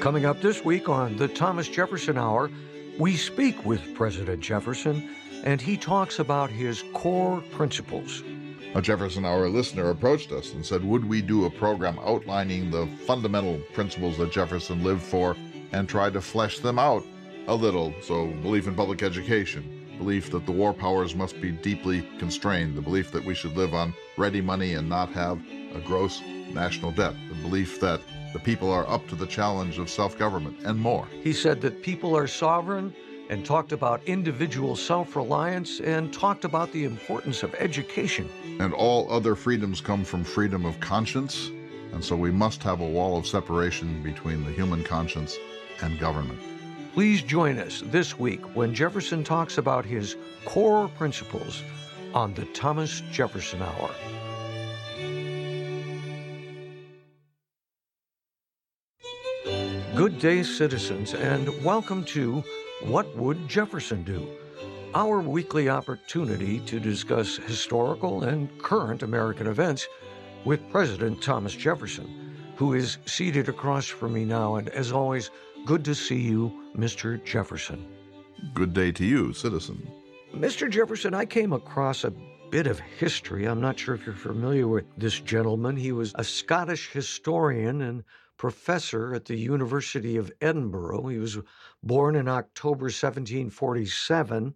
Coming 0.00 0.24
up 0.24 0.40
this 0.40 0.64
week 0.64 0.88
on 0.88 1.18
the 1.18 1.28
Thomas 1.28 1.68
Jefferson 1.68 2.16
Hour, 2.16 2.50
we 2.98 3.18
speak 3.18 3.66
with 3.66 3.94
President 3.94 4.40
Jefferson 4.40 5.10
and 5.44 5.60
he 5.60 5.76
talks 5.76 6.18
about 6.18 6.48
his 6.48 6.84
core 6.94 7.42
principles. 7.50 8.22
A 8.74 8.80
Jefferson 8.80 9.26
Hour 9.26 9.50
listener 9.50 9.90
approached 9.90 10.32
us 10.32 10.54
and 10.54 10.64
said, 10.64 10.82
Would 10.82 11.04
we 11.04 11.20
do 11.20 11.44
a 11.44 11.50
program 11.50 11.98
outlining 11.98 12.70
the 12.70 12.86
fundamental 13.06 13.60
principles 13.74 14.16
that 14.16 14.32
Jefferson 14.32 14.82
lived 14.82 15.02
for 15.02 15.36
and 15.72 15.86
try 15.86 16.08
to 16.08 16.22
flesh 16.22 16.60
them 16.60 16.78
out 16.78 17.04
a 17.46 17.54
little? 17.54 17.92
So, 18.00 18.28
belief 18.40 18.66
in 18.66 18.74
public 18.74 19.02
education, 19.02 19.86
belief 19.98 20.30
that 20.30 20.46
the 20.46 20.52
war 20.52 20.72
powers 20.72 21.14
must 21.14 21.38
be 21.42 21.52
deeply 21.52 22.08
constrained, 22.18 22.74
the 22.74 22.80
belief 22.80 23.12
that 23.12 23.24
we 23.26 23.34
should 23.34 23.54
live 23.54 23.74
on 23.74 23.92
ready 24.16 24.40
money 24.40 24.72
and 24.72 24.88
not 24.88 25.12
have 25.12 25.42
a 25.74 25.80
gross 25.80 26.22
national 26.54 26.92
debt, 26.92 27.14
the 27.28 27.34
belief 27.42 27.80
that 27.80 28.00
the 28.32 28.38
people 28.38 28.70
are 28.70 28.88
up 28.88 29.06
to 29.08 29.14
the 29.14 29.26
challenge 29.26 29.78
of 29.78 29.90
self 29.90 30.18
government, 30.18 30.58
and 30.64 30.78
more. 30.78 31.06
He 31.22 31.32
said 31.32 31.60
that 31.62 31.82
people 31.82 32.16
are 32.16 32.26
sovereign 32.26 32.94
and 33.28 33.46
talked 33.46 33.72
about 33.72 34.02
individual 34.04 34.76
self 34.76 35.16
reliance 35.16 35.80
and 35.80 36.12
talked 36.12 36.44
about 36.44 36.72
the 36.72 36.84
importance 36.84 37.42
of 37.42 37.54
education. 37.54 38.28
And 38.58 38.74
all 38.74 39.10
other 39.10 39.34
freedoms 39.34 39.80
come 39.80 40.04
from 40.04 40.24
freedom 40.24 40.64
of 40.66 40.78
conscience, 40.80 41.50
and 41.92 42.04
so 42.04 42.16
we 42.16 42.30
must 42.30 42.62
have 42.62 42.80
a 42.80 42.88
wall 42.88 43.16
of 43.16 43.26
separation 43.26 44.02
between 44.02 44.44
the 44.44 44.52
human 44.52 44.84
conscience 44.84 45.36
and 45.82 45.98
government. 45.98 46.38
Please 46.92 47.22
join 47.22 47.58
us 47.58 47.82
this 47.86 48.18
week 48.18 48.40
when 48.56 48.74
Jefferson 48.74 49.22
talks 49.22 49.58
about 49.58 49.84
his 49.84 50.16
core 50.44 50.88
principles 50.88 51.62
on 52.14 52.34
the 52.34 52.44
Thomas 52.46 53.02
Jefferson 53.12 53.62
Hour. 53.62 53.90
Good 60.20 60.36
day, 60.36 60.42
citizens, 60.42 61.14
and 61.14 61.48
welcome 61.64 62.04
to 62.04 62.44
What 62.82 63.16
Would 63.16 63.48
Jefferson 63.48 64.02
Do? 64.02 64.28
Our 64.94 65.20
weekly 65.20 65.70
opportunity 65.70 66.60
to 66.66 66.78
discuss 66.78 67.38
historical 67.38 68.24
and 68.24 68.50
current 68.58 69.02
American 69.02 69.46
events 69.46 69.88
with 70.44 70.70
President 70.70 71.22
Thomas 71.22 71.54
Jefferson, 71.54 72.34
who 72.56 72.74
is 72.74 72.98
seated 73.06 73.48
across 73.48 73.86
from 73.86 74.12
me 74.12 74.26
now. 74.26 74.56
And 74.56 74.68
as 74.68 74.92
always, 74.92 75.30
good 75.64 75.86
to 75.86 75.94
see 75.94 76.20
you, 76.20 76.70
Mr. 76.76 77.24
Jefferson. 77.24 77.88
Good 78.52 78.74
day 78.74 78.92
to 78.92 79.06
you, 79.06 79.32
citizen. 79.32 79.90
Mr. 80.34 80.68
Jefferson, 80.68 81.14
I 81.14 81.24
came 81.24 81.54
across 81.54 82.04
a 82.04 82.12
bit 82.50 82.66
of 82.66 82.78
history. 82.78 83.46
I'm 83.46 83.62
not 83.62 83.78
sure 83.78 83.94
if 83.94 84.04
you're 84.04 84.14
familiar 84.14 84.68
with 84.68 84.84
this 84.98 85.18
gentleman. 85.18 85.76
He 85.76 85.92
was 85.92 86.12
a 86.16 86.24
Scottish 86.24 86.90
historian 86.90 87.80
and 87.80 88.04
professor 88.40 89.14
at 89.14 89.26
the 89.26 89.36
University 89.36 90.16
of 90.16 90.32
Edinburgh. 90.40 91.08
He 91.08 91.18
was 91.18 91.36
born 91.82 92.16
in 92.16 92.26
October 92.26 92.84
1747. 92.84 94.54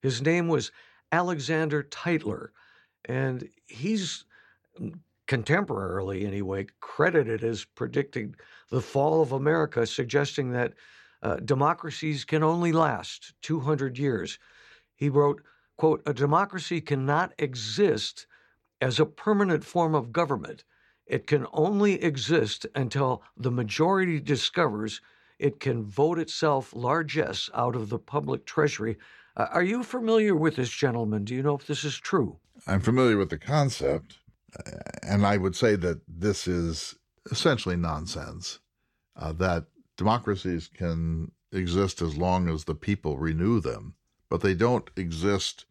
His 0.00 0.22
name 0.22 0.46
was 0.46 0.70
Alexander 1.10 1.82
Tytler, 1.82 2.52
and 3.06 3.48
he's 3.66 4.24
contemporarily, 5.26 6.24
anyway, 6.24 6.66
credited 6.78 7.42
as 7.42 7.64
predicting 7.64 8.36
the 8.70 8.80
fall 8.80 9.20
of 9.20 9.32
America, 9.32 9.84
suggesting 9.84 10.52
that 10.52 10.74
uh, 11.20 11.34
democracies 11.38 12.24
can 12.24 12.44
only 12.44 12.70
last 12.70 13.34
200 13.42 13.98
years. 13.98 14.38
He 14.94 15.08
wrote, 15.08 15.42
quote, 15.76 16.02
a 16.06 16.14
democracy 16.14 16.80
cannot 16.80 17.32
exist 17.40 18.28
as 18.80 19.00
a 19.00 19.06
permanent 19.06 19.64
form 19.64 19.96
of 19.96 20.12
government 20.12 20.62
it 21.06 21.26
can 21.26 21.46
only 21.52 22.02
exist 22.02 22.66
until 22.74 23.22
the 23.36 23.50
majority 23.50 24.20
discovers 24.20 25.00
it 25.38 25.60
can 25.60 25.84
vote 25.84 26.18
itself 26.18 26.72
largesse 26.74 27.50
out 27.54 27.74
of 27.76 27.88
the 27.88 27.98
public 27.98 28.46
treasury. 28.46 28.96
Uh, 29.36 29.46
are 29.52 29.62
you 29.62 29.82
familiar 29.82 30.34
with 30.34 30.56
this 30.56 30.70
gentleman? 30.70 31.24
Do 31.24 31.34
you 31.34 31.42
know 31.42 31.56
if 31.56 31.66
this 31.66 31.84
is 31.84 31.96
true? 31.96 32.38
I'm 32.66 32.80
familiar 32.80 33.16
with 33.16 33.30
the 33.30 33.38
concept, 33.38 34.18
and 35.02 35.26
I 35.26 35.36
would 35.36 35.56
say 35.56 35.76
that 35.76 36.00
this 36.06 36.46
is 36.46 36.94
essentially 37.30 37.76
nonsense. 37.76 38.60
Uh, 39.16 39.32
that 39.32 39.66
democracies 39.96 40.70
can 40.72 41.32
exist 41.52 42.00
as 42.00 42.16
long 42.16 42.48
as 42.48 42.64
the 42.64 42.74
people 42.74 43.18
renew 43.18 43.60
them, 43.60 43.94
but 44.28 44.40
they 44.40 44.54
don't 44.54 44.88
exist 44.96 45.66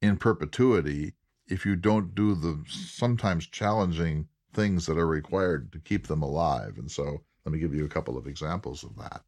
in 0.00 0.16
perpetuity 0.16 1.14
if 1.48 1.66
you 1.66 1.76
don't 1.76 2.14
do 2.14 2.34
the 2.34 2.62
sometimes 2.68 3.46
challenging 3.46 4.28
things 4.52 4.86
that 4.86 4.98
are 4.98 5.06
required 5.06 5.72
to 5.72 5.78
keep 5.78 6.06
them 6.06 6.22
alive. 6.22 6.78
And 6.78 6.90
so 6.90 7.22
let 7.44 7.52
me 7.52 7.58
give 7.58 7.74
you 7.74 7.84
a 7.84 7.88
couple 7.88 8.16
of 8.16 8.26
examples 8.26 8.82
of 8.84 8.96
that. 8.96 9.22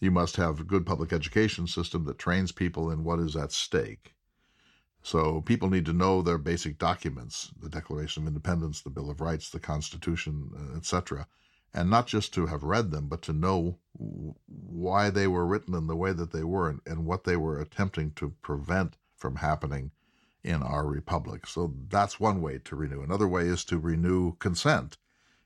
You 0.00 0.10
must 0.10 0.36
have 0.36 0.60
a 0.60 0.64
good 0.64 0.86
public 0.86 1.12
education 1.12 1.66
system 1.66 2.04
that 2.04 2.18
trains 2.18 2.52
people 2.52 2.90
in 2.90 3.04
what 3.04 3.18
is 3.18 3.36
at 3.36 3.52
stake. 3.52 4.14
So 5.02 5.40
people 5.40 5.70
need 5.70 5.86
to 5.86 5.92
know 5.92 6.22
their 6.22 6.38
basic 6.38 6.78
documents, 6.78 7.50
the 7.60 7.68
Declaration 7.68 8.22
of 8.22 8.28
Independence, 8.28 8.80
the 8.80 8.90
Bill 8.90 9.10
of 9.10 9.20
Rights, 9.20 9.48
the 9.48 9.60
Constitution, 9.60 10.50
uh, 10.54 10.76
etc., 10.76 11.26
and 11.74 11.90
not 11.90 12.06
just 12.06 12.32
to 12.34 12.46
have 12.46 12.62
read 12.62 12.90
them, 12.90 13.08
but 13.08 13.22
to 13.22 13.32
know 13.32 13.78
why 13.92 15.10
they 15.10 15.26
were 15.26 15.46
written 15.46 15.74
in 15.74 15.86
the 15.86 15.96
way 15.96 16.12
that 16.12 16.32
they 16.32 16.42
were 16.42 16.68
and, 16.68 16.80
and 16.86 17.04
what 17.04 17.24
they 17.24 17.36
were 17.36 17.60
attempting 17.60 18.10
to 18.12 18.30
prevent 18.42 18.96
from 19.16 19.36
happening 19.36 19.90
in 20.48 20.62
our 20.62 20.86
republic. 20.86 21.46
So 21.46 21.74
that's 21.88 22.18
one 22.18 22.40
way 22.40 22.58
to 22.64 22.74
renew. 22.74 23.02
Another 23.02 23.28
way 23.28 23.42
is 23.42 23.66
to 23.66 23.78
renew 23.78 24.32
consent. 24.36 24.96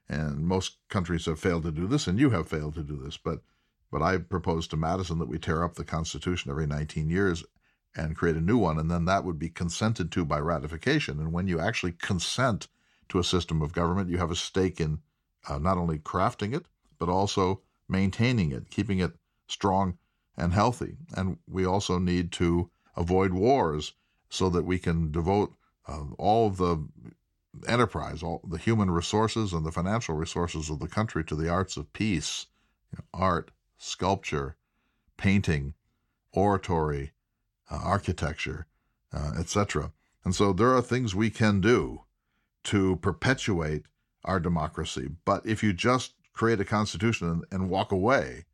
And 0.09 0.47
most 0.47 0.79
countries 0.89 1.27
have 1.27 1.41
failed 1.41 1.65
to 1.65 1.73
do 1.73 1.89
this, 1.89 2.07
and 2.07 2.21
you 2.21 2.31
have 2.31 2.49
failed 2.49 2.75
to 2.75 2.85
do 2.85 2.97
this. 2.97 3.17
But 3.17 3.41
but 3.91 4.01
I 4.01 4.19
proposed 4.19 4.71
to 4.71 4.77
Madison 4.77 5.19
that 5.19 5.29
we 5.29 5.39
tear 5.39 5.65
up 5.65 5.75
the 5.75 5.85
Constitution 5.85 6.51
every 6.51 6.67
19 6.67 7.11
years 7.11 7.45
and 7.95 8.17
create 8.17 8.37
a 8.37 8.41
new 8.41 8.57
one, 8.57 8.79
and 8.79 8.91
then 8.91 9.05
that 9.05 9.25
would 9.25 9.39
be 9.39 9.51
consented 9.51 10.11
to 10.13 10.25
by 10.25 10.39
ratification. 10.39 11.19
And 11.19 11.33
when 11.33 11.47
you 11.47 11.61
actually 11.61 11.93
consent 11.93 12.69
to 13.11 13.19
a 13.19 13.25
system 13.25 13.61
of 13.61 13.75
government, 13.75 14.09
you 14.09 14.17
have 14.17 14.31
a 14.31 14.37
stake 14.37 14.81
in 14.81 15.01
uh, 15.47 15.59
not 15.59 15.77
only 15.77 15.99
crafting 15.99 16.55
it, 16.55 16.67
but 16.99 17.11
also 17.11 17.61
maintaining 17.89 18.51
it, 18.53 18.71
keeping 18.71 19.01
it 19.01 19.13
strong 19.47 19.99
and 20.37 20.55
healthy. 20.55 20.97
And 21.15 21.39
we 21.47 21.67
also 21.67 21.99
need 21.99 22.33
to 22.33 22.71
avoid 22.97 23.35
wars 23.35 23.93
so 24.33 24.49
that 24.49 24.65
we 24.65 24.79
can 24.79 25.13
devote 25.13 25.53
uh, 25.87 26.05
all 26.17 26.47
of 26.47 26.57
the 26.57 26.89
enterprise, 27.69 28.23
all 28.23 28.41
the 28.49 28.57
human 28.57 28.91
resources 28.91 29.53
and 29.53 29.65
the 29.65 29.71
financial 29.71 30.15
resources 30.15 30.71
of 30.71 30.81
the 30.81 30.89
country 30.89 31.23
to 31.23 31.37
the 31.37 31.51
arts 31.51 31.77
of 31.77 31.93
peace, 31.93 32.47
you 32.91 32.99
know, 32.99 33.05
art, 33.13 33.51
sculpture, 33.77 34.57
painting, 35.19 35.75
oratory, 36.33 37.13
uh, 37.71 37.79
architecture, 37.85 38.67
uh, 39.13 39.33
etc. 39.39 39.93
And 40.25 40.35
so 40.35 40.55
there 40.55 40.75
are 40.75 40.81
things 40.81 41.15
we 41.15 41.29
can 41.29 41.61
do 41.61 42.01
to 42.65 42.97
perpetuate 42.97 43.85
our 44.25 44.41
democracy. 44.41 45.11
But 45.27 45.45
if 45.45 45.63
you 45.63 45.75
just 45.75 46.15
create 46.33 46.59
a 46.61 46.65
constitution 46.65 47.29
and, 47.29 47.45
and 47.51 47.69
walk 47.69 47.93
away, 47.93 48.47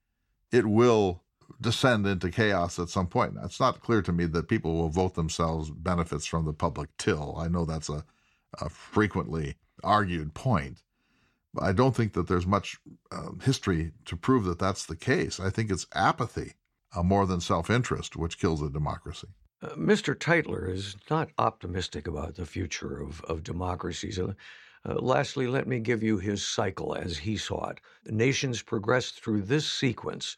it 0.51 0.67
will 0.67 1.23
descend 1.61 2.07
into 2.07 2.31
chaos 2.31 2.79
at 2.79 2.89
some 2.89 3.07
point. 3.07 3.35
It's 3.43 3.61
not 3.61 3.81
clear 3.81 4.03
to 4.03 4.13
me 4.13 4.27
that 4.27 4.49
people 4.49 4.75
will 4.75 4.91
vote 4.91 5.15
themselves 5.15 5.71
benefits 5.71 6.27
from 6.27 6.45
the 6.45 6.53
public 6.53 6.91
till. 6.99 7.37
I 7.39 7.49
know 7.49 7.65
that's 7.65 7.89
a, 7.89 8.05
a 8.61 8.69
frequently 8.69 9.57
argued 9.83 10.35
point. 10.35 10.83
But 11.55 11.65
I 11.65 11.73
don't 11.73 11.97
think 11.97 12.13
that 12.13 12.29
there's 12.29 12.47
much 12.47 12.77
uh, 13.11 13.31
history 13.43 13.93
to 14.05 14.17
prove 14.17 14.45
that 14.45 14.59
that's 14.59 14.85
the 14.87 14.97
case. 14.97 15.41
I 15.41 15.51
think 15.51 15.71
it's 15.71 15.87
apathy 15.95 16.55
uh, 16.95 17.03
more 17.03 17.27
than 17.27 17.41
self 17.41 17.71
interest 17.71 18.17
which 18.17 18.39
kills 18.39 18.63
a 18.63 18.69
democracy. 18.69 19.29
Uh, 19.63 19.71
Mr. 19.71 20.17
Tytler 20.17 20.71
is 20.73 20.97
not 21.11 21.31
optimistic 21.39 22.07
about 22.07 22.37
the 22.37 22.47
future 22.47 23.01
of, 23.01 23.25
of 23.25 23.43
democracies. 23.43 24.19
Uh, 24.19 24.33
lastly, 24.85 25.47
let 25.47 25.67
me 25.67 25.81
give 25.81 26.03
you 26.03 26.19
his 26.19 26.47
cycle 26.47 26.95
as 26.95 27.19
he 27.19 27.37
saw 27.37 27.71
it. 27.71 27.81
Nations 28.07 28.63
progress 28.63 29.11
through 29.11 29.43
this 29.43 29.71
sequence 29.71 30.37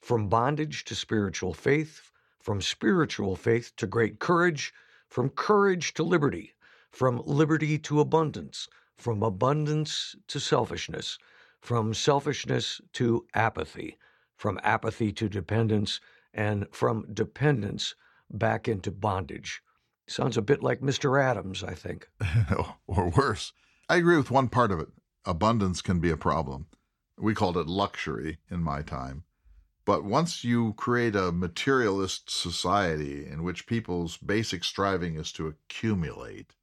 from 0.00 0.28
bondage 0.28 0.84
to 0.84 0.94
spiritual 0.94 1.54
faith, 1.54 2.10
from 2.40 2.60
spiritual 2.60 3.36
faith 3.36 3.72
to 3.76 3.86
great 3.86 4.18
courage, 4.18 4.72
from 5.08 5.28
courage 5.28 5.92
to 5.94 6.02
liberty, 6.02 6.54
from 6.90 7.22
liberty 7.24 7.78
to 7.78 8.00
abundance, 8.00 8.68
from 8.96 9.22
abundance 9.22 10.16
to 10.28 10.40
selfishness, 10.40 11.18
from 11.60 11.92
selfishness 11.92 12.80
to 12.92 13.26
apathy, 13.34 13.98
from 14.36 14.58
apathy 14.62 15.12
to 15.12 15.28
dependence, 15.28 16.00
and 16.32 16.66
from 16.70 17.06
dependence 17.12 17.94
back 18.30 18.68
into 18.68 18.90
bondage. 18.90 19.62
Sounds 20.06 20.36
a 20.36 20.42
bit 20.42 20.62
like 20.62 20.80
Mr. 20.80 21.22
Adams, 21.22 21.62
I 21.62 21.74
think. 21.74 22.08
or 22.86 23.10
worse. 23.10 23.52
I 23.88 23.96
agree 23.96 24.16
with 24.16 24.30
one 24.30 24.48
part 24.48 24.72
of 24.72 24.80
it. 24.80 24.88
Abundance 25.24 25.82
can 25.82 26.00
be 26.00 26.10
a 26.10 26.16
problem. 26.16 26.66
We 27.18 27.34
called 27.34 27.56
it 27.56 27.66
luxury 27.66 28.38
in 28.50 28.62
my 28.62 28.82
time. 28.82 29.24
But 29.90 30.04
once 30.04 30.44
you 30.44 30.74
create 30.74 31.16
a 31.16 31.32
materialist 31.32 32.30
society 32.30 33.26
in 33.26 33.42
which 33.42 33.66
people's 33.66 34.18
basic 34.18 34.62
striving 34.62 35.16
is 35.16 35.32
to 35.32 35.48
accumulate, 35.48 36.54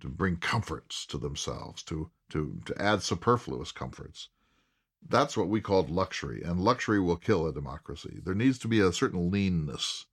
to 0.00 0.08
bring 0.08 0.38
comforts 0.38 1.04
to 1.08 1.18
themselves, 1.18 1.82
to, 1.82 2.10
to, 2.30 2.62
to 2.64 2.80
add 2.80 3.02
superfluous 3.02 3.70
comforts, 3.70 4.30
That's 5.06 5.36
what 5.36 5.48
we 5.48 5.60
called 5.60 5.90
luxury, 5.90 6.42
and 6.42 6.58
luxury 6.58 7.00
will 7.00 7.16
kill 7.16 7.46
a 7.46 7.52
democracy. 7.52 8.20
There 8.24 8.34
needs 8.34 8.58
to 8.60 8.68
be 8.68 8.80
a 8.80 8.92
certain 8.92 9.30
leanness 9.30 10.06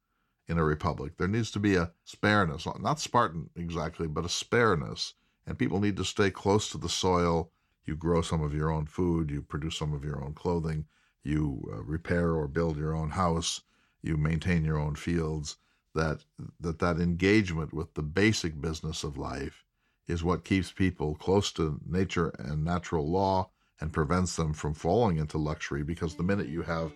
in 0.48 0.58
a 0.58 0.66
republic. 0.66 1.18
There 1.18 1.30
needs 1.30 1.52
to 1.52 1.60
be 1.60 1.76
a 1.76 1.94
spareness, 2.04 2.68
not 2.80 3.00
Spartan 3.00 3.50
exactly, 3.56 4.08
but 4.08 4.26
a 4.26 4.30
spareness. 4.30 5.14
And 5.48 5.58
people 5.58 5.80
need 5.80 5.96
to 5.98 6.06
stay 6.06 6.30
close 6.30 6.70
to 6.72 6.78
the 6.78 6.90
soil. 6.90 7.52
You 7.86 7.96
grow 7.96 8.22
some 8.22 8.42
of 8.42 8.54
your 8.54 8.70
own 8.70 8.88
food, 8.88 9.32
you 9.32 9.42
produce 9.42 9.78
some 9.78 9.94
of 9.94 10.04
your 10.04 10.24
own 10.24 10.34
clothing, 10.34 10.86
you 11.24 11.70
uh, 11.72 11.82
repair 11.84 12.34
or 12.34 12.48
build 12.48 12.78
your 12.78 12.96
own 12.96 13.12
house, 13.12 13.62
you 14.02 14.18
maintain 14.18 14.66
your 14.66 14.78
own 14.78 14.96
fields. 14.96 15.58
That, 15.94 16.24
that 16.62 16.80
that 16.80 17.02
engagement 17.02 17.74
with 17.74 17.96
the 17.96 18.02
basic 18.02 18.62
business 18.62 19.04
of 19.04 19.18
life 19.18 19.66
is 20.08 20.24
what 20.24 20.46
keeps 20.46 20.72
people 20.72 21.16
close 21.16 21.52
to 21.54 21.82
nature 21.86 22.30
and 22.40 22.64
natural 22.64 23.10
law 23.10 23.50
and 23.82 23.92
prevents 23.92 24.38
them 24.38 24.54
from 24.54 24.74
falling 24.74 25.18
into 25.18 25.38
luxury 25.38 25.84
because 25.84 26.16
the 26.16 26.24
minute 26.24 26.48
you 26.48 26.62
have 26.62 26.94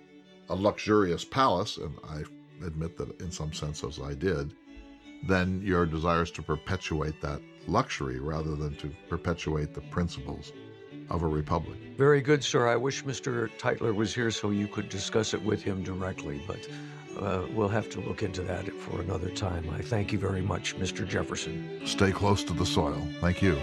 a 0.49 0.55
luxurious 0.55 1.25
palace, 1.25 1.77
and 1.77 1.97
I 2.07 2.23
admit 2.65 2.97
that 2.97 3.19
in 3.19 3.31
some 3.31 3.51
sense 3.51 3.83
as 3.83 3.99
I 3.99 4.13
did, 4.13 4.53
then 5.27 5.61
your 5.61 5.85
desire 5.85 6.23
is 6.23 6.31
to 6.31 6.41
perpetuate 6.41 7.19
that 7.21 7.41
luxury 7.67 8.19
rather 8.19 8.55
than 8.55 8.75
to 8.77 8.91
perpetuate 9.09 9.73
the 9.73 9.81
principles 9.81 10.53
of 11.09 11.23
a 11.23 11.27
republic. 11.27 11.77
Very 11.97 12.21
good, 12.21 12.43
sir. 12.43 12.67
I 12.67 12.75
wish 12.75 13.03
Mr. 13.03 13.49
Tytler 13.57 13.93
was 13.93 14.13
here 14.13 14.31
so 14.31 14.49
you 14.51 14.67
could 14.67 14.89
discuss 14.89 15.33
it 15.33 15.41
with 15.43 15.61
him 15.61 15.83
directly, 15.83 16.41
but 16.45 16.67
uh, 17.19 17.43
we'll 17.53 17.69
have 17.69 17.89
to 17.91 18.01
look 18.01 18.23
into 18.23 18.41
that 18.41 18.71
for 18.73 19.01
another 19.01 19.29
time. 19.29 19.69
I 19.69 19.81
thank 19.81 20.11
you 20.11 20.19
very 20.19 20.41
much, 20.41 20.77
Mr. 20.77 21.07
Jefferson. 21.07 21.81
Stay 21.85 22.11
close 22.11 22.43
to 22.45 22.53
the 22.53 22.65
soil. 22.65 23.01
Thank 23.21 23.41
you. 23.41 23.57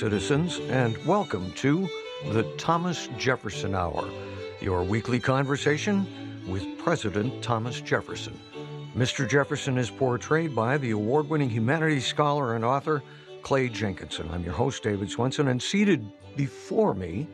Citizens, 0.00 0.60
and 0.70 0.96
welcome 1.04 1.52
to 1.52 1.86
the 2.32 2.42
Thomas 2.56 3.10
Jefferson 3.18 3.74
Hour, 3.74 4.08
your 4.58 4.82
weekly 4.82 5.20
conversation 5.20 6.06
with 6.48 6.78
President 6.78 7.42
Thomas 7.42 7.82
Jefferson. 7.82 8.40
Mr. 8.96 9.28
Jefferson 9.28 9.76
is 9.76 9.90
portrayed 9.90 10.56
by 10.56 10.78
the 10.78 10.92
award 10.92 11.28
winning 11.28 11.50
humanities 11.50 12.06
scholar 12.06 12.56
and 12.56 12.64
author 12.64 13.02
Clay 13.42 13.68
Jenkinson. 13.68 14.30
I'm 14.30 14.42
your 14.42 14.54
host, 14.54 14.82
David 14.82 15.10
Swenson, 15.10 15.48
and 15.48 15.62
seated 15.62 16.10
before 16.34 16.94
me 16.94 17.28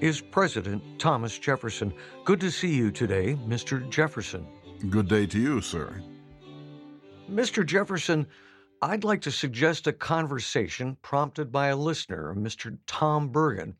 is 0.00 0.20
President 0.20 0.82
Thomas 0.98 1.38
Jefferson. 1.38 1.94
Good 2.24 2.40
to 2.40 2.50
see 2.50 2.74
you 2.74 2.90
today, 2.90 3.36
Mr. 3.46 3.88
Jefferson. 3.90 4.44
Good 4.90 5.06
day 5.06 5.24
to 5.26 5.38
you, 5.38 5.60
sir. 5.60 6.02
Mr. 7.30 7.64
Jefferson, 7.64 8.26
I'd 8.82 9.04
like 9.04 9.20
to 9.22 9.30
suggest 9.30 9.86
a 9.86 9.92
conversation 9.92 10.96
prompted 11.02 11.52
by 11.52 11.68
a 11.68 11.76
listener, 11.76 12.34
Mr. 12.34 12.78
Tom 12.88 13.28
Bergen. 13.28 13.76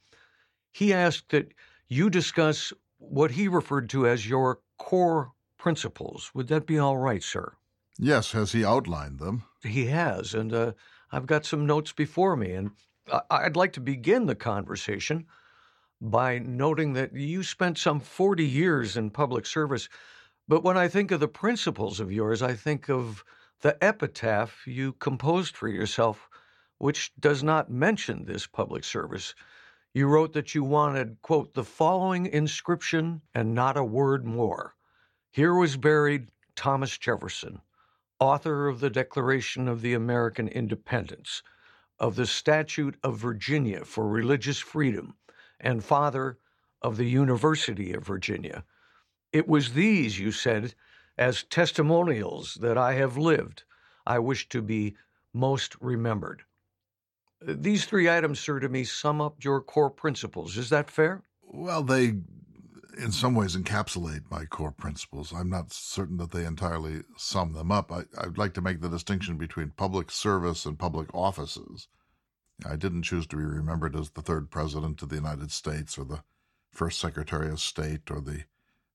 He 0.70 0.92
asked 0.92 1.30
that 1.30 1.52
you 1.88 2.08
discuss 2.08 2.72
what 2.98 3.32
he 3.32 3.48
referred 3.48 3.90
to 3.90 4.06
as 4.06 4.28
your 4.28 4.60
core 4.78 5.32
principles. 5.58 6.30
Would 6.34 6.46
that 6.48 6.66
be 6.66 6.78
all 6.78 6.98
right, 6.98 7.22
sir? 7.22 7.52
Yes. 7.98 8.30
Has 8.30 8.52
he 8.52 8.64
outlined 8.64 9.18
them? 9.18 9.42
He 9.64 9.86
has, 9.86 10.34
and 10.34 10.52
uh, 10.52 10.72
I've 11.10 11.26
got 11.26 11.44
some 11.44 11.66
notes 11.66 11.92
before 11.92 12.36
me, 12.36 12.52
and 12.52 12.70
I'd 13.28 13.56
like 13.56 13.72
to 13.74 13.80
begin 13.80 14.26
the 14.26 14.36
conversation 14.36 15.26
by 16.00 16.38
noting 16.38 16.92
that 16.92 17.12
you 17.12 17.42
spent 17.42 17.76
some 17.76 17.98
40 17.98 18.46
years 18.46 18.96
in 18.96 19.10
public 19.10 19.46
service. 19.46 19.88
But 20.46 20.62
when 20.62 20.76
I 20.76 20.86
think 20.86 21.10
of 21.10 21.18
the 21.18 21.28
principles 21.28 21.98
of 21.98 22.12
yours, 22.12 22.40
I 22.40 22.54
think 22.54 22.88
of 22.88 23.24
the 23.62 23.82
epitaph 23.82 24.66
you 24.66 24.92
composed 24.94 25.56
for 25.56 25.68
yourself, 25.68 26.28
which 26.78 27.12
does 27.18 27.42
not 27.42 27.70
mention 27.70 28.24
this 28.24 28.46
public 28.46 28.84
service. 28.84 29.34
You 29.94 30.08
wrote 30.08 30.32
that 30.32 30.54
you 30.54 30.64
wanted, 30.64 31.16
quote, 31.22 31.54
the 31.54 31.64
following 31.64 32.26
inscription 32.26 33.22
and 33.34 33.54
not 33.54 33.76
a 33.76 33.84
word 33.84 34.24
more. 34.24 34.74
Here 35.30 35.54
was 35.54 35.76
buried 35.76 36.30
Thomas 36.56 36.98
Jefferson, 36.98 37.60
author 38.18 38.68
of 38.68 38.80
the 38.80 38.90
Declaration 38.90 39.68
of 39.68 39.80
the 39.80 39.94
American 39.94 40.48
Independence, 40.48 41.42
of 41.98 42.16
the 42.16 42.26
Statute 42.26 42.96
of 43.04 43.16
Virginia 43.16 43.84
for 43.84 44.08
Religious 44.08 44.58
Freedom, 44.58 45.14
and 45.60 45.84
father 45.84 46.36
of 46.82 46.96
the 46.96 47.08
University 47.08 47.92
of 47.92 48.04
Virginia. 48.04 48.64
It 49.32 49.46
was 49.46 49.74
these, 49.74 50.18
you 50.18 50.32
said, 50.32 50.74
as 51.18 51.44
testimonials 51.44 52.58
that 52.60 52.78
I 52.78 52.94
have 52.94 53.16
lived, 53.16 53.64
I 54.06 54.18
wish 54.18 54.48
to 54.50 54.62
be 54.62 54.96
most 55.32 55.76
remembered. 55.80 56.42
These 57.40 57.86
three 57.86 58.08
items, 58.08 58.38
sir, 58.38 58.60
to 58.60 58.68
me 58.68 58.84
sum 58.84 59.20
up 59.20 59.42
your 59.42 59.60
core 59.60 59.90
principles. 59.90 60.56
Is 60.56 60.70
that 60.70 60.90
fair? 60.90 61.22
Well, 61.42 61.82
they 61.82 62.14
in 62.98 63.10
some 63.10 63.34
ways 63.34 63.56
encapsulate 63.56 64.30
my 64.30 64.44
core 64.44 64.72
principles. 64.72 65.32
I'm 65.32 65.48
not 65.48 65.72
certain 65.72 66.18
that 66.18 66.30
they 66.30 66.44
entirely 66.44 67.02
sum 67.16 67.52
them 67.52 67.72
up. 67.72 67.90
I, 67.90 68.04
would 68.24 68.38
like 68.38 68.54
to 68.54 68.60
make 68.60 68.80
the 68.80 68.88
distinction 68.88 69.38
between 69.38 69.70
public 69.70 70.10
service 70.10 70.66
and 70.66 70.78
public 70.78 71.12
offices. 71.14 71.88
I 72.68 72.76
didn't 72.76 73.02
choose 73.02 73.26
to 73.28 73.36
be 73.36 73.44
remembered 73.44 73.96
as 73.96 74.10
the 74.10 74.22
third 74.22 74.50
president 74.50 75.02
of 75.02 75.08
the 75.08 75.16
United 75.16 75.50
States 75.50 75.98
or 75.98 76.04
the 76.04 76.22
first 76.70 77.00
secretary 77.00 77.50
of 77.50 77.60
state 77.60 78.10
or 78.10 78.20
the 78.20 78.44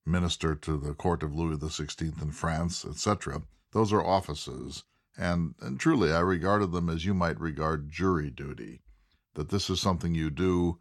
minister 0.07 0.55
to 0.55 0.77
the 0.77 0.93
court 0.93 1.21
of 1.21 1.35
Louis 1.35 1.57
XVI 1.57 2.21
in 2.21 2.31
France, 2.31 2.85
etc. 2.85 3.41
Those 3.71 3.91
are 3.91 4.03
offices, 4.03 4.83
and, 5.17 5.55
and 5.61 5.79
truly 5.79 6.11
I 6.11 6.19
regarded 6.19 6.71
them 6.71 6.89
as 6.89 7.05
you 7.05 7.13
might 7.13 7.39
regard 7.39 7.91
jury 7.91 8.29
duty, 8.29 8.81
that 9.35 9.49
this 9.49 9.69
is 9.69 9.81
something 9.81 10.15
you 10.15 10.29
do 10.29 10.79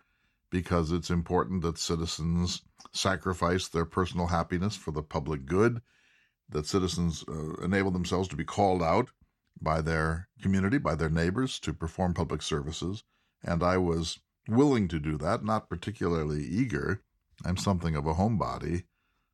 because 0.50 0.92
it's 0.92 1.10
important 1.10 1.62
that 1.62 1.78
citizens 1.78 2.62
sacrifice 2.92 3.68
their 3.68 3.84
personal 3.84 4.28
happiness 4.28 4.76
for 4.76 4.92
the 4.92 5.02
public 5.02 5.44
good, 5.44 5.82
that 6.48 6.66
citizens 6.66 7.24
uh, 7.28 7.54
enable 7.62 7.90
themselves 7.90 8.28
to 8.28 8.36
be 8.36 8.44
called 8.44 8.82
out 8.82 9.10
by 9.60 9.80
their 9.80 10.28
community, 10.40 10.78
by 10.78 10.94
their 10.94 11.10
neighbors, 11.10 11.58
to 11.58 11.72
perform 11.72 12.14
public 12.14 12.42
services. 12.42 13.02
And 13.42 13.62
I 13.62 13.78
was 13.78 14.20
willing 14.48 14.86
to 14.88 15.00
do 15.00 15.16
that, 15.18 15.44
not 15.44 15.68
particularly 15.68 16.44
eager. 16.44 17.02
I'm 17.44 17.56
something 17.56 17.96
of 17.96 18.06
a 18.06 18.14
homebody, 18.14 18.84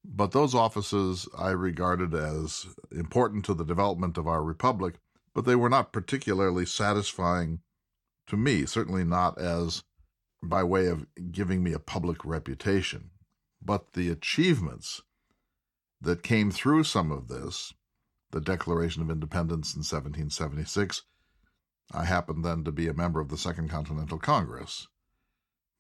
but 0.05 0.33
those 0.33 0.55
offices 0.55 1.29
I 1.37 1.51
regarded 1.51 2.15
as 2.15 2.67
important 2.91 3.45
to 3.47 3.55
the 3.55 3.65
development 3.65 4.19
of 4.19 4.27
our 4.27 4.43
republic, 4.43 4.97
but 5.35 5.45
they 5.45 5.57
were 5.57 5.69
not 5.69 5.93
particularly 5.93 6.67
satisfying 6.67 7.61
to 8.27 8.37
me, 8.37 8.67
certainly 8.67 9.05
not 9.05 9.39
as 9.39 9.85
by 10.43 10.65
way 10.65 10.87
of 10.87 11.07
giving 11.31 11.63
me 11.63 11.73
a 11.73 11.79
public 11.79 12.25
reputation. 12.25 13.11
But 13.65 13.93
the 13.93 14.11
achievements 14.11 15.03
that 16.01 16.25
came 16.25 16.51
through 16.51 16.85
some 16.85 17.13
of 17.13 17.29
this, 17.29 17.73
the 18.33 18.41
Declaration 18.41 19.03
of 19.03 19.11
Independence 19.11 19.75
in 19.75 19.81
1776, 19.81 21.03
I 21.93 22.05
happened 22.05 22.45
then 22.45 22.65
to 22.65 22.73
be 22.73 22.89
a 22.89 22.95
member 22.95 23.21
of 23.21 23.29
the 23.29 23.39
Second 23.39 23.69
Continental 23.69 24.19
Congress. 24.19 24.89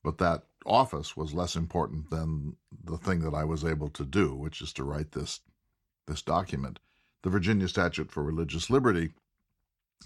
But 0.05 0.19
that 0.19 0.45
office 0.67 1.17
was 1.17 1.35
less 1.35 1.57
important 1.57 2.11
than 2.11 2.57
the 2.85 2.99
thing 2.99 3.21
that 3.21 3.35
I 3.35 3.45
was 3.45 3.65
able 3.65 3.89
to 3.91 4.05
do, 4.05 4.35
which 4.35 4.61
is 4.61 4.73
to 4.75 4.85
write 4.85 5.13
this 5.13 5.41
this 6.07 6.23
document. 6.23 6.79
The 7.23 7.31
Virginia 7.31 7.69
Statute 7.69 8.11
for 8.11 8.23
Religious 8.23 8.69
Liberty 8.69 9.13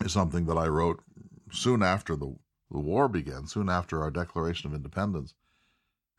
is 0.04 0.12
something 0.12 0.44
that 0.46 0.58
I 0.58 0.68
wrote 0.68 1.02
soon 1.50 1.82
after 1.82 2.16
the, 2.16 2.36
the 2.70 2.80
war 2.80 3.08
began, 3.08 3.46
soon 3.46 3.68
after 3.70 4.02
our 4.02 4.10
Declaration 4.10 4.68
of 4.68 4.74
Independence. 4.74 5.32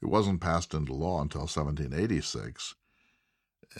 It 0.01 0.07
wasn't 0.07 0.41
passed 0.41 0.73
into 0.73 0.93
law 0.93 1.21
until 1.21 1.41
1786. 1.41 2.75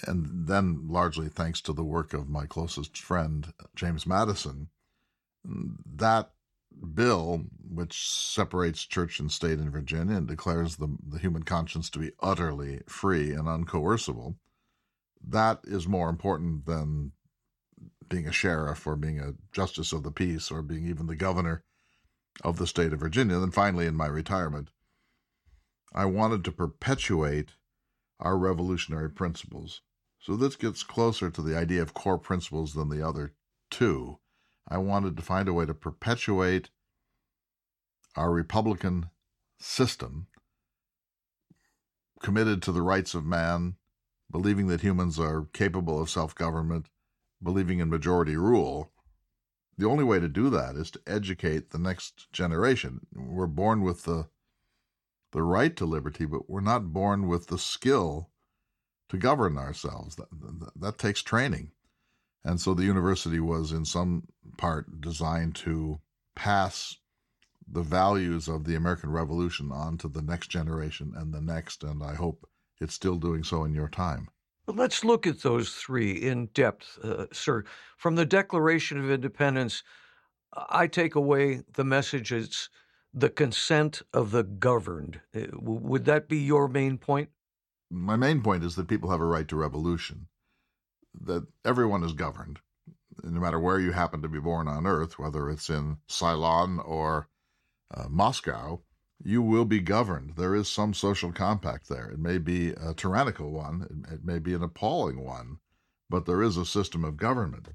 And 0.05 0.47
then, 0.47 0.87
largely 0.87 1.29
thanks 1.29 1.61
to 1.61 1.73
the 1.73 1.83
work 1.83 2.13
of 2.13 2.29
my 2.29 2.45
closest 2.45 2.97
friend, 2.97 3.53
James 3.75 4.05
Madison, 4.05 4.69
that 5.43 6.31
bill, 6.93 7.45
which 7.69 8.09
separates 8.09 8.85
church 8.85 9.19
and 9.19 9.31
state 9.31 9.59
in 9.59 9.69
Virginia 9.69 10.15
and 10.15 10.27
declares 10.27 10.75
the, 10.75 10.95
the 11.07 11.19
human 11.19 11.43
conscience 11.43 11.89
to 11.89 11.99
be 11.99 12.11
utterly 12.21 12.81
free 12.87 13.31
and 13.31 13.47
uncoercible, 13.47 14.35
that 15.25 15.59
is 15.63 15.87
more 15.87 16.09
important 16.09 16.65
than 16.65 17.11
being 18.09 18.27
a 18.27 18.31
sheriff 18.31 18.87
or 18.87 18.95
being 18.95 19.19
a 19.19 19.33
justice 19.51 19.91
of 19.91 20.03
the 20.03 20.11
peace 20.11 20.49
or 20.51 20.61
being 20.61 20.87
even 20.87 21.07
the 21.07 21.15
governor 21.15 21.63
of 22.43 22.57
the 22.57 22.67
state 22.67 22.93
of 22.93 22.99
Virginia. 22.99 23.37
Then 23.39 23.51
finally, 23.51 23.85
in 23.85 23.95
my 23.95 24.07
retirement, 24.07 24.69
I 25.93 26.05
wanted 26.05 26.43
to 26.45 26.51
perpetuate 26.51 27.51
our 28.19 28.37
revolutionary 28.37 29.09
principles. 29.09 29.81
So 30.19 30.35
this 30.35 30.55
gets 30.55 30.83
closer 30.83 31.29
to 31.29 31.41
the 31.41 31.57
idea 31.57 31.81
of 31.81 31.93
core 31.93 32.17
principles 32.17 32.73
than 32.73 32.89
the 32.89 33.07
other 33.07 33.33
two. 33.69 34.19
I 34.67 34.77
wanted 34.77 35.15
to 35.17 35.23
find 35.23 35.47
a 35.47 35.53
way 35.53 35.65
to 35.65 35.73
perpetuate 35.73 36.69
our 38.15 38.31
Republican 38.31 39.09
system 39.59 40.27
committed 42.21 42.61
to 42.63 42.71
the 42.71 42.81
rights 42.81 43.13
of 43.13 43.25
man, 43.25 43.75
believing 44.29 44.67
that 44.67 44.81
humans 44.81 45.19
are 45.19 45.47
capable 45.53 46.01
of 46.01 46.09
self 46.09 46.35
government, 46.35 46.89
believing 47.41 47.79
in 47.79 47.89
majority 47.89 48.35
rule. 48.35 48.91
The 49.77 49.87
only 49.87 50.03
way 50.03 50.19
to 50.19 50.27
do 50.27 50.49
that 50.49 50.75
is 50.75 50.89
to 50.91 51.01
educate 51.05 51.69
the 51.69 51.77
next 51.77 52.31
generation. 52.33 53.05
We're 53.13 53.47
born 53.47 53.81
with 53.81 54.03
the 54.03 54.27
the 55.33 55.43
right 55.43 55.75
to 55.75 55.85
liberty, 55.85 56.25
but 56.25 56.49
we're 56.49 56.61
not 56.61 56.93
born 56.93 57.27
with 57.27 57.47
the 57.47 57.59
skill 57.59 58.31
to 59.09 59.17
govern 59.17 59.57
ourselves. 59.57 60.15
That, 60.15 60.29
that, 60.31 60.71
that 60.75 60.97
takes 60.97 61.21
training. 61.21 61.71
And 62.47 62.61
so 62.61 62.73
the 62.73 62.85
university 62.85 63.41
was, 63.41 63.73
in 63.73 63.83
some 63.83 64.23
part, 64.57 65.01
designed 65.01 65.55
to 65.55 65.99
pass 66.33 66.95
the 67.69 67.81
values 67.81 68.47
of 68.47 68.63
the 68.63 68.75
American 68.75 69.11
Revolution 69.11 69.69
on 69.69 69.97
to 69.97 70.07
the 70.07 70.21
next 70.21 70.47
generation 70.47 71.11
and 71.13 71.33
the 71.33 71.41
next. 71.41 71.83
And 71.83 72.01
I 72.01 72.15
hope 72.15 72.47
it's 72.79 72.93
still 72.93 73.17
doing 73.17 73.43
so 73.43 73.65
in 73.65 73.73
your 73.73 73.89
time. 73.89 74.29
Let's 74.65 75.03
look 75.03 75.27
at 75.27 75.41
those 75.41 75.73
three 75.73 76.11
in 76.11 76.45
depth, 76.53 76.97
uh, 77.03 77.25
sir. 77.33 77.65
From 77.97 78.15
the 78.15 78.25
Declaration 78.25 78.97
of 78.97 79.11
Independence, 79.11 79.83
I 80.69 80.87
take 80.87 81.15
away 81.15 81.63
the 81.73 81.83
message 81.83 82.31
it's 82.31 82.69
the 83.13 83.29
consent 83.29 84.01
of 84.13 84.31
the 84.31 84.43
governed. 84.43 85.19
Uh, 85.35 85.47
would 85.53 86.05
that 86.05 86.29
be 86.29 86.37
your 86.37 86.69
main 86.69 86.97
point? 86.97 87.29
My 87.89 88.15
main 88.15 88.41
point 88.41 88.63
is 88.63 88.75
that 88.75 88.87
people 88.87 89.09
have 89.09 89.21
a 89.21 89.25
right 89.25 89.47
to 89.49 89.55
revolution, 89.57 90.27
that 91.21 91.47
everyone 91.65 92.03
is 92.03 92.13
governed, 92.13 92.59
no 93.23 93.39
matter 93.39 93.59
where 93.59 93.79
you 93.79 93.91
happen 93.91 94.21
to 94.21 94.27
be 94.29 94.39
born 94.39 94.67
on 94.67 94.85
earth, 94.85 95.17
whether 95.17 95.49
it's 95.49 95.69
in 95.69 95.97
Ceylon 96.07 96.79
or 96.79 97.27
uh, 97.93 98.05
Moscow, 98.09 98.81
you 99.23 99.41
will 99.41 99.65
be 99.65 99.79
governed. 99.79 100.35
There 100.35 100.55
is 100.55 100.67
some 100.67 100.93
social 100.93 101.31
compact 101.31 101.89
there. 101.89 102.09
It 102.09 102.19
may 102.19 102.37
be 102.37 102.69
a 102.69 102.93
tyrannical 102.93 103.51
one, 103.51 104.05
it, 104.11 104.23
may 104.23 104.39
be 104.39 104.53
an 104.53 104.63
appalling 104.63 105.23
one, 105.23 105.59
but 106.09 106.25
there 106.25 106.43
is 106.43 106.57
a 106.57 106.65
system 106.65 107.03
of 107.03 107.17
government. 107.17 107.69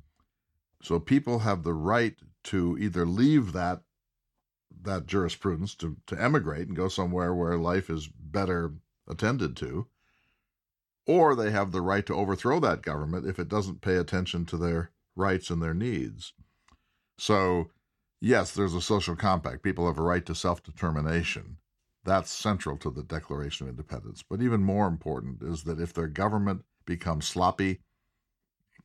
So 0.82 1.00
people 1.00 1.40
have 1.40 1.62
the 1.62 1.74
right 1.74 2.16
to 2.44 2.76
either 2.78 3.06
leave 3.06 3.52
that 3.52 3.82
that 4.84 5.06
jurisprudence 5.06 5.76
to, 5.76 5.96
to 6.06 6.20
emigrate 6.20 6.66
and 6.66 6.76
go 6.76 6.88
somewhere 6.88 7.32
where 7.32 7.56
life 7.56 7.88
is 7.88 8.08
better 8.08 8.72
attended 9.06 9.56
to, 9.56 9.86
or 11.06 11.34
they 11.34 11.50
have 11.50 11.72
the 11.72 11.80
right 11.80 12.06
to 12.06 12.14
overthrow 12.14 12.60
that 12.60 12.82
government 12.82 13.26
if 13.26 13.38
it 13.38 13.48
doesn't 13.48 13.80
pay 13.80 13.96
attention 13.96 14.44
to 14.46 14.56
their 14.56 14.90
rights 15.16 15.50
and 15.50 15.62
their 15.62 15.74
needs. 15.74 16.32
So 17.18 17.70
yes, 18.20 18.52
there's 18.52 18.74
a 18.74 18.80
social 18.80 19.16
compact. 19.16 19.62
People 19.62 19.86
have 19.86 19.98
a 19.98 20.02
right 20.02 20.24
to 20.26 20.34
self 20.34 20.62
determination. 20.62 21.58
That's 22.04 22.32
central 22.32 22.76
to 22.78 22.90
the 22.90 23.02
Declaration 23.04 23.66
of 23.66 23.70
Independence. 23.70 24.24
But 24.28 24.42
even 24.42 24.64
more 24.64 24.88
important 24.88 25.42
is 25.42 25.62
that 25.64 25.80
if 25.80 25.92
their 25.92 26.08
government 26.08 26.64
becomes 26.84 27.28
sloppy, 27.28 27.80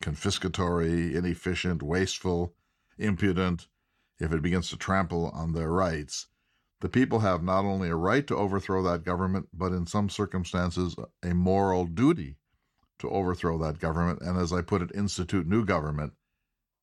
confiscatory, 0.00 1.14
inefficient, 1.14 1.82
wasteful, 1.82 2.54
impudent, 2.96 3.66
if 4.20 4.32
it 4.32 4.42
begins 4.42 4.70
to 4.70 4.76
trample 4.76 5.30
on 5.30 5.52
their 5.52 5.70
rights, 5.70 6.28
the 6.80 6.88
people 6.88 7.20
have 7.20 7.42
not 7.42 7.64
only 7.64 7.88
a 7.88 7.96
right 7.96 8.26
to 8.26 8.36
overthrow 8.36 8.82
that 8.84 9.04
government, 9.04 9.48
but 9.52 9.72
in 9.72 9.86
some 9.86 10.08
circumstances, 10.08 10.94
a 11.22 11.34
moral 11.34 11.86
duty 11.86 12.36
to 12.98 13.10
overthrow 13.10 13.58
that 13.58 13.78
government, 13.78 14.20
and 14.22 14.38
as 14.38 14.52
I 14.52 14.62
put 14.62 14.82
it, 14.82 14.90
institute 14.94 15.46
new 15.46 15.64
government 15.64 16.12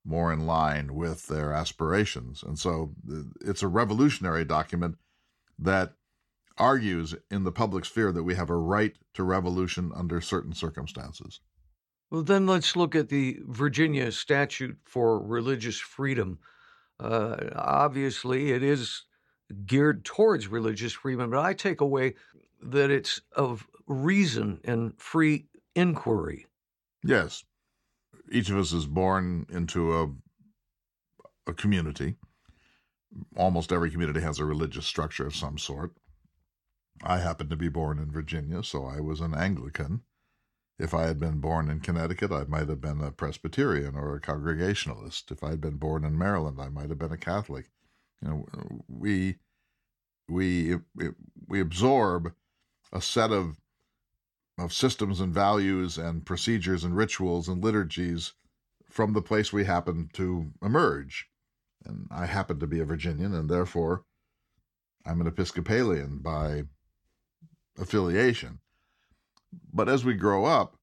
more 0.05 0.31
in 0.31 0.45
line 0.45 0.93
with 0.93 1.27
their 1.27 1.51
aspirations. 1.51 2.43
And 2.43 2.59
so 2.59 2.93
it's 3.41 3.63
a 3.63 3.67
revolutionary 3.67 4.45
document 4.45 4.97
that 5.57 5.93
argues 6.57 7.15
in 7.31 7.43
the 7.43 7.51
public 7.51 7.85
sphere 7.85 8.11
that 8.11 8.23
we 8.23 8.35
have 8.35 8.49
a 8.49 8.55
right 8.55 8.95
to 9.13 9.23
revolution 9.23 9.91
under 9.95 10.21
certain 10.21 10.53
circumstances. 10.53 11.39
Well, 12.11 12.23
then 12.23 12.45
let's 12.45 12.75
look 12.75 12.95
at 12.95 13.09
the 13.09 13.39
Virginia 13.47 14.11
statute 14.11 14.77
for 14.85 15.19
religious 15.19 15.79
freedom. 15.79 16.39
Uh, 16.99 17.37
obviously, 17.55 18.51
it 18.51 18.63
is 18.63 19.03
geared 19.65 20.05
towards 20.05 20.47
religious 20.47 20.93
freedom, 20.93 21.29
but 21.29 21.39
I 21.39 21.53
take 21.53 21.81
away 21.81 22.15
that 22.61 22.89
it's 22.89 23.21
of 23.33 23.67
reason 23.87 24.59
and 24.63 24.99
free 24.99 25.45
inquiry. 25.75 26.47
Yes 27.03 27.43
each 28.31 28.49
of 28.49 28.57
us 28.57 28.73
is 28.73 28.85
born 28.85 29.45
into 29.49 29.93
a 29.93 30.11
a 31.47 31.53
community. 31.53 32.15
Almost 33.37 33.71
every 33.71 33.91
community 33.91 34.19
has 34.21 34.39
a 34.39 34.45
religious 34.45 34.87
structure 34.87 35.27
of 35.27 35.35
some 35.35 35.59
sort. 35.59 35.95
I 37.03 37.19
happened 37.19 37.51
to 37.51 37.55
be 37.55 37.69
born 37.69 37.99
in 37.99 38.11
Virginia, 38.11 38.63
so 38.63 38.85
I 38.85 38.99
was 38.99 39.21
an 39.21 39.35
Anglican. 39.35 40.01
If 40.79 40.93
I 40.93 41.03
had 41.03 41.19
been 41.19 41.39
born 41.39 41.69
in 41.69 41.81
Connecticut, 41.81 42.31
I 42.31 42.45
might 42.45 42.67
have 42.67 42.81
been 42.81 42.99
a 42.99 43.11
Presbyterian 43.11 43.95
or 43.95 44.15
a 44.15 44.19
Congregationalist. 44.19 45.29
If 45.29 45.43
I 45.43 45.51
had 45.51 45.61
been 45.61 45.77
born 45.77 46.03
in 46.03 46.17
Maryland, 46.17 46.59
I 46.59 46.69
might 46.69 46.89
have 46.89 46.97
been 46.97 47.11
a 47.11 47.17
Catholic. 47.17 47.69
You 48.21 48.29
know, 48.29 48.45
we 48.87 49.37
we 50.27 50.77
we 51.47 51.59
absorb 51.59 52.33
a 52.91 53.01
set 53.01 53.31
of 53.31 53.57
of 54.57 54.73
systems 54.73 55.19
and 55.19 55.33
values 55.33 55.97
and 55.97 56.25
procedures 56.25 56.83
and 56.83 56.95
rituals 56.95 57.47
and 57.47 57.63
liturgies 57.63 58.33
from 58.89 59.13
the 59.13 59.21
place 59.21 59.51
we 59.51 59.65
happen 59.65 60.09
to 60.13 60.53
emerge. 60.61 61.27
And 61.83 62.07
I 62.09 62.25
happen 62.25 62.59
to 62.59 62.67
be 62.67 62.79
a 62.79 62.85
Virginian, 62.85 63.33
and 63.33 63.49
therefore 63.49 64.05
I'm 65.05 65.21
an 65.21 65.27
Episcopalian 65.27 66.19
by 66.19 66.63
affiliation. 67.77 68.59
But 69.73 69.89
as 69.89 70.03
we 70.05 70.13
grow 70.13 70.45
up, 70.45 70.77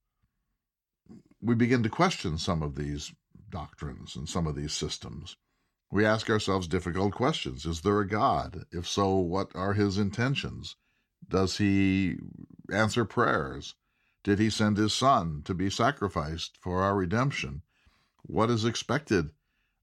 we 1.41 1.55
begin 1.55 1.83
to 1.83 1.89
question 1.89 2.39
some 2.39 2.63
of 2.63 2.77
these 2.77 3.13
doctrines 3.51 4.15
and 4.15 4.29
some 4.29 4.47
of 4.47 4.55
these 4.55 4.73
systems. 4.73 5.37
We 5.93 6.07
ask 6.07 6.31
ourselves 6.31 6.69
difficult 6.69 7.13
questions. 7.13 7.67
Is 7.67 7.83
there 7.83 8.01
a 8.01 8.09
God? 8.09 8.65
If 8.73 8.89
so, 8.89 9.17
what 9.17 9.55
are 9.55 9.75
his 9.75 9.99
intentions? 9.99 10.77
Does 11.29 11.59
he 11.59 12.17
answer 12.73 13.05
prayers? 13.05 13.75
Did 14.25 14.39
he 14.39 14.49
send 14.49 14.79
his 14.79 14.95
son 14.95 15.43
to 15.45 15.53
be 15.53 15.69
sacrificed 15.69 16.57
for 16.63 16.81
our 16.81 16.97
redemption? 16.97 17.61
What 18.23 18.49
is 18.49 18.65
expected 18.65 19.33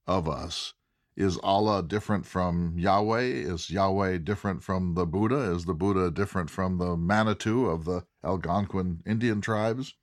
of 0.07 0.27
us? 0.27 0.73
Is 1.15 1.37
Allah 1.43 1.83
different 1.83 2.25
from 2.25 2.79
Yahweh? 2.79 3.45
Is 3.45 3.69
Yahweh 3.69 4.17
different 4.17 4.63
from 4.63 4.95
the 4.95 5.05
Buddha? 5.05 5.51
Is 5.53 5.65
the 5.65 5.75
Buddha 5.75 6.09
different 6.09 6.49
from 6.49 6.79
the 6.79 6.97
Manitou 6.97 7.67
of 7.67 7.85
the 7.85 8.03
Algonquin 8.23 9.03
Indian 9.05 9.41
tribes? 9.41 9.93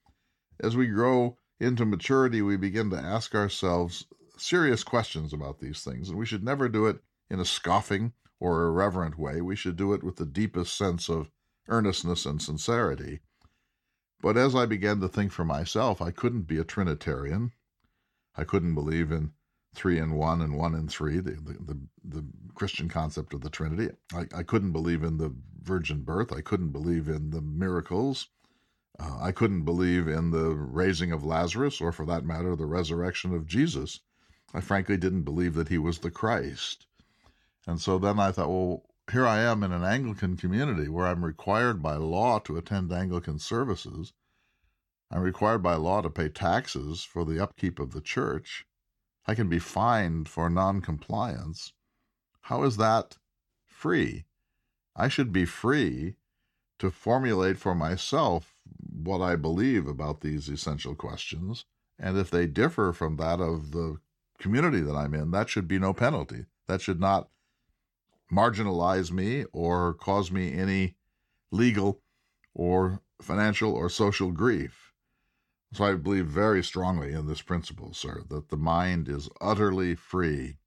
As 0.61 0.77
we 0.77 0.87
grow 0.87 1.37
into 1.59 1.85
maturity, 1.85 2.43
we 2.43 2.57
begin 2.57 2.91
to 2.91 2.97
ask 2.97 3.35
ourselves 3.35 4.07
serious 4.37 4.85
questions 4.85 5.33
about 5.33 5.61
these 5.61 5.83
things, 5.83 6.09
and 6.09 6.19
we 6.19 6.26
should 6.26 6.45
never 6.45 6.69
do 6.69 6.87
it 6.87 6.99
in 7.31 7.40
a 7.40 7.45
scoffing 7.45 8.12
or 8.38 8.66
irreverent 8.66 9.19
way. 9.19 9.40
We 9.40 9.57
should 9.57 9.76
do 9.76 9.93
it 9.93 10.02
with 10.02 10.16
the 10.16 10.26
deepest 10.26 10.76
sense 10.76 11.09
of 11.09 11.31
earnestness 11.69 12.26
and 12.26 12.40
sincerity. 12.40 13.21
But 14.21 14.37
as 14.37 14.55
I 14.55 14.66
began 14.66 15.00
to 15.00 15.09
think 15.09 15.33
for 15.33 15.45
myself, 15.45 16.00
I 16.00 16.11
couldn't 16.11 16.43
be 16.43 16.59
a 16.59 16.64
Trinitarian. 16.64 17.52
I 18.35 18.45
couldn't 18.45 18.75
believe 18.75 19.11
in 19.12 19.33
three 19.75 19.99
in 19.99 20.12
one 20.14 20.40
and 20.40 20.57
one 20.57 20.75
in 20.75 20.88
three, 20.88 21.21
the, 21.21 21.33
the, 21.33 21.57
the, 21.61 21.81
the 22.05 22.25
Christian 22.55 22.88
concept 22.88 23.35
of 23.35 23.43
the 23.43 23.50
Trinity. 23.50 23.90
I, 24.14 24.26
I 24.35 24.43
couldn't 24.43 24.73
believe 24.73 25.02
in 25.02 25.19
the 25.19 25.35
virgin 25.62 26.02
birth. 26.02 26.33
I 26.33 26.40
couldn't 26.40 26.71
believe 26.71 27.09
in 27.09 27.31
the 27.31 27.43
miracles. 27.43 28.28
Uh, 28.99 29.19
I 29.21 29.33
couldn't 29.33 29.64
believe 29.64 30.09
in 30.09 30.31
the 30.31 30.55
raising 30.55 31.12
of 31.12 31.25
Lazarus, 31.25 31.81
or 31.81 31.93
for 31.93 32.07
that 32.07 32.25
matter, 32.25 32.57
the 32.57 32.64
resurrection 32.64 33.35
of 33.35 33.47
Jesus. 33.47 34.00
I 34.55 34.61
frankly 34.61 34.97
didn't 34.97 35.23
believe 35.23 35.55
that 35.55 35.69
he 35.69 35.79
was 35.79 35.99
the 35.99 36.11
Christ. 36.11 36.87
And 37.67 37.81
so 37.81 37.99
then 37.99 38.19
I 38.21 38.33
thought, 38.33 38.49
well, 38.49 38.83
here 39.11 39.26
I 39.26 39.38
am 39.38 39.62
in 39.62 39.73
an 39.73 39.85
Anglican 39.85 40.37
community 40.37 40.88
where 40.88 41.07
I'm 41.07 41.25
required 41.25 41.83
by 41.83 41.97
law 41.97 42.38
to 42.41 42.57
attend 42.57 42.93
Anglican 42.93 43.38
services. 43.38 44.12
I'm 45.11 45.23
required 45.23 45.62
by 45.62 45.75
law 45.75 46.00
to 46.00 46.11
pay 46.11 46.29
taxes 46.29 47.05
for 47.05 47.25
the 47.25 47.41
upkeep 47.41 47.79
of 47.79 47.93
the 47.93 48.00
church. 48.00 48.67
I 49.26 49.35
can 49.35 49.49
be 49.49 49.59
fined 49.59 50.29
for 50.29 50.49
noncompliance. 50.49 51.73
How 52.43 52.62
is 52.65 52.76
that 52.76 53.19
free? 53.67 54.26
I 54.95 55.09
should 55.09 55.33
be 55.33 55.45
free 55.45 56.17
to 56.79 56.91
formulate 56.91 57.59
for 57.59 57.75
myself 57.75 58.57
what 58.91 59.21
I 59.21 59.37
believe 59.37 59.87
about 59.87 60.21
these 60.21 60.49
essential 60.49 60.95
questions 60.95 61.65
And 61.99 62.19
if 62.19 62.31
they 62.31 62.47
differ 62.47 62.93
from 62.93 63.17
that 63.17 63.41
of 63.41 63.73
the 63.73 63.99
community 64.38 64.81
that 64.81 64.95
I'm 64.95 65.14
in, 65.14 65.31
that 65.31 65.49
should 65.49 65.69
be 65.69 65.78
no 65.78 65.93
penalty. 65.93 66.47
That 66.66 66.81
should 66.81 67.00
not 67.00 67.28
marginalize 68.33 69.11
me 69.11 69.45
or 69.52 69.95
cause 69.95 70.31
me 70.31 70.52
any 70.52 70.97
legal 71.50 72.00
or 72.55 73.00
financial 73.21 73.73
or 73.73 73.88
social 73.88 74.31
grief. 74.33 74.93
So 75.73 75.85
I 75.85 75.95
believe 75.95 76.26
very 76.26 76.62
strongly 76.62 77.12
in 77.12 77.26
this 77.26 77.43
principle, 77.43 77.93
sir, 77.93 78.23
that 78.28 78.49
the 78.49 78.57
mind 78.57 79.09
is 79.09 79.28
utterly 79.40 79.95
free, 79.95 80.59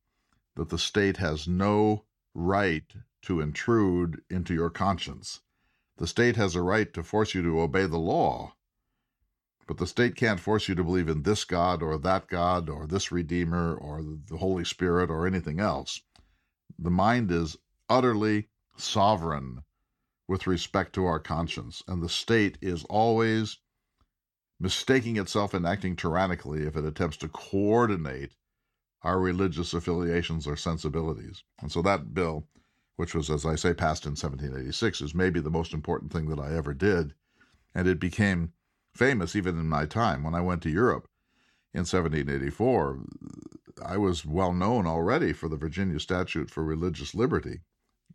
that 0.55 0.69
the 0.69 0.77
state 0.77 1.17
has 1.17 1.47
no 1.47 2.05
right 2.33 2.83
to 3.23 3.41
intrude 3.41 4.21
into 4.29 4.53
your 4.53 4.69
conscience. 4.69 5.41
The 5.97 6.07
state 6.07 6.35
has 6.35 6.55
a 6.55 6.61
right 6.61 6.93
to 6.93 7.03
force 7.03 7.33
you 7.33 7.41
to 7.43 7.59
obey 7.59 7.85
the 7.85 7.97
law, 7.97 8.55
but 9.69 9.77
the 9.77 9.85
state 9.85 10.15
can't 10.15 10.39
force 10.39 10.67
you 10.67 10.73
to 10.73 10.83
believe 10.83 11.07
in 11.07 11.21
this 11.21 11.45
God 11.45 11.83
or 11.83 11.99
that 11.99 12.27
God 12.27 12.69
or 12.69 12.88
this 12.88 13.11
Redeemer 13.11 13.75
or 13.75 14.01
the 14.01 14.38
Holy 14.38 14.65
Spirit 14.65 15.11
or 15.11 15.27
anything 15.27 15.59
else. 15.59 16.01
The 16.79 16.89
mind 16.89 17.29
is 17.29 17.55
utterly 17.88 18.49
sovereign 18.77 19.61
with 20.27 20.47
respect 20.47 20.93
to 20.93 21.05
our 21.05 21.19
conscience, 21.19 21.83
and 21.88 22.01
the 22.01 22.09
state 22.09 22.57
is 22.61 22.83
always 22.85 23.59
mistaking 24.59 25.17
itself 25.17 25.53
and 25.53 25.67
acting 25.67 25.95
tyrannically 25.95 26.63
if 26.63 26.75
it 26.75 26.83
attempts 26.83 27.17
to 27.17 27.29
coordinate 27.29 28.31
our 29.03 29.19
religious 29.19 29.75
affiliations 29.75 30.47
or 30.47 30.55
sensibilities. 30.55 31.43
And 31.61 31.71
so 31.71 31.83
that 31.83 32.15
bill, 32.15 32.47
which 32.95 33.13
was, 33.13 33.29
as 33.29 33.45
I 33.45 33.53
say, 33.53 33.75
passed 33.75 34.05
in 34.05 34.13
1786, 34.13 35.01
is 35.01 35.13
maybe 35.13 35.39
the 35.39 35.51
most 35.51 35.75
important 35.75 36.11
thing 36.11 36.27
that 36.29 36.39
I 36.39 36.57
ever 36.57 36.73
did. 36.73 37.13
And 37.75 37.88
it 37.88 37.99
became 37.99 38.53
famous 39.00 39.36
even 39.36 39.58
in 39.58 39.70
my 39.70 39.86
time. 39.86 40.24
When 40.24 40.36
I 40.36 40.41
went 40.41 40.62
to 40.63 40.70
Europe 40.70 41.08
in 41.74 41.79
1784, 41.79 43.00
I 43.84 43.98
was 43.98 44.25
well 44.25 44.53
known 44.53 44.86
already 44.86 45.32
for 45.32 45.48
the 45.48 45.56
Virginia 45.56 46.00
Statute 46.00 46.51
for 46.51 46.63
Religious 46.63 47.15
Liberty, 47.15 47.62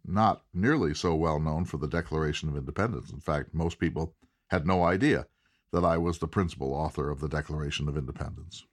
not 0.05 0.43
nearly 0.53 0.93
so 0.95 1.15
well 1.15 1.41
known 1.41 1.65
for 1.65 1.79
the 1.79 1.89
Declaration 1.89 2.51
of 2.51 2.57
Independence. 2.57 3.11
In 3.11 3.21
fact, 3.21 3.55
most 3.55 3.79
people 3.79 4.15
had 4.49 4.67
no 4.67 4.85
idea 4.85 5.27
that 5.73 5.85
I 5.85 5.97
was 5.97 6.19
the 6.19 6.29
principal 6.29 6.75
author 6.75 7.11
of 7.11 7.21
the 7.21 7.29
Declaration 7.29 7.89
of 7.89 7.97
Independence. 7.97 8.65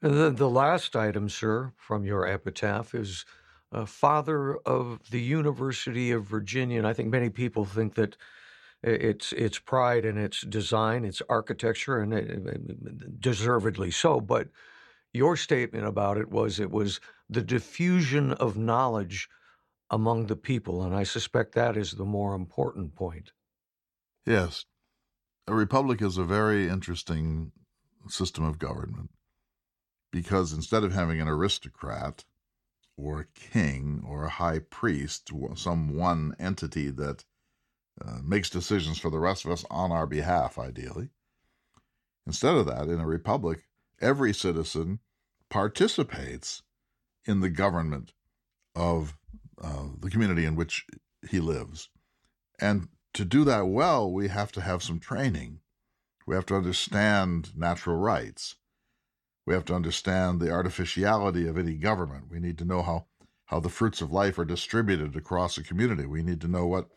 And 0.00 0.14
then 0.14 0.36
the 0.36 0.48
last 0.48 0.94
item, 0.96 1.28
sir, 1.28 1.72
from 1.76 2.04
your 2.04 2.26
epitaph 2.26 2.94
is 2.94 3.24
uh, 3.72 3.84
father 3.84 4.56
of 4.58 5.10
the 5.10 5.20
University 5.20 6.12
of 6.12 6.24
Virginia. 6.24 6.78
And 6.78 6.86
I 6.86 6.92
think 6.92 7.10
many 7.10 7.30
people 7.30 7.64
think 7.64 7.94
that 7.94 8.16
its 8.82 9.32
its 9.32 9.58
pride 9.58 10.04
and 10.04 10.18
its 10.18 10.42
design, 10.42 11.04
its 11.04 11.22
architecture, 11.28 11.98
and 11.98 12.12
it, 12.12 13.20
deservedly 13.20 13.90
so. 13.90 14.20
But 14.20 14.48
your 15.12 15.36
statement 15.36 15.86
about 15.86 16.18
it 16.18 16.30
was 16.30 16.58
it 16.58 16.70
was 16.70 17.00
the 17.28 17.42
diffusion 17.42 18.32
of 18.32 18.56
knowledge 18.56 19.28
among 19.90 20.26
the 20.26 20.36
people, 20.36 20.82
and 20.82 20.94
I 20.94 21.02
suspect 21.02 21.54
that 21.54 21.76
is 21.76 21.92
the 21.92 22.04
more 22.04 22.34
important 22.34 22.94
point. 22.94 23.32
Yes, 24.26 24.64
a 25.46 25.54
republic 25.54 26.00
is 26.00 26.16
a 26.16 26.24
very 26.24 26.68
interesting 26.68 27.52
system 28.08 28.44
of 28.44 28.58
government 28.58 29.10
because 30.10 30.52
instead 30.52 30.84
of 30.84 30.92
having 30.92 31.20
an 31.20 31.28
aristocrat 31.28 32.24
or 32.96 33.20
a 33.20 33.26
king 33.26 34.02
or 34.06 34.24
a 34.24 34.30
high 34.30 34.58
priest, 34.58 35.30
some 35.56 35.96
one 35.96 36.34
entity 36.38 36.90
that 36.90 37.24
uh, 38.00 38.18
makes 38.22 38.48
decisions 38.48 38.98
for 38.98 39.10
the 39.10 39.18
rest 39.18 39.44
of 39.44 39.50
us 39.50 39.64
on 39.70 39.92
our 39.92 40.06
behalf, 40.06 40.58
ideally. 40.58 41.10
Instead 42.26 42.54
of 42.54 42.66
that, 42.66 42.88
in 42.88 43.00
a 43.00 43.06
republic, 43.06 43.64
every 44.00 44.32
citizen 44.32 45.00
participates 45.50 46.62
in 47.26 47.40
the 47.40 47.50
government 47.50 48.12
of 48.74 49.16
uh, 49.62 49.88
the 50.00 50.10
community 50.10 50.44
in 50.44 50.56
which 50.56 50.86
he 51.28 51.40
lives. 51.40 51.88
And 52.60 52.88
to 53.14 53.24
do 53.24 53.44
that 53.44 53.66
well, 53.66 54.10
we 54.10 54.28
have 54.28 54.52
to 54.52 54.60
have 54.60 54.82
some 54.82 54.98
training. 54.98 55.60
We 56.26 56.34
have 56.34 56.46
to 56.46 56.56
understand 56.56 57.56
natural 57.56 57.96
rights. 57.96 58.56
We 59.46 59.54
have 59.54 59.64
to 59.66 59.74
understand 59.74 60.40
the 60.40 60.50
artificiality 60.50 61.46
of 61.46 61.58
any 61.58 61.74
government. 61.74 62.30
We 62.30 62.38
need 62.38 62.58
to 62.58 62.64
know 62.64 62.82
how, 62.82 63.06
how 63.46 63.60
the 63.60 63.68
fruits 63.68 64.00
of 64.00 64.12
life 64.12 64.38
are 64.38 64.44
distributed 64.44 65.16
across 65.16 65.58
a 65.58 65.64
community. 65.64 66.06
We 66.06 66.22
need 66.22 66.40
to 66.42 66.48
know 66.48 66.66
what 66.66 66.88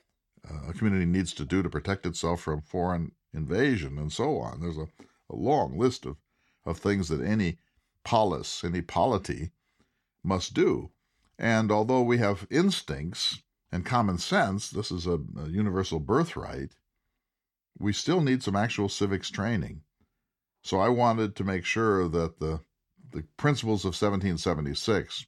Uh, 0.50 0.70
a 0.70 0.74
community 0.74 1.06
needs 1.06 1.34
to 1.34 1.46
do 1.46 1.64
to 1.64 1.70
protect 1.70 2.06
itself 2.06 2.42
from 2.42 2.62
foreign 2.62 3.12
invasion 3.34 3.98
and 3.98 4.12
so 4.12 4.40
on. 4.40 4.62
There's 4.62 4.78
a, 4.78 4.88
a 5.30 5.36
long 5.36 5.78
list 5.78 6.06
of, 6.06 6.18
of 6.66 6.78
things 6.78 7.10
that 7.10 7.22
any 7.22 7.58
polis, 8.04 8.64
any 8.64 8.82
polity 8.82 9.52
must 10.24 10.54
do. 10.54 10.92
And 11.38 11.72
although 11.72 12.02
we 12.02 12.18
have 12.20 12.48
instincts 12.50 13.42
and 13.72 13.86
common 13.86 14.18
sense, 14.18 14.70
this 14.70 14.92
is 14.92 15.06
a, 15.06 15.20
a 15.38 15.48
universal 15.50 16.00
birthright, 16.00 16.76
we 17.78 17.92
still 17.92 18.22
need 18.22 18.42
some 18.42 18.56
actual 18.56 18.88
civics 18.88 19.30
training. 19.30 19.82
So 20.62 20.80
I 20.80 20.90
wanted 20.90 21.36
to 21.36 21.44
make 21.44 21.66
sure 21.66 22.08
that 22.08 22.40
the 22.40 22.62
the 23.16 23.24
principles 23.38 23.86
of 23.86 23.90
1776, 23.90 25.26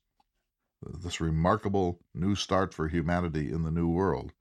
this 1.01 1.21
remarkable 1.21 2.01
new 2.13 2.35
start 2.35 2.73
for 2.73 2.89
humanity 2.89 3.49
in 3.49 3.63
the 3.63 3.71
New 3.71 3.87
World, 3.87 4.33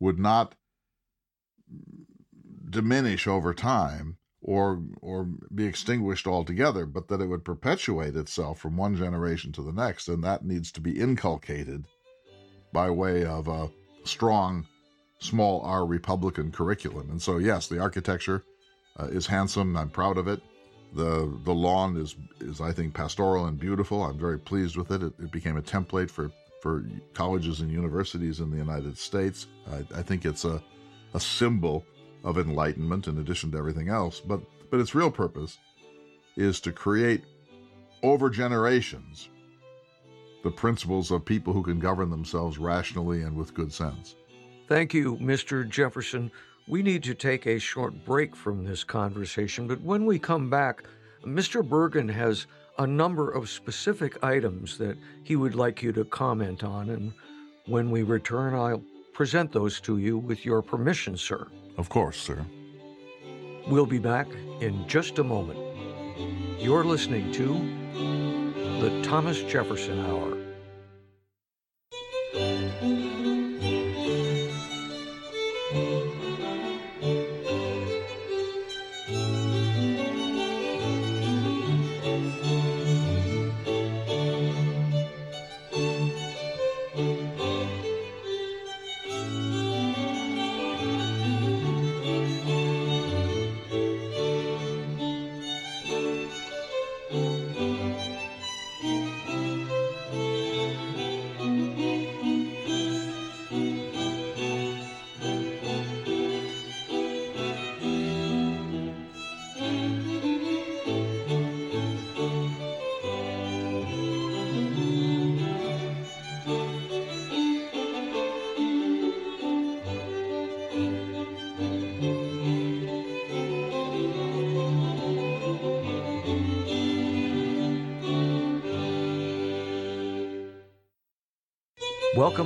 would 0.00 0.18
not 0.18 0.54
diminish 2.68 3.26
over 3.26 3.52
time 3.54 4.16
or 4.42 4.82
or 5.02 5.28
be 5.54 5.66
extinguished 5.66 6.26
altogether, 6.26 6.86
but 6.86 7.08
that 7.08 7.20
it 7.20 7.26
would 7.26 7.44
perpetuate 7.44 8.16
itself 8.16 8.58
from 8.58 8.76
one 8.76 8.96
generation 8.96 9.52
to 9.52 9.62
the 9.62 9.72
next, 9.72 10.08
and 10.08 10.24
that 10.24 10.44
needs 10.44 10.72
to 10.72 10.80
be 10.80 10.98
inculcated 10.98 11.84
by 12.72 12.90
way 12.90 13.24
of 13.24 13.48
a 13.48 13.70
strong, 14.04 14.66
small 15.18 15.60
R 15.62 15.84
Republican 15.84 16.50
curriculum. 16.50 17.10
And 17.10 17.20
so, 17.20 17.36
yes, 17.36 17.66
the 17.66 17.80
architecture 17.80 18.42
uh, 18.98 19.06
is 19.06 19.26
handsome. 19.26 19.76
I'm 19.76 19.90
proud 19.90 20.16
of 20.16 20.26
it. 20.26 20.40
the 20.94 21.38
The 21.44 21.54
lawn 21.54 21.96
is 21.96 22.16
is 22.40 22.60
I 22.60 22.72
think 22.72 22.94
pastoral 22.94 23.44
and 23.46 23.58
beautiful. 23.58 24.02
I'm 24.02 24.18
very 24.18 24.38
pleased 24.38 24.76
with 24.76 24.90
it. 24.90 25.02
It, 25.02 25.12
it 25.18 25.30
became 25.30 25.58
a 25.58 25.62
template 25.62 26.10
for 26.10 26.30
for 26.60 26.84
colleges 27.14 27.60
and 27.60 27.70
universities 27.70 28.40
in 28.40 28.50
the 28.50 28.56
United 28.56 28.96
States. 28.96 29.46
I, 29.70 29.98
I 29.98 30.02
think 30.02 30.24
it's 30.24 30.44
a, 30.44 30.62
a 31.14 31.20
symbol 31.20 31.84
of 32.22 32.38
enlightenment 32.38 33.08
in 33.08 33.18
addition 33.18 33.50
to 33.52 33.58
everything 33.58 33.88
else. 33.88 34.20
But, 34.20 34.40
but 34.70 34.80
its 34.80 34.94
real 34.94 35.10
purpose 35.10 35.58
is 36.36 36.60
to 36.60 36.72
create 36.72 37.24
over 38.02 38.30
generations 38.30 39.28
the 40.42 40.50
principles 40.50 41.10
of 41.10 41.24
people 41.24 41.52
who 41.52 41.62
can 41.62 41.78
govern 41.78 42.10
themselves 42.10 42.58
rationally 42.58 43.22
and 43.22 43.36
with 43.36 43.54
good 43.54 43.72
sense. 43.72 44.16
Thank 44.68 44.94
you, 44.94 45.16
Mr. 45.16 45.68
Jefferson. 45.68 46.30
We 46.68 46.82
need 46.82 47.02
to 47.04 47.14
take 47.14 47.46
a 47.46 47.58
short 47.58 48.04
break 48.04 48.36
from 48.36 48.64
this 48.64 48.84
conversation, 48.84 49.66
but 49.66 49.80
when 49.80 50.06
we 50.06 50.18
come 50.18 50.48
back, 50.48 50.84
Mr. 51.24 51.68
Bergen 51.68 52.08
has 52.08 52.46
a 52.80 52.86
number 52.86 53.30
of 53.30 53.50
specific 53.50 54.24
items 54.24 54.78
that 54.78 54.96
he 55.22 55.36
would 55.36 55.54
like 55.54 55.82
you 55.82 55.92
to 55.92 56.02
comment 56.06 56.64
on. 56.64 56.88
And 56.88 57.12
when 57.66 57.90
we 57.90 58.02
return, 58.02 58.54
I'll 58.54 58.82
present 59.12 59.52
those 59.52 59.82
to 59.82 59.98
you 59.98 60.16
with 60.16 60.46
your 60.46 60.62
permission, 60.62 61.14
sir. 61.18 61.46
Of 61.76 61.90
course, 61.90 62.18
sir. 62.18 62.42
We'll 63.68 63.84
be 63.84 63.98
back 63.98 64.28
in 64.60 64.88
just 64.88 65.18
a 65.18 65.24
moment. 65.24 65.58
You're 66.58 66.84
listening 66.84 67.30
to 67.32 67.48
the 68.80 69.02
Thomas 69.02 69.42
Jefferson 69.42 70.00
Hour. 70.06 70.39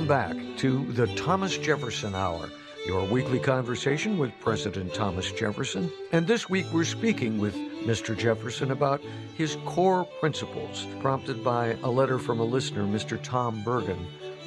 Welcome 0.05 0.37
back 0.37 0.57
to 0.57 0.85
the 0.91 1.07
Thomas 1.15 1.57
Jefferson 1.57 2.13
Hour, 2.13 2.51
your 2.85 3.03
weekly 3.05 3.39
conversation 3.39 4.19
with 4.19 4.39
President 4.39 4.93
Thomas 4.93 5.31
Jefferson. 5.31 5.91
And 6.11 6.27
this 6.27 6.47
week 6.47 6.67
we're 6.71 6.83
speaking 6.83 7.39
with 7.39 7.55
Mr. 7.55 8.15
Jefferson 8.15 8.69
about 8.69 9.01
his 9.35 9.57
core 9.65 10.05
principles, 10.19 10.85
prompted 10.99 11.43
by 11.43 11.75
a 11.81 11.89
letter 11.89 12.19
from 12.19 12.39
a 12.39 12.43
listener, 12.43 12.83
Mr. 12.83 13.19
Tom 13.23 13.63
Bergen. 13.63 13.97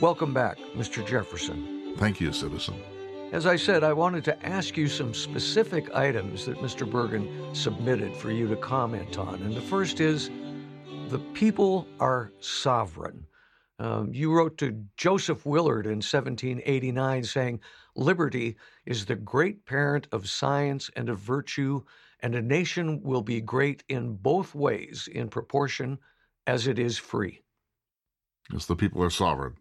Welcome 0.01 0.33
back, 0.33 0.59
Mr. 0.77 1.05
Jefferson. 1.05 1.95
Thank 1.97 2.21
you, 2.21 2.33
citizen. 2.33 2.81
As 3.33 3.45
I 3.45 3.57
said, 3.57 3.83
I 3.83 3.95
wanted 3.95 4.23
to 4.27 4.47
ask 4.47 4.77
you 4.77 4.87
some 4.87 5.13
specific 5.13 5.93
items 5.93 6.47
that 6.47 6.59
Mr. 6.59 6.89
Bergen 6.89 7.53
submitted 7.53 8.15
for 8.15 8.31
you 8.31 8.47
to 8.47 8.55
comment 8.55 9.19
on. 9.19 9.43
And 9.43 9.57
the 9.57 9.61
first 9.61 9.99
is 9.99 10.31
the 11.09 11.19
people 11.35 11.89
are 11.99 12.31
sovereign. 12.39 13.27
Um, 13.79 14.13
you 14.13 14.33
wrote 14.33 14.59
to 14.59 14.85
Joseph 14.97 15.47
Willard 15.47 15.87
in 15.87 15.99
1789 15.99 17.25
saying, 17.25 17.61
Liberty 17.95 18.57
is 18.87 19.07
the 19.07 19.15
great 19.15 19.65
parent 19.67 20.09
of 20.11 20.29
science 20.29 20.91
and 20.97 21.09
of 21.09 21.19
virtue, 21.19 21.83
and 22.21 22.35
a 22.35 22.43
nation 22.43 23.01
will 23.03 23.23
be 23.23 23.41
great 23.41 23.85
in 23.89 24.15
both 24.15 24.55
ways 24.55 25.09
in 25.13 25.29
proportion 25.29 25.99
as 26.47 26.67
it 26.67 26.79
is 26.79 26.99
free. 26.99 27.43
Yes, 28.53 28.67
the 28.67 28.75
people 28.75 29.03
are 29.03 29.11
sovereign. 29.11 29.57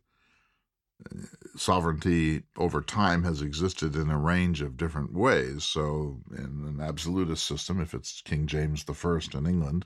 Sovereignty 1.55 2.43
over 2.57 2.81
time 2.81 3.23
has 3.23 3.43
existed 3.43 3.95
in 3.95 4.09
a 4.09 4.17
range 4.17 4.61
of 4.61 4.77
different 4.77 5.13
ways. 5.13 5.63
So, 5.63 6.21
in 6.31 6.65
an 6.67 6.79
absolutist 6.81 7.45
system, 7.45 7.79
if 7.79 7.93
it's 7.93 8.21
King 8.21 8.47
James 8.47 8.83
I 8.89 9.19
in 9.37 9.45
England 9.45 9.85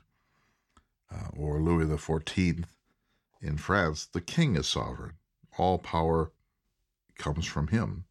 uh, 1.12 1.28
or 1.36 1.60
Louis 1.60 1.84
XIV 1.84 2.64
in 3.42 3.56
France, 3.56 4.06
the 4.06 4.20
king 4.20 4.56
is 4.56 4.68
sovereign. 4.68 5.14
All 5.58 5.78
power 5.78 6.32
comes 7.18 7.44
from 7.44 7.68
him. 7.68 8.04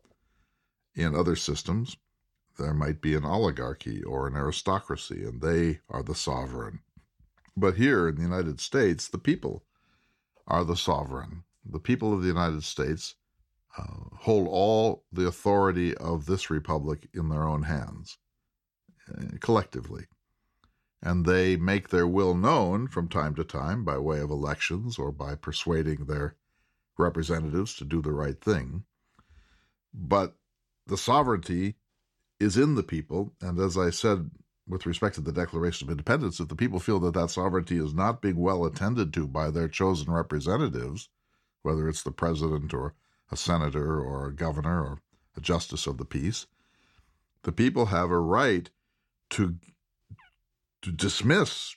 In 0.93 1.15
other 1.15 1.37
systems, 1.37 1.95
there 2.59 2.73
might 2.73 3.01
be 3.01 3.15
an 3.15 3.25
oligarchy 3.25 4.03
or 4.03 4.27
an 4.27 4.35
aristocracy, 4.35 5.23
and 5.23 5.41
they 5.41 5.79
are 5.89 6.03
the 6.03 6.15
sovereign. 6.15 6.81
But 7.55 7.75
here 7.75 8.09
in 8.09 8.15
the 8.15 8.21
United 8.21 8.59
States, 8.59 9.07
the 9.07 9.17
people 9.17 9.63
are 10.47 10.65
the 10.65 10.75
sovereign. 10.75 11.43
The 11.65 11.79
people 11.79 12.13
of 12.13 12.21
the 12.21 12.27
United 12.27 12.63
States 12.63 13.15
uh, 13.77 14.15
hold 14.19 14.47
all 14.49 15.05
the 15.13 15.27
authority 15.27 15.95
of 15.95 16.25
this 16.25 16.49
republic 16.49 17.07
in 17.13 17.29
their 17.29 17.47
own 17.47 17.63
hands, 17.63 18.17
uh, 19.09 19.37
collectively 19.39 20.05
and 21.01 21.25
they 21.25 21.55
make 21.55 21.89
their 21.89 22.07
will 22.07 22.35
known 22.35 22.87
from 22.87 23.07
time 23.07 23.35
to 23.35 23.43
time 23.43 23.83
by 23.83 23.97
way 23.97 24.19
of 24.19 24.29
elections 24.29 24.99
or 24.99 25.11
by 25.11 25.35
persuading 25.35 26.05
their 26.05 26.35
representatives 26.97 27.75
to 27.75 27.85
do 27.85 28.01
the 28.01 28.11
right 28.11 28.39
thing. 28.39 28.83
But 29.93 30.35
the 30.85 30.97
sovereignty 30.97 31.75
is 32.39 32.57
in 32.57 32.75
the 32.75 32.83
people, 32.83 33.33
and 33.41 33.59
as 33.59 33.77
I 33.77 33.89
said 33.89 34.31
with 34.67 34.85
respect 34.85 35.15
to 35.15 35.21
the 35.21 35.31
Declaration 35.31 35.87
of 35.87 35.91
Independence, 35.91 36.39
if 36.39 36.47
the 36.47 36.55
people 36.55 36.79
feel 36.79 36.99
that 37.01 37.13
that 37.13 37.29
sovereignty 37.29 37.77
is 37.77 37.93
not 37.93 38.21
being 38.21 38.37
well 38.37 38.65
attended 38.65 39.13
to 39.13 39.27
by 39.27 39.49
their 39.49 39.67
chosen 39.67 40.11
representatives, 40.11 41.09
whether 41.61 41.89
it's 41.89 42.03
the 42.03 42.11
president 42.11 42.73
or 42.73 42.93
a 43.31 43.37
senator 43.37 43.99
or 43.99 44.27
a 44.27 44.33
governor 44.33 44.81
or 44.81 45.01
a 45.35 45.41
justice 45.41 45.87
of 45.87 45.97
the 45.97 46.05
peace, 46.05 46.45
the 47.43 47.51
people 47.51 47.87
have 47.87 48.11
a 48.11 48.19
right 48.19 48.69
to 49.31 49.55
to 50.81 50.91
dismiss 50.91 51.75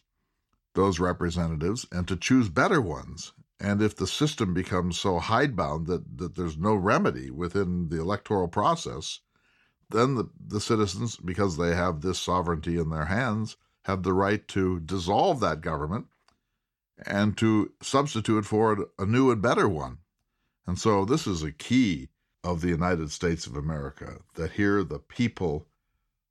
those 0.74 0.98
representatives 0.98 1.86
and 1.92 2.06
to 2.08 2.16
choose 2.16 2.48
better 2.48 2.80
ones. 2.80 3.32
And 3.60 3.80
if 3.80 3.96
the 3.96 4.06
system 4.06 4.52
becomes 4.52 4.98
so 4.98 5.18
hidebound 5.18 5.86
that, 5.86 6.18
that 6.18 6.34
there's 6.34 6.58
no 6.58 6.74
remedy 6.74 7.30
within 7.30 7.88
the 7.88 8.00
electoral 8.00 8.48
process, 8.48 9.20
then 9.90 10.16
the, 10.16 10.28
the 10.46 10.60
citizens, 10.60 11.16
because 11.16 11.56
they 11.56 11.74
have 11.74 12.00
this 12.00 12.18
sovereignty 12.18 12.78
in 12.78 12.90
their 12.90 13.04
hands, 13.06 13.56
have 13.84 14.02
the 14.02 14.12
right 14.12 14.46
to 14.48 14.80
dissolve 14.80 15.40
that 15.40 15.60
government 15.60 16.06
and 17.06 17.36
to 17.38 17.72
substitute 17.82 18.44
for 18.44 18.72
it 18.72 18.88
a 18.98 19.06
new 19.06 19.30
and 19.30 19.42
better 19.42 19.68
one. 19.68 19.98
And 20.66 20.78
so 20.78 21.04
this 21.04 21.26
is 21.26 21.42
a 21.42 21.52
key 21.52 22.08
of 22.42 22.60
the 22.60 22.68
United 22.68 23.10
States 23.10 23.46
of 23.46 23.56
America 23.56 24.18
that 24.34 24.52
here 24.52 24.82
the 24.82 24.98
people 24.98 25.68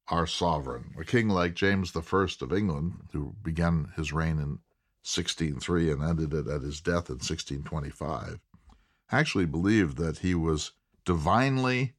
are 0.10 0.28
sovereign. 0.28 0.94
A 1.00 1.06
king 1.06 1.30
like 1.30 1.54
James 1.54 1.96
I 1.96 2.00
of 2.42 2.54
England, 2.54 3.08
who 3.13 3.36
began 3.42 3.92
his 3.96 4.12
reign 4.12 4.38
in 4.38 4.60
1603 5.04 5.92
and 5.92 6.04
ended 6.04 6.34
it 6.34 6.48
at 6.48 6.62
his 6.62 6.82
death 6.82 7.10
in 7.10 7.16
1625, 7.16 8.39
actually 9.12 9.46
believed 9.46 9.98
that 9.98 10.20
he 10.20 10.36
was 10.36 10.72
divinely 11.06 11.94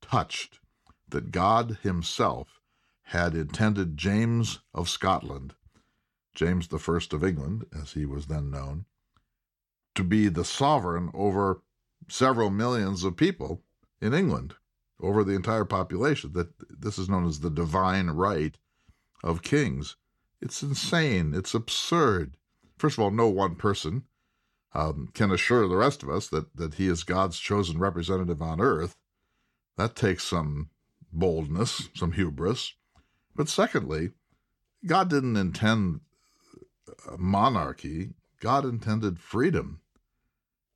touched, 0.00 0.60
that 1.08 1.30
God 1.30 1.78
himself 1.82 2.60
had 3.02 3.34
intended 3.34 3.96
James 3.96 4.60
of 4.74 4.88
Scotland, 4.88 5.54
James 6.34 6.68
I 6.72 6.98
of 7.12 7.24
England, 7.24 7.64
as 7.72 7.92
he 7.92 8.04
was 8.04 8.26
then 8.26 8.50
known, 8.50 8.84
to 9.94 10.04
be 10.04 10.28
the 10.28 10.44
sovereign 10.44 11.10
over 11.14 11.62
several 12.08 12.50
millions 12.50 13.02
of 13.04 13.16
people 13.16 13.62
in 14.00 14.14
England 14.14 14.54
over 15.00 15.24
the 15.24 15.34
entire 15.34 15.64
population. 15.64 16.32
That 16.32 16.48
this 16.68 16.98
is 16.98 17.08
known 17.08 17.26
as 17.26 17.40
the 17.40 17.50
divine 17.50 18.08
right 18.08 18.56
of 19.22 19.42
kings. 19.42 19.96
It's 20.40 20.62
insane. 20.62 21.34
It's 21.34 21.54
absurd. 21.54 22.36
First 22.76 22.98
of 22.98 23.04
all, 23.04 23.10
no 23.10 23.28
one 23.28 23.56
person 23.56 24.04
um, 24.72 25.08
can 25.14 25.30
assure 25.30 25.66
the 25.66 25.76
rest 25.76 26.02
of 26.02 26.10
us 26.10 26.28
that, 26.28 26.56
that 26.56 26.74
he 26.74 26.86
is 26.86 27.02
God's 27.02 27.38
chosen 27.38 27.78
representative 27.78 28.40
on 28.40 28.60
earth. 28.60 28.96
That 29.76 29.96
takes 29.96 30.24
some 30.24 30.70
boldness, 31.12 31.88
some 31.94 32.12
hubris. 32.12 32.74
But 33.34 33.48
secondly, 33.48 34.10
God 34.86 35.10
didn't 35.10 35.36
intend 35.36 36.00
monarchy, 37.16 38.14
God 38.40 38.64
intended 38.64 39.18
freedom. 39.18 39.80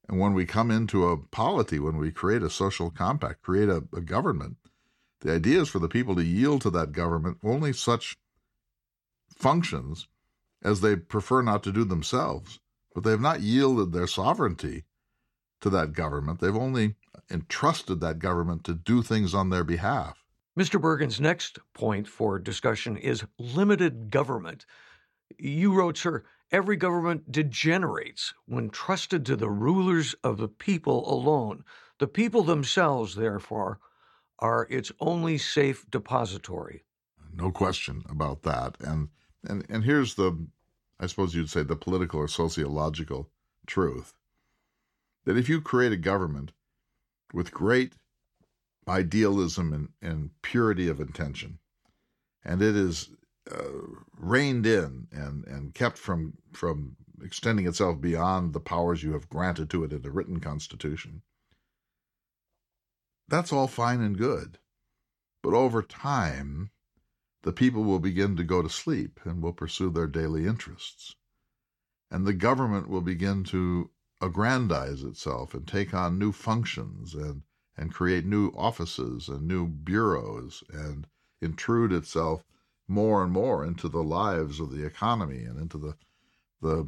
And 0.08 0.18
when 0.18 0.34
we 0.34 0.44
come 0.44 0.70
into 0.70 1.08
a 1.08 1.16
polity, 1.16 1.78
when 1.78 1.96
we 1.96 2.10
create 2.10 2.42
a 2.42 2.50
social 2.50 2.90
compact, 2.90 3.42
create 3.42 3.68
a, 3.68 3.84
a 3.94 4.00
government, 4.00 4.56
the 5.20 5.32
idea 5.32 5.60
is 5.60 5.68
for 5.68 5.78
the 5.78 5.88
people 5.88 6.16
to 6.16 6.24
yield 6.24 6.62
to 6.62 6.70
that 6.70 6.92
government 6.92 7.38
only 7.44 7.72
such 7.72 8.16
functions 9.36 10.08
as 10.62 10.80
they 10.80 10.96
prefer 10.96 11.42
not 11.42 11.62
to 11.64 11.72
do 11.72 11.84
themselves. 11.84 12.60
But 12.94 13.04
they 13.04 13.10
have 13.10 13.20
not 13.20 13.40
yielded 13.40 13.92
their 13.92 14.06
sovereignty 14.06 14.84
to 15.60 15.70
that 15.70 15.92
government. 15.92 16.40
They've 16.40 16.54
only 16.54 16.96
entrusted 17.30 18.00
that 18.00 18.18
government 18.18 18.64
to 18.64 18.74
do 18.74 19.02
things 19.02 19.32
on 19.32 19.50
their 19.50 19.64
behalf. 19.64 20.22
Mr. 20.58 20.78
Bergen's 20.78 21.20
next 21.20 21.58
point 21.72 22.06
for 22.06 22.38
discussion 22.38 22.96
is 22.96 23.24
limited 23.38 24.10
government. 24.10 24.66
You 25.38 25.72
wrote, 25.72 25.96
sir, 25.96 26.24
every 26.52 26.76
government 26.76 27.32
degenerates 27.32 28.34
when 28.46 28.70
trusted 28.70 29.24
to 29.26 29.36
the 29.36 29.50
rulers 29.50 30.14
of 30.22 30.36
the 30.36 30.48
people 30.48 31.10
alone. 31.12 31.64
The 31.98 32.06
people 32.06 32.42
themselves, 32.42 33.14
therefore, 33.14 33.80
are 34.38 34.66
its 34.70 34.92
only 35.00 35.38
safe 35.38 35.90
depository. 35.90 36.84
No 37.34 37.50
question 37.50 38.04
about 38.08 38.42
that. 38.42 38.76
And 38.80 39.08
and 39.48 39.64
and 39.68 39.84
here's 39.84 40.14
the 40.14 40.46
I 41.00 41.06
suppose 41.06 41.34
you'd 41.34 41.50
say 41.50 41.62
the 41.62 41.76
political 41.76 42.20
or 42.20 42.28
sociological 42.28 43.30
truth. 43.66 44.14
That 45.24 45.36
if 45.36 45.48
you 45.48 45.60
create 45.60 45.92
a 45.92 45.96
government 45.96 46.52
with 47.32 47.52
great 47.52 47.94
idealism 48.86 49.72
and, 49.72 49.88
and 50.02 50.30
purity 50.42 50.88
of 50.88 51.00
intention, 51.00 51.58
and 52.44 52.60
it 52.60 52.76
is 52.76 53.10
uh, 53.50 53.86
reined 54.16 54.66
in 54.66 55.08
and, 55.10 55.44
and 55.46 55.74
kept 55.74 55.98
from 55.98 56.34
from 56.52 56.96
extending 57.22 57.66
itself 57.66 58.00
beyond 58.00 58.52
the 58.52 58.60
powers 58.60 59.02
you 59.02 59.12
have 59.12 59.28
granted 59.28 59.70
to 59.70 59.84
it 59.84 59.92
in 59.92 60.02
the 60.02 60.10
written 60.10 60.40
constitution. 60.40 61.22
That's 63.28 63.52
all 63.52 63.68
fine 63.68 64.00
and 64.00 64.18
good. 64.18 64.58
But 65.42 65.54
over 65.54 65.82
time, 65.82 66.70
the 67.42 67.52
people 67.52 67.82
will 67.82 67.98
begin 67.98 68.36
to 68.36 68.44
go 68.44 68.62
to 68.62 68.68
sleep 68.68 69.20
and 69.24 69.42
will 69.42 69.52
pursue 69.52 69.90
their 69.90 70.06
daily 70.06 70.46
interests. 70.46 71.16
And 72.10 72.26
the 72.26 72.34
government 72.34 72.88
will 72.88 73.00
begin 73.00 73.42
to 73.44 73.90
aggrandize 74.20 75.02
itself 75.02 75.54
and 75.54 75.66
take 75.66 75.92
on 75.94 76.18
new 76.18 76.30
functions 76.30 77.14
and, 77.14 77.42
and 77.76 77.92
create 77.92 78.24
new 78.24 78.48
offices 78.50 79.28
and 79.28 79.48
new 79.48 79.66
bureaus 79.66 80.62
and 80.72 81.08
intrude 81.40 81.92
itself 81.92 82.44
more 82.92 83.22
and 83.22 83.32
more 83.32 83.64
into 83.64 83.88
the 83.88 84.02
lives 84.02 84.60
of 84.60 84.70
the 84.70 84.84
economy 84.84 85.44
and 85.44 85.58
into 85.58 85.78
the 85.78 85.96
the 86.60 86.86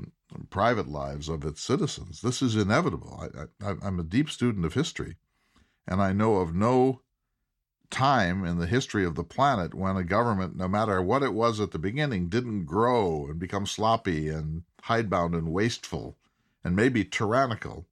private 0.50 0.88
lives 0.88 1.28
of 1.28 1.44
its 1.44 1.60
citizens. 1.60 2.20
This 2.20 2.40
is 2.40 2.54
inevitable. 2.54 3.20
I, 3.20 3.66
I, 3.66 3.74
I'm 3.82 3.98
a 3.98 4.04
deep 4.04 4.30
student 4.30 4.64
of 4.64 4.74
history, 4.74 5.16
and 5.86 6.00
I 6.00 6.12
know 6.12 6.36
of 6.36 6.54
no 6.54 7.00
time 7.90 8.44
in 8.44 8.58
the 8.58 8.66
history 8.66 9.04
of 9.04 9.14
the 9.14 9.24
planet 9.24 9.74
when 9.74 9.96
a 9.96 10.04
government, 10.04 10.56
no 10.56 10.68
matter 10.68 11.02
what 11.02 11.22
it 11.22 11.34
was 11.34 11.60
at 11.60 11.70
the 11.70 11.78
beginning, 11.78 12.28
didn't 12.28 12.64
grow 12.64 13.26
and 13.28 13.38
become 13.38 13.66
sloppy 13.66 14.28
and 14.28 14.62
hidebound 14.82 15.34
and 15.34 15.52
wasteful 15.52 16.16
and 16.62 16.74
maybe 16.74 17.04
tyrannical. 17.04 17.86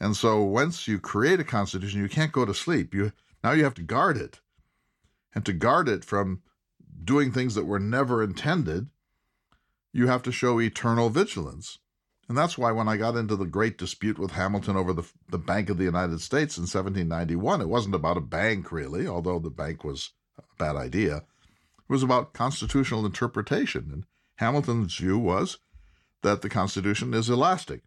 And 0.00 0.16
so 0.16 0.42
once 0.42 0.88
you 0.88 0.98
create 0.98 1.40
a 1.40 1.44
constitution, 1.44 2.00
you 2.00 2.08
can't 2.08 2.32
go 2.32 2.44
to 2.44 2.54
sleep. 2.54 2.94
You 2.94 3.12
now 3.44 3.52
you 3.52 3.64
have 3.64 3.74
to 3.74 3.82
guard 3.82 4.16
it. 4.16 4.40
And 5.34 5.44
to 5.44 5.52
guard 5.52 5.88
it 5.88 6.04
from 6.04 6.42
doing 7.02 7.32
things 7.32 7.54
that 7.54 7.66
were 7.66 7.78
never 7.78 8.22
intended, 8.22 8.88
you 9.92 10.06
have 10.06 10.22
to 10.22 10.32
show 10.32 10.60
eternal 10.60 11.10
vigilance. 11.10 11.78
And 12.28 12.38
that's 12.38 12.56
why 12.56 12.70
when 12.70 12.88
I 12.88 12.96
got 12.96 13.16
into 13.16 13.34
the 13.34 13.44
great 13.44 13.76
dispute 13.76 14.18
with 14.18 14.32
Hamilton 14.32 14.76
over 14.76 14.92
the, 14.92 15.02
the 15.28 15.38
Bank 15.38 15.68
of 15.68 15.78
the 15.78 15.84
United 15.84 16.20
States 16.20 16.56
in 16.56 16.62
1791, 16.62 17.60
it 17.60 17.68
wasn't 17.68 17.96
about 17.96 18.16
a 18.16 18.20
bank 18.20 18.70
really, 18.70 19.08
although 19.08 19.40
the 19.40 19.50
bank 19.50 19.82
was 19.82 20.10
a 20.38 20.42
bad 20.56 20.76
idea. 20.76 21.16
It 21.16 21.88
was 21.88 22.04
about 22.04 22.32
constitutional 22.32 23.04
interpretation. 23.04 23.90
And 23.92 24.04
Hamilton's 24.36 24.96
view 24.96 25.18
was 25.18 25.58
that 26.22 26.42
the 26.42 26.48
Constitution 26.48 27.14
is 27.14 27.28
elastic 27.28 27.82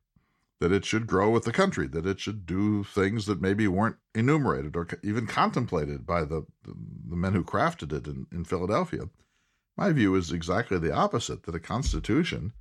that 0.64 0.72
it 0.72 0.86
should 0.86 1.08
grow 1.08 1.30
with 1.30 1.44
the 1.44 1.52
country, 1.52 1.88
that 1.88 2.06
it 2.06 2.22
should 2.22 2.46
do 2.46 2.86
things 2.86 3.26
that 3.26 3.42
maybe 3.42 3.68
weren't 3.68 3.98
enumerated 4.16 4.78
or 4.78 4.88
even 5.04 5.28
contemplated 5.28 6.06
by 6.06 6.24
the, 6.24 6.46
the 6.64 7.18
men 7.18 7.34
who 7.34 7.44
crafted 7.44 7.92
it 7.92 8.08
in, 8.08 8.28
in 8.32 8.46
Philadelphia. 8.46 9.10
My 9.76 9.92
view 9.92 10.16
is 10.16 10.32
exactly 10.32 10.80
the 10.80 10.94
opposite 10.94 11.44
that 11.44 11.56
a 11.56 11.60
constitution 11.60 12.54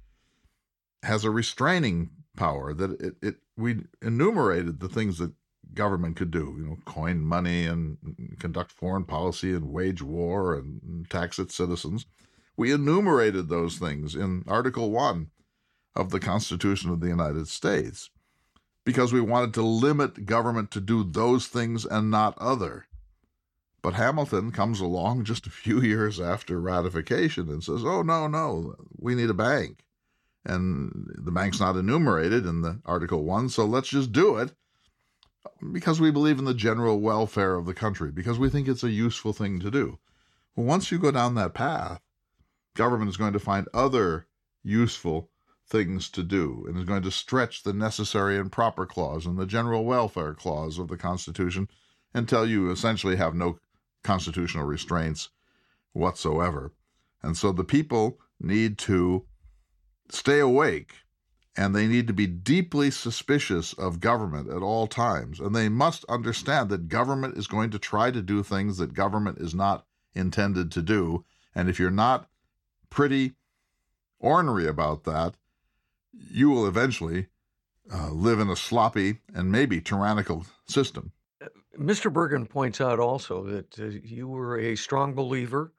has 1.05 1.23
a 1.23 1.31
restraining 1.31 2.11
power, 2.37 2.75
that 2.75 3.01
it, 3.01 3.15
it 3.23 3.37
we 3.57 3.85
enumerated 4.03 4.81
the 4.81 4.89
things 4.89 5.19
that 5.19 5.35
government 5.73 6.17
could 6.17 6.33
do, 6.33 6.57
you 6.59 6.67
know, 6.67 6.79
coin 6.85 7.21
money 7.21 7.67
and 7.67 7.99
conduct 8.41 8.73
foreign 8.73 9.05
policy 9.05 9.53
and 9.53 9.71
wage 9.71 10.03
war 10.03 10.57
and 10.57 11.09
tax 11.09 11.39
its 11.39 11.55
citizens. 11.55 12.07
We 12.57 12.73
enumerated 12.73 13.49
those 13.49 13.79
things 13.79 14.17
in 14.17 14.43
Article 14.49 14.91
1 14.91 15.31
of 15.95 16.11
the 16.11 16.21
Constitution 16.21 16.91
of 16.91 17.01
the 17.01 17.09
United 17.09 17.49
States 17.49 18.11
because 18.85 19.13
we 19.13 19.21
wanted 19.21 19.55
to 19.55 19.63
limit 19.63 20.27
government 20.27 20.71
to 20.73 20.81
do 20.81 21.05
those 21.05 21.47
things 21.47 21.85
and 21.85 22.11
not 22.11 22.37
other. 22.39 22.87
But 23.81 23.95
Hamilton 23.95 24.53
comes 24.53 24.81
along 24.81 25.25
just 25.25 25.47
a 25.47 25.51
few 25.51 25.81
years 25.83 26.21
after 26.21 26.61
ratification 26.61 27.49
and 27.49 27.63
says, 27.63 27.85
oh, 27.85 28.03
no, 28.03 28.27
no, 28.27 28.75
we 28.97 29.15
need 29.15 29.31
a 29.31 29.35
bank. 29.35 29.85
And 30.45 31.07
the 31.15 31.31
bank's 31.31 31.61
not 31.61 31.77
enumerated 31.77 32.47
in 32.47 32.63
the 32.63 32.81
Article 32.85 33.23
1, 33.25 33.49
so 33.51 33.65
let's 33.65 33.89
just 33.89 34.11
do 34.11 34.37
it 34.37 34.53
because 35.73 36.01
we 36.01 36.11
believe 36.11 36.39
in 36.39 36.45
the 36.45 36.55
general 36.55 37.01
welfare 37.01 37.55
of 37.55 37.67
the 37.67 37.75
country, 37.75 38.11
because 38.11 38.39
we 38.39 38.49
think 38.49 38.67
it's 38.67 38.83
a 38.83 38.91
useful 38.91 39.33
thing 39.33 39.61
to 39.61 39.71
do. 39.71 39.99
Well, 40.57 40.67
once 40.67 40.91
you 40.91 40.99
go 40.99 41.13
down 41.13 41.37
that 41.37 41.55
path, 41.55 42.01
government 42.75 43.09
is 43.09 43.17
going 43.17 43.33
to 43.33 43.39
find 43.39 43.69
other 43.73 44.27
useful 44.65 45.31
things 45.73 46.11
to 46.11 46.23
do 46.23 46.67
and 46.69 46.77
is 46.77 46.85
going 46.85 47.03
to 47.03 47.11
stretch 47.11 47.63
the 47.63 47.73
necessary 47.73 48.39
and 48.39 48.53
proper 48.53 48.85
clause 48.85 49.25
and 49.25 49.39
the 49.39 49.47
general 49.47 49.87
welfare 49.87 50.35
clause 50.35 50.79
of 50.79 50.89
the 50.89 50.99
Constitution 50.99 51.67
until 52.13 52.47
you 52.47 52.71
essentially 52.71 53.17
have 53.17 53.35
no 53.35 53.59
constitutional 54.05 54.67
restraints 54.67 55.31
whatsoever. 55.95 56.75
And 57.23 57.39
so 57.39 57.53
the 57.53 57.65
people 57.65 58.21
need 58.39 58.77
to 58.79 59.25
stay 60.11 60.41
awake 60.41 60.93
and 61.57 61.75
they 61.75 61.87
need 61.87 62.07
to 62.07 62.13
be 62.13 62.27
deeply 62.27 62.91
suspicious 62.91 63.73
of 63.73 63.99
government 64.01 64.51
at 64.51 64.63
all 64.63 64.87
times. 64.87 65.41
And 65.41 65.57
they 65.57 65.71
must 65.71 66.05
understand 66.07 66.69
that 66.69 66.89
government 66.89 67.39
is 67.39 67.47
going 67.47 67.71
to 67.71 67.79
try 67.79 68.11
to 68.11 68.21
do 68.21 68.43
things 68.43 68.77
that 68.77 68.93
government 68.93 69.39
is 69.39 69.55
not 69.55 69.87
intended 70.15 70.71
to 70.73 70.83
do. 70.83 71.25
And 71.55 71.71
if 71.71 71.79
you're 71.79 71.91
not 71.91 72.29
pretty 72.91 73.37
ornery 74.19 74.67
about 74.67 75.05
that, 75.05 75.35
you 76.13 76.51
will 76.51 76.67
eventually 76.67 77.27
uh, 77.93 78.11
live 78.11 78.41
in 78.41 78.49
a 78.49 78.57
sloppy 78.57 79.19
and 79.35 79.51
maybe 79.51 79.81
tyrannical 79.81 80.47
system. 80.67 81.13
Uh, 81.43 81.49
Mr. 81.79 82.13
Bergen 82.13 82.47
points 82.47 82.81
out 82.81 83.01
also 83.01 83.45
that 83.45 83.79
uh, 83.79 83.85
you 83.87 84.29
were 84.29 84.59
a 84.59 84.77
strong 84.77 85.15
believer 85.15 85.73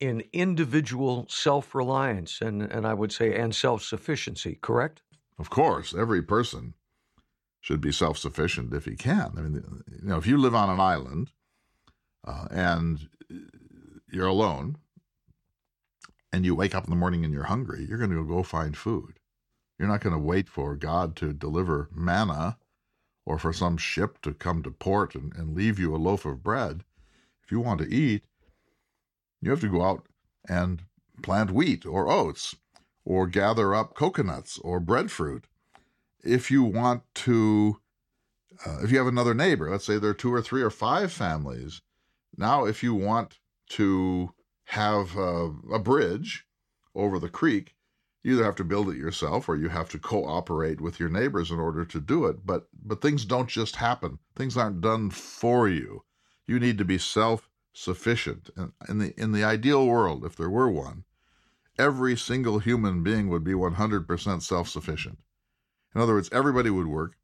in 0.00 0.22
individual 0.32 1.26
self 1.28 1.74
reliance 1.74 2.40
and, 2.40 2.62
and 2.62 2.86
I 2.86 2.94
would 2.94 3.12
say 3.12 3.34
and 3.34 3.54
self 3.54 3.82
sufficiency, 3.82 4.58
correct? 4.60 5.02
Of 5.38 5.50
course, 5.50 5.94
every 5.94 6.22
person 6.22 6.74
should 7.60 7.80
be 7.80 7.92
self 7.92 8.18
sufficient 8.18 8.72
if 8.72 8.84
he 8.84 8.96
can. 8.96 9.32
I 9.36 9.40
mean, 9.40 9.82
you 10.02 10.08
know, 10.08 10.16
if 10.16 10.26
you 10.26 10.38
live 10.38 10.54
on 10.54 10.70
an 10.70 10.80
island 10.80 11.30
uh, 12.26 12.46
and 12.50 13.08
you're 14.10 14.26
alone 14.26 14.76
and 16.32 16.44
you 16.44 16.54
wake 16.54 16.74
up 16.74 16.84
in 16.84 16.90
the 16.90 16.96
morning 16.96 17.24
and 17.24 17.32
you're 17.32 17.44
hungry, 17.44 17.86
you're 17.88 17.98
going 17.98 18.10
to 18.10 18.26
go 18.26 18.42
find 18.42 18.76
food. 18.76 19.17
You're 19.78 19.88
not 19.88 20.00
going 20.00 20.14
to 20.14 20.18
wait 20.18 20.48
for 20.48 20.74
God 20.74 21.14
to 21.16 21.32
deliver 21.32 21.88
manna 21.94 22.58
or 23.24 23.38
for 23.38 23.52
some 23.52 23.76
ship 23.76 24.20
to 24.22 24.32
come 24.32 24.62
to 24.62 24.70
port 24.70 25.14
and, 25.14 25.32
and 25.36 25.54
leave 25.54 25.78
you 25.78 25.94
a 25.94 25.98
loaf 25.98 26.24
of 26.24 26.42
bread. 26.42 26.84
If 27.44 27.52
you 27.52 27.60
want 27.60 27.80
to 27.80 27.94
eat, 27.94 28.24
you 29.40 29.50
have 29.50 29.60
to 29.60 29.70
go 29.70 29.82
out 29.82 30.06
and 30.48 30.82
plant 31.22 31.50
wheat 31.50 31.86
or 31.86 32.10
oats 32.10 32.56
or 33.04 33.26
gather 33.26 33.74
up 33.74 33.94
coconuts 33.94 34.58
or 34.58 34.80
breadfruit. 34.80 35.46
If 36.24 36.50
you 36.50 36.64
want 36.64 37.02
to, 37.16 37.80
uh, 38.66 38.78
if 38.82 38.90
you 38.90 38.98
have 38.98 39.06
another 39.06 39.34
neighbor, 39.34 39.70
let's 39.70 39.86
say 39.86 39.98
there 39.98 40.10
are 40.10 40.14
two 40.14 40.32
or 40.32 40.42
three 40.42 40.62
or 40.62 40.70
five 40.70 41.12
families. 41.12 41.80
Now, 42.36 42.64
if 42.64 42.82
you 42.82 42.94
want 42.94 43.38
to 43.70 44.34
have 44.64 45.16
uh, 45.16 45.50
a 45.72 45.78
bridge 45.78 46.44
over 46.94 47.18
the 47.18 47.28
creek, 47.28 47.74
you 48.22 48.34
either 48.34 48.44
have 48.44 48.56
to 48.56 48.64
build 48.64 48.90
it 48.90 48.96
yourself 48.96 49.48
or 49.48 49.56
you 49.56 49.68
have 49.68 49.88
to 49.90 49.98
cooperate 49.98 50.80
with 50.80 50.98
your 50.98 51.08
neighbors 51.08 51.50
in 51.50 51.58
order 51.58 51.84
to 51.84 52.00
do 52.00 52.26
it. 52.26 52.44
But 52.44 52.68
but 52.84 53.00
things 53.00 53.24
don't 53.24 53.48
just 53.48 53.76
happen. 53.76 54.18
Things 54.34 54.56
aren't 54.56 54.80
done 54.80 55.10
for 55.10 55.68
you. 55.68 56.04
You 56.46 56.58
need 56.58 56.78
to 56.78 56.84
be 56.84 56.98
self 56.98 57.48
sufficient 57.72 58.50
and 58.56 58.72
in 58.88 58.98
the 58.98 59.14
in 59.20 59.32
the 59.32 59.44
ideal 59.44 59.86
world 59.86 60.24
if 60.24 60.34
there 60.34 60.50
were 60.50 60.68
one 60.68 61.04
every 61.78 62.16
single 62.16 62.58
human 62.58 63.04
being 63.04 63.28
would 63.28 63.44
be 63.44 63.52
100% 63.52 64.42
self 64.42 64.68
sufficient 64.68 65.20
in 65.94 66.00
other 66.00 66.14
words 66.14 66.28
everybody 66.32 66.70
would 66.70 66.86
work. 66.86 67.16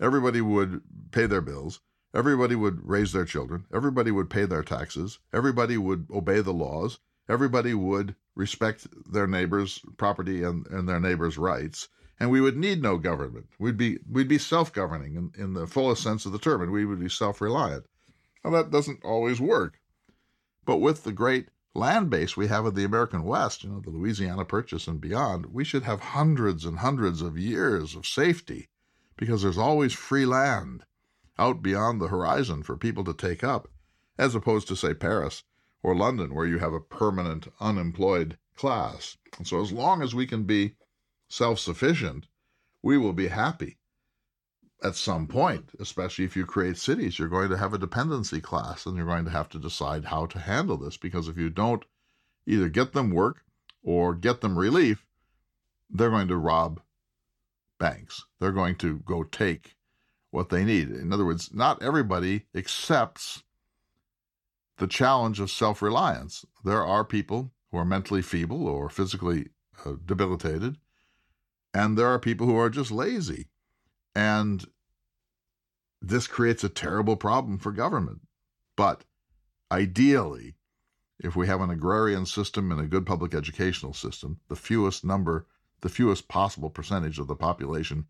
Everybody 0.00 0.40
would 0.40 0.82
pay 1.10 1.26
their 1.26 1.40
bills. 1.40 1.80
Everybody 2.14 2.54
would 2.54 2.86
raise 2.88 3.12
their 3.12 3.24
children. 3.24 3.66
Everybody 3.72 4.10
would 4.10 4.30
pay 4.30 4.46
their 4.46 4.62
taxes. 4.62 5.18
Everybody 5.32 5.76
would 5.76 6.06
obey 6.10 6.40
the 6.40 6.52
laws. 6.52 6.98
Everybody 7.28 7.74
would 7.74 8.16
respect 8.34 8.86
their 9.12 9.26
neighbors' 9.26 9.80
property 9.96 10.42
and, 10.42 10.66
and 10.68 10.88
their 10.88 11.00
neighbors' 11.00 11.38
rights, 11.38 11.88
and 12.18 12.30
we 12.30 12.40
would 12.40 12.56
need 12.56 12.82
no 12.82 12.98
government. 12.98 13.46
We'd 13.58 13.76
be 13.76 13.98
we'd 14.08 14.28
be 14.28 14.38
self-governing 14.38 15.14
in, 15.16 15.32
in 15.42 15.54
the 15.54 15.66
fullest 15.66 16.02
sense 16.02 16.26
of 16.26 16.32
the 16.32 16.38
term, 16.38 16.62
and 16.62 16.70
we 16.70 16.84
would 16.84 17.00
be 17.00 17.08
self-reliant. 17.08 17.86
Now 18.44 18.50
that 18.50 18.70
doesn't 18.70 19.04
always 19.04 19.40
work. 19.40 19.80
But 20.64 20.78
with 20.78 21.04
the 21.04 21.12
great 21.12 21.48
land 21.74 22.10
base 22.10 22.36
we 22.36 22.48
have 22.48 22.66
in 22.66 22.74
the 22.74 22.84
American 22.84 23.22
West, 23.22 23.64
you 23.64 23.70
know, 23.70 23.80
the 23.80 23.90
Louisiana 23.90 24.44
Purchase 24.44 24.86
and 24.86 25.00
beyond, 25.00 25.46
we 25.46 25.64
should 25.64 25.84
have 25.84 26.00
hundreds 26.00 26.64
and 26.64 26.78
hundreds 26.78 27.22
of 27.22 27.38
years 27.38 27.94
of 27.94 28.06
safety 28.06 28.68
because 29.16 29.42
there's 29.42 29.58
always 29.58 29.92
free 29.92 30.26
land 30.26 30.84
out 31.38 31.62
beyond 31.62 32.00
the 32.00 32.08
horizon 32.08 32.62
for 32.62 32.76
people 32.76 33.04
to 33.04 33.14
take 33.14 33.42
up, 33.42 33.68
as 34.18 34.34
opposed 34.34 34.68
to, 34.68 34.76
say, 34.76 34.94
Paris, 34.94 35.42
or 35.82 35.94
London, 35.94 36.34
where 36.34 36.46
you 36.46 36.58
have 36.58 36.72
a 36.72 36.80
permanent 36.80 37.48
unemployed 37.60 38.36
class. 38.56 39.16
And 39.38 39.46
so, 39.46 39.60
as 39.60 39.72
long 39.72 40.02
as 40.02 40.14
we 40.14 40.26
can 40.26 40.44
be 40.44 40.74
self 41.28 41.58
sufficient, 41.58 42.26
we 42.82 42.98
will 42.98 43.12
be 43.12 43.28
happy. 43.28 43.78
At 44.82 44.96
some 44.96 45.26
point, 45.26 45.72
especially 45.78 46.24
if 46.24 46.36
you 46.36 46.46
create 46.46 46.78
cities, 46.78 47.18
you're 47.18 47.28
going 47.28 47.50
to 47.50 47.58
have 47.58 47.74
a 47.74 47.78
dependency 47.78 48.40
class 48.40 48.86
and 48.86 48.96
you're 48.96 49.06
going 49.06 49.26
to 49.26 49.30
have 49.30 49.48
to 49.50 49.58
decide 49.58 50.06
how 50.06 50.26
to 50.26 50.38
handle 50.38 50.78
this 50.78 50.96
because 50.96 51.28
if 51.28 51.36
you 51.36 51.50
don't 51.50 51.84
either 52.46 52.68
get 52.70 52.92
them 52.92 53.10
work 53.10 53.44
or 53.82 54.14
get 54.14 54.40
them 54.40 54.58
relief, 54.58 55.06
they're 55.90 56.10
going 56.10 56.28
to 56.28 56.36
rob 56.36 56.80
banks. 57.78 58.24
They're 58.38 58.52
going 58.52 58.76
to 58.76 59.00
go 59.00 59.22
take 59.22 59.76
what 60.30 60.48
they 60.48 60.64
need. 60.64 60.90
In 60.90 61.12
other 61.12 61.24
words, 61.24 61.52
not 61.52 61.82
everybody 61.82 62.46
accepts 62.54 63.42
the 64.80 64.88
challenge 64.88 65.38
of 65.38 65.50
self 65.50 65.82
reliance. 65.82 66.44
There 66.64 66.84
are 66.84 67.04
people 67.04 67.52
who 67.70 67.78
are 67.78 67.84
mentally 67.84 68.22
feeble 68.22 68.66
or 68.66 68.88
physically 68.88 69.50
uh, 69.84 69.92
debilitated, 70.04 70.78
and 71.72 71.96
there 71.96 72.08
are 72.08 72.18
people 72.18 72.46
who 72.46 72.56
are 72.56 72.70
just 72.70 72.90
lazy. 72.90 73.48
And 74.14 74.64
this 76.02 76.26
creates 76.26 76.64
a 76.64 76.68
terrible 76.70 77.14
problem 77.14 77.58
for 77.58 77.72
government. 77.72 78.22
But 78.74 79.04
ideally, 79.70 80.54
if 81.18 81.36
we 81.36 81.46
have 81.46 81.60
an 81.60 81.70
agrarian 81.70 82.24
system 82.24 82.72
and 82.72 82.80
a 82.80 82.86
good 82.86 83.04
public 83.04 83.34
educational 83.34 83.92
system, 83.92 84.40
the 84.48 84.56
fewest 84.56 85.04
number, 85.04 85.46
the 85.82 85.90
fewest 85.90 86.26
possible 86.26 86.70
percentage 86.70 87.18
of 87.18 87.28
the 87.28 87.36
population 87.36 88.06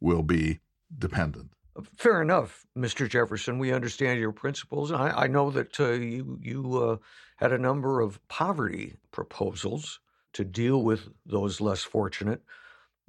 will 0.00 0.22
be 0.22 0.60
dependent. 0.96 1.54
Fair 1.96 2.22
enough, 2.22 2.66
Mr. 2.76 3.08
Jefferson. 3.08 3.58
We 3.58 3.72
understand 3.72 4.20
your 4.20 4.32
principles. 4.32 4.92
I, 4.92 5.10
I 5.10 5.26
know 5.26 5.50
that 5.50 5.78
uh, 5.78 5.92
you 5.92 6.38
you 6.42 6.76
uh, 6.78 6.96
had 7.36 7.52
a 7.52 7.58
number 7.58 8.00
of 8.00 8.26
poverty 8.28 8.96
proposals 9.10 10.00
to 10.32 10.44
deal 10.44 10.82
with 10.82 11.08
those 11.26 11.60
less 11.60 11.82
fortunate. 11.82 12.42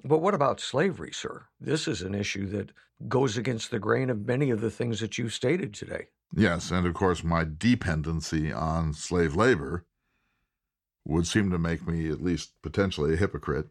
But 0.03 0.19
what 0.19 0.33
about 0.33 0.59
slavery, 0.59 1.11
sir? 1.13 1.45
This 1.59 1.87
is 1.87 2.01
an 2.01 2.15
issue 2.15 2.47
that 2.47 2.71
goes 3.07 3.37
against 3.37 3.71
the 3.71 3.79
grain 3.79 4.09
of 4.09 4.25
many 4.25 4.49
of 4.49 4.61
the 4.61 4.71
things 4.71 4.99
that 4.99 5.17
you 5.17 5.29
stated 5.29 5.73
today. 5.73 6.07
Yes, 6.35 6.71
and 6.71 6.87
of 6.87 6.93
course, 6.93 7.23
my 7.23 7.45
dependency 7.45 8.51
on 8.51 8.93
slave 8.93 9.35
labor 9.35 9.85
would 11.05 11.27
seem 11.27 11.51
to 11.51 11.59
make 11.59 11.85
me 11.87 12.09
at 12.09 12.23
least 12.23 12.53
potentially 12.61 13.13
a 13.13 13.17
hypocrite 13.17 13.67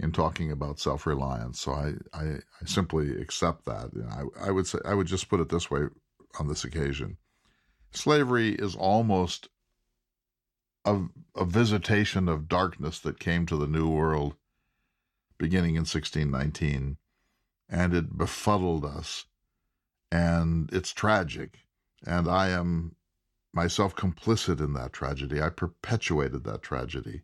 in 0.00 0.12
talking 0.12 0.50
about 0.50 0.80
self-reliance. 0.80 1.60
So 1.60 1.72
I, 1.72 1.92
I, 2.14 2.24
I 2.24 2.64
simply 2.64 3.20
accept 3.20 3.66
that. 3.66 3.90
I, 4.10 4.48
I 4.48 4.50
would 4.50 4.66
say 4.66 4.78
I 4.84 4.94
would 4.94 5.06
just 5.06 5.28
put 5.28 5.40
it 5.40 5.50
this 5.50 5.70
way 5.70 5.82
on 6.38 6.48
this 6.48 6.64
occasion: 6.64 7.18
slavery 7.92 8.54
is 8.54 8.74
almost 8.74 9.48
a, 10.84 11.02
a 11.36 11.44
visitation 11.44 12.28
of 12.28 12.48
darkness 12.48 12.98
that 13.00 13.20
came 13.20 13.46
to 13.46 13.56
the 13.56 13.66
New 13.66 13.88
World 13.88 14.34
beginning 15.38 15.74
in 15.74 15.82
1619, 15.82 16.96
and 17.68 17.94
it 17.94 18.16
befuddled 18.16 18.84
us, 18.84 19.26
and 20.10 20.70
it's 20.72 20.92
tragic, 20.92 21.60
and 22.06 22.28
I 22.28 22.48
am 22.48 22.96
myself 23.52 23.94
complicit 23.94 24.60
in 24.60 24.72
that 24.74 24.92
tragedy. 24.92 25.42
I 25.42 25.50
perpetuated 25.50 26.44
that 26.44 26.62
tragedy. 26.62 27.22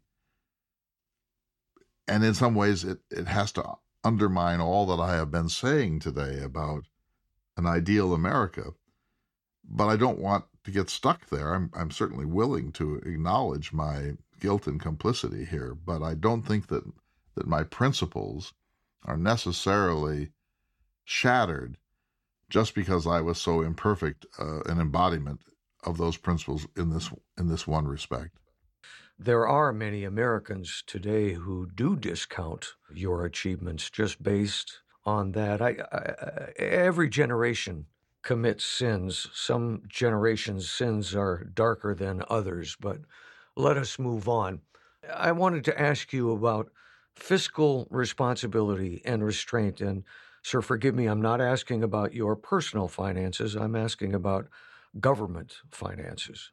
And 2.08 2.24
in 2.24 2.34
some 2.34 2.54
ways, 2.54 2.84
it, 2.84 2.98
it 3.10 3.26
has 3.26 3.52
to 3.52 3.74
undermine 4.04 4.60
all 4.60 4.86
that 4.86 5.02
I 5.02 5.16
have 5.16 5.30
been 5.30 5.48
saying 5.48 6.00
today 6.00 6.40
about 6.42 6.84
an 7.56 7.66
ideal 7.66 8.14
America. 8.14 8.74
But 9.64 9.88
I 9.88 9.96
don't 9.96 10.20
want 10.20 10.44
to 10.64 10.70
get 10.70 10.90
stuck 10.90 11.28
there. 11.28 11.54
I'm, 11.54 11.70
I'm 11.74 11.90
certainly 11.90 12.24
willing 12.24 12.70
to 12.72 12.96
acknowledge 12.96 13.72
my 13.72 14.12
guilt 14.38 14.66
and 14.66 14.80
complicity 14.80 15.44
here, 15.44 15.74
but 15.74 16.02
I 16.02 16.14
don't 16.14 16.42
think 16.42 16.68
that, 16.68 16.84
that 17.34 17.46
my 17.48 17.64
principles 17.64 18.52
are 19.04 19.16
necessarily 19.16 20.30
shattered 21.04 21.78
just 22.48 22.74
because 22.74 23.06
I 23.06 23.20
was 23.20 23.38
so 23.38 23.62
imperfect 23.62 24.26
uh, 24.38 24.60
an 24.62 24.80
embodiment 24.80 25.40
of 25.84 25.98
those 25.98 26.16
principles 26.16 26.66
in 26.76 26.90
this 26.90 27.10
in 27.38 27.48
this 27.48 27.66
one 27.66 27.86
respect. 27.86 28.38
There 29.18 29.48
are 29.48 29.72
many 29.72 30.04
Americans 30.04 30.82
today 30.86 31.32
who 31.34 31.70
do 31.74 31.96
discount 31.96 32.74
your 32.92 33.24
achievements 33.24 33.88
just 33.88 34.22
based 34.22 34.82
on 35.04 35.32
that. 35.32 35.62
I, 35.62 35.76
I, 35.90 36.52
every 36.60 37.08
generation 37.08 37.86
commits 38.22 38.64
sins. 38.64 39.28
Some 39.32 39.82
generations' 39.88 40.68
sins 40.70 41.14
are 41.14 41.44
darker 41.44 41.94
than 41.94 42.24
others, 42.28 42.76
but 42.78 42.98
let 43.56 43.78
us 43.78 43.98
move 43.98 44.28
on. 44.28 44.60
I 45.10 45.32
wanted 45.32 45.64
to 45.64 45.80
ask 45.80 46.12
you 46.12 46.30
about 46.32 46.70
fiscal 47.14 47.86
responsibility 47.90 49.00
and 49.06 49.24
restraint. 49.24 49.80
And, 49.80 50.04
sir, 50.42 50.60
forgive 50.60 50.94
me, 50.94 51.06
I'm 51.06 51.22
not 51.22 51.40
asking 51.40 51.82
about 51.82 52.12
your 52.12 52.36
personal 52.36 52.88
finances, 52.88 53.54
I'm 53.54 53.76
asking 53.76 54.14
about 54.14 54.48
government 55.00 55.56
finances. 55.70 56.50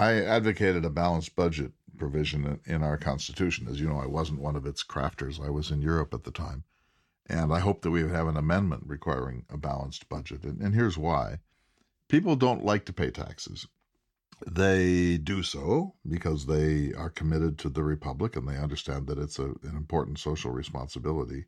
I 0.00 0.14
advocated 0.14 0.86
a 0.86 0.88
balanced 0.88 1.36
budget 1.36 1.72
provision 1.98 2.58
in 2.64 2.82
our 2.82 2.96
Constitution. 2.96 3.68
As 3.68 3.82
you 3.82 3.86
know, 3.86 4.00
I 4.00 4.06
wasn't 4.06 4.40
one 4.40 4.56
of 4.56 4.64
its 4.64 4.82
crafters. 4.82 5.38
I 5.38 5.50
was 5.50 5.70
in 5.70 5.82
Europe 5.82 6.14
at 6.14 6.24
the 6.24 6.30
time. 6.30 6.64
And 7.26 7.52
I 7.52 7.58
hope 7.58 7.82
that 7.82 7.90
we 7.90 8.02
would 8.02 8.12
have 8.12 8.26
an 8.26 8.38
amendment 8.38 8.84
requiring 8.86 9.44
a 9.50 9.58
balanced 9.58 10.08
budget. 10.08 10.44
And, 10.44 10.58
and 10.62 10.74
here's 10.74 10.96
why 10.96 11.40
people 12.08 12.34
don't 12.34 12.64
like 12.64 12.86
to 12.86 12.94
pay 12.94 13.10
taxes. 13.10 13.66
They 14.50 15.18
do 15.18 15.42
so 15.42 15.96
because 16.08 16.46
they 16.46 16.94
are 16.94 17.10
committed 17.10 17.58
to 17.58 17.68
the 17.68 17.84
Republic 17.84 18.36
and 18.36 18.48
they 18.48 18.56
understand 18.56 19.06
that 19.08 19.18
it's 19.18 19.38
a, 19.38 19.48
an 19.48 19.76
important 19.76 20.18
social 20.18 20.50
responsibility. 20.50 21.44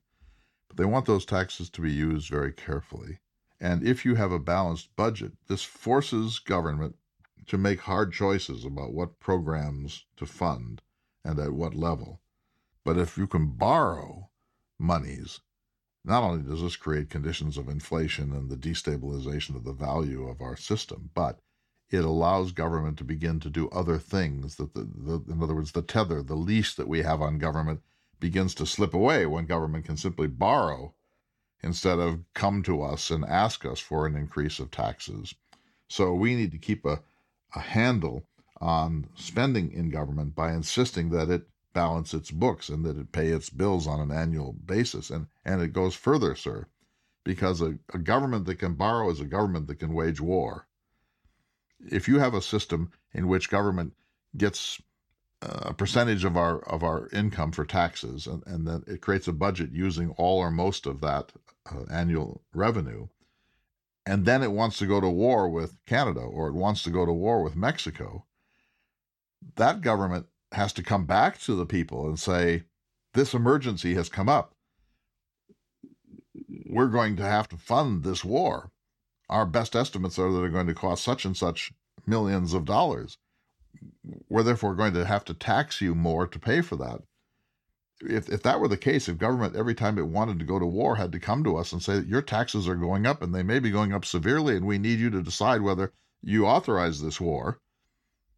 But 0.69 0.77
they 0.77 0.85
want 0.85 1.07
those 1.07 1.25
taxes 1.25 1.71
to 1.71 1.81
be 1.81 1.91
used 1.91 2.29
very 2.29 2.53
carefully. 2.53 3.21
And 3.59 3.83
if 3.83 4.05
you 4.05 4.17
have 4.17 4.31
a 4.31 4.39
balanced 4.39 4.95
budget, 4.95 5.33
this 5.49 5.63
forces 5.63 6.39
government 6.39 6.97
to 7.47 7.59
make 7.59 7.81
hard 7.81 8.13
choices 8.13 8.65
about 8.65 8.93
what 8.93 9.21
programs 9.21 10.05
to 10.17 10.27
fund 10.27 10.83
and 11.25 11.39
at 11.39 11.53
what 11.53 11.75
level. 11.75 12.21
But 12.85 12.99
if 12.99 13.17
you 13.17 13.27
can 13.27 13.53
borrow 13.53 14.31
monies, 14.79 15.41
not 16.05 16.23
only 16.23 16.43
does 16.43 16.63
this 16.63 16.77
create 16.77 17.11
conditions 17.11 17.57
of 17.57 17.69
inflation 17.69 18.33
and 18.33 18.51
the 18.51 18.57
destabilization 18.57 19.55
of 19.55 19.65
the 19.65 19.73
value 19.73 20.27
of 20.27 20.41
our 20.41 20.57
system, 20.57 21.11
but 21.15 21.41
it 21.91 22.05
allows 22.05 22.53
government 22.53 22.97
to 22.99 23.05
begin 23.05 23.39
to 23.41 23.51
do 23.51 23.69
other 23.69 23.99
things 23.99 24.57
that 24.57 24.75
the, 24.75 24.81
the, 24.81 25.33
in 25.33 25.43
other 25.43 25.55
words 25.55 25.73
the 25.73 25.83
tether 25.83 26.23
the 26.23 26.35
leash 26.35 26.75
that 26.75 26.89
we 26.89 27.03
have 27.03 27.21
on 27.21 27.39
government 27.39 27.83
begins 28.19 28.55
to 28.55 28.67
slip 28.67 28.95
away 28.95 29.27
when 29.27 29.45
government 29.47 29.85
can 29.85 29.97
simply 29.97 30.27
borrow 30.27 30.95
instead 31.63 31.99
of 31.99 32.25
come 32.35 32.63
to 32.63 32.83
us 32.83 33.11
and 33.11 33.25
ask 33.25 33.65
us 33.65 33.79
for 33.79 34.07
an 34.07 34.17
increase 34.17 34.59
of 34.59 34.71
taxes. 34.71 35.35
So 35.89 36.15
we 36.15 36.35
need 36.35 36.53
to 36.53 36.59
keep 36.59 36.85
a, 36.85 37.03
a 37.55 37.61
handle 37.61 38.27
on 38.61 39.07
spending 39.15 39.73
in 39.73 39.91
government 39.91 40.35
by 40.35 40.53
insisting 40.53 41.11
that 41.11 41.29
it 41.29 41.49
balance 41.73 42.15
its 42.15 42.31
books 42.31 42.69
and 42.69 42.85
that 42.85 42.99
it 42.99 43.13
pay 43.13 43.29
its 43.29 43.51
bills 43.51 43.87
on 43.87 44.01
an 44.01 44.11
annual 44.11 44.53
basis. 44.53 45.11
And, 45.11 45.27
and 45.45 45.63
it 45.63 45.73
goes 45.73 45.95
further, 45.95 46.35
sir, 46.35 46.67
because 47.25 47.61
a, 47.61 47.79
a 47.93 47.99
government 47.99 48.47
that 48.47 48.57
can 48.57 48.75
borrow 48.75 49.11
is 49.11 49.21
a 49.21 49.25
government 49.25 49.67
that 49.69 49.79
can 49.81 49.95
wage 49.95 50.21
war. 50.21 50.67
If 51.81 52.09
you 52.09 52.19
have 52.19 52.35
a 52.35 52.43
system 52.43 52.93
in 53.13 53.27
which 53.27 53.51
government 53.51 53.95
gets 54.37 54.81
a 55.43 55.75
percentage 55.75 56.25
of 56.25 56.37
our 56.37 56.61
of 56.69 56.85
our 56.85 57.09
income 57.13 57.51
for 57.51 57.65
taxes, 57.65 58.27
and, 58.27 58.43
and 58.47 58.67
then 58.67 58.85
it 58.87 59.01
creates 59.01 59.27
a 59.27 59.33
budget 59.33 59.71
using 59.73 60.11
all 60.11 60.39
or 60.39 60.51
most 60.51 60.87
of 60.87 61.01
that 61.01 61.33
uh, 61.71 61.85
annual 61.91 62.43
revenue, 62.55 63.09
and 64.07 64.25
then 64.25 64.43
it 64.43 64.53
wants 64.53 64.79
to 64.79 64.87
go 64.87 65.01
to 65.01 65.09
war 65.09 65.49
with 65.49 65.85
Canada 65.87 66.21
or 66.21 66.49
it 66.49 66.55
wants 66.55 66.83
to 66.85 66.91
go 66.91 67.07
to 67.07 67.13
war 67.13 67.43
with 67.43 67.57
Mexico, 67.57 68.27
that 69.57 69.81
government 69.81 70.27
has 70.53 70.73
to 70.75 70.83
come 70.83 71.07
back 71.07 71.39
to 71.41 71.55
the 71.55 71.67
people 71.67 72.07
and 72.07 72.19
say, 72.19 72.65
"This 73.15 73.35
emergency 73.35 73.95
has 73.95 74.09
come 74.09 74.29
up. 74.29 74.55
We're 76.67 76.89
going 76.89 77.17
to 77.17 77.25
have 77.25 77.49
to 77.49 77.57
fund 77.57 78.03
this 78.03 78.25
war. 78.25 78.71
Our 79.29 79.47
best 79.47 79.75
estimates 79.75 80.19
are 80.19 80.31
that 80.31 80.45
are 80.45 80.49
going 80.51 80.67
to 80.67 80.75
cost 80.75 81.05
such 81.05 81.25
and 81.25 81.37
such 81.37 81.73
millions 82.07 82.55
of 82.55 82.65
dollars." 82.65 83.19
we're 84.29 84.43
therefore 84.43 84.75
going 84.75 84.95
to 84.95 85.05
have 85.05 85.25
to 85.25 85.35
tax 85.35 85.81
you 85.81 85.95
more 85.95 86.27
to 86.27 86.39
pay 86.39 86.61
for 86.61 86.77
that. 86.77 87.03
If, 88.05 88.29
if 88.29 88.43
that 88.43 88.61
were 88.61 88.69
the 88.69 88.77
case, 88.77 89.09
if 89.09 89.19
government 89.19 89.57
every 89.57 89.75
time 89.75 89.99
it 89.99 90.07
wanted 90.07 90.39
to 90.39 90.45
go 90.45 90.59
to 90.59 90.67
war 90.67 90.97
had 90.97 91.13
to 91.13 91.21
come 91.21 91.45
to 91.45 91.57
us 91.57 91.73
and 91.73 91.83
say 91.83 91.97
that 91.97 92.07
your 92.07 92.23
taxes 92.23 92.69
are 92.69 92.75
going 92.75 93.07
up 93.07 93.23
and 93.23 93.35
they 93.35 93.43
may 93.43 93.59
be 93.59 93.71
going 93.71 93.93
up 93.93 94.05
severely 94.05 94.57
and 94.57 94.67
we 94.67 94.79
need 94.79 94.99
you 94.99 95.11
to 95.11 95.23
decide 95.23 95.63
whether 95.63 95.93
you 96.23 96.47
authorize 96.47 97.01
this 97.01 97.21
war, 97.21 97.59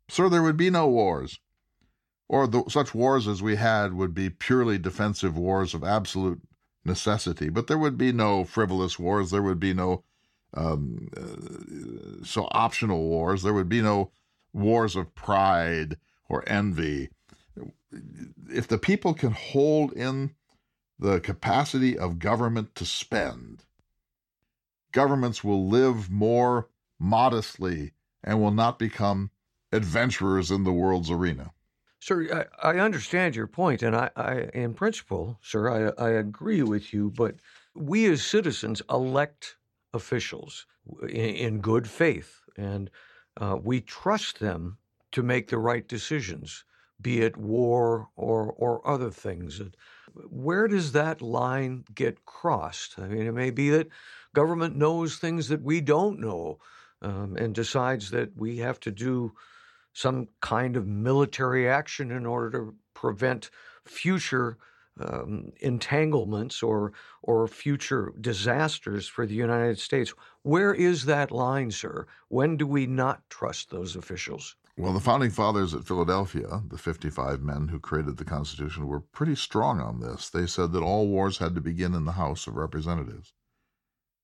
sir, 0.09 0.29
there 0.29 0.43
would 0.43 0.57
be 0.57 0.71
no 0.71 0.89
wars. 0.89 1.39
Or 2.29 2.47
the, 2.47 2.65
such 2.69 2.95
wars 2.95 3.29
as 3.29 3.43
we 3.43 3.57
had 3.57 3.95
would 3.95 4.15
be 4.15 4.31
purely 4.31 4.79
defensive 4.79 5.37
wars 5.37 5.75
of 5.75 5.85
absolute 5.85 6.41
necessity, 6.85 7.49
but 7.49 7.67
there 7.67 7.79
would 7.79 7.99
be 7.99 8.13
no 8.13 8.45
frivolous 8.45 8.99
wars. 8.99 9.31
There 9.31 9.43
would 9.43 9.61
be 9.61 9.75
no 9.75 10.05
um, 10.55 11.09
uh, 11.17 12.25
so 12.25 12.49
optional 12.53 13.03
wars. 13.03 13.43
There 13.43 13.53
would 13.53 13.69
be 13.69 13.83
no 13.83 14.11
wars 14.53 14.97
of 14.97 15.15
pride 15.15 15.97
or 16.29 16.45
envy. 16.47 17.11
If 18.51 18.69
the 18.69 18.79
people 18.79 19.15
can 19.15 19.33
hold 19.33 19.93
in 19.93 20.35
the 20.99 21.21
capacity 21.21 21.99
of 21.99 22.19
government 22.19 22.75
to 22.77 22.87
spend, 22.87 23.65
governments 24.93 25.43
will 25.43 25.69
live 25.69 26.11
more 26.11 26.69
modestly 26.99 27.93
and 28.23 28.41
will 28.41 28.51
not 28.51 28.79
become 28.79 29.31
adventurers 29.73 30.51
in 30.51 30.65
the 30.65 30.73
world's 30.73 31.11
arena. 31.11 31.53
Sir, 32.01 32.47
I, 32.63 32.75
I 32.75 32.79
understand 32.79 33.35
your 33.35 33.47
point, 33.47 33.83
and 33.83 33.97
I, 33.97 34.11
I, 34.15 34.35
in 34.53 34.75
principle, 34.75 35.39
sir, 35.43 35.93
I, 35.99 36.03
I 36.03 36.11
agree 36.11 36.63
with 36.63 36.93
you. 36.93 37.11
But 37.11 37.37
we 37.75 38.07
as 38.07 38.23
citizens 38.23 38.83
elect 38.91 39.57
officials 39.93 40.67
in, 41.03 41.09
in 41.09 41.61
good 41.61 41.89
faith, 41.89 42.43
and 42.57 42.91
uh, 43.39 43.57
we 43.63 43.81
trust 43.81 44.39
them 44.39 44.77
to 45.13 45.23
make 45.23 45.49
the 45.49 45.59
right 45.59 45.89
decisions, 45.89 46.65
be 47.05 47.21
it 47.21 47.37
war 47.37 48.09
or 48.17 48.53
or 48.59 48.85
other 48.89 49.11
things. 49.11 49.63
Where 50.31 50.67
does 50.67 50.91
that 50.93 51.23
line 51.23 51.85
get 51.95 52.25
crossed? 52.25 52.99
I 52.99 53.07
mean, 53.07 53.27
it 53.27 53.35
may 53.35 53.51
be 53.51 53.71
that 53.71 53.89
government 54.35 54.75
knows 54.75 55.17
things 55.17 55.49
that 55.49 55.63
we 55.63 55.81
don't 55.81 56.19
know, 56.19 56.59
um, 57.03 57.37
and 57.37 57.55
decides 57.55 58.11
that 58.11 58.37
we 58.37 58.59
have 58.59 58.81
to 58.81 58.91
do 58.91 59.35
some 59.93 60.29
kind 60.41 60.77
of 60.77 60.87
military 60.89 61.69
action 61.69 62.11
in 62.11 62.27
order 62.27 62.51
to 62.51 62.75
prevent 62.95 63.51
future 63.85 64.57
um, 64.99 65.53
entanglements 65.61 66.63
or 66.63 66.93
or 67.23 67.49
future 67.49 68.13
disasters 68.21 69.09
for 69.09 69.27
the 69.27 69.35
United 69.35 69.79
States. 69.79 70.15
Where 70.43 70.73
is 70.73 71.05
that 71.05 71.31
line, 71.31 71.71
sir? 71.71 72.07
When 72.29 72.57
do 72.57 72.67
we 72.67 72.87
not 72.87 73.29
trust 73.29 73.71
those 73.71 73.97
officials? 73.97 74.57
Well, 74.77 74.93
the 74.93 74.99
founding 74.99 75.31
fathers 75.31 75.73
at 75.73 75.87
Philadelphia, 75.87 76.63
the 76.67 76.79
55 76.79 77.41
men 77.41 77.69
who 77.69 77.79
created 77.79 78.17
the 78.17 78.25
Constitution, 78.25 78.89
were 78.89 78.99
pretty 78.99 79.37
strong 79.37 79.81
on 79.81 80.01
this. 80.01 80.29
They 80.29 80.49
said 80.49 80.73
that 80.73 80.83
all 80.83 81.07
wars 81.07 81.39
had 81.39 81.55
to 81.55 81.61
begin 81.61 81.95
in 81.95 82.07
the 82.07 82.13
House 82.13 82.49
of 82.49 82.57
Representatives. 82.57 83.35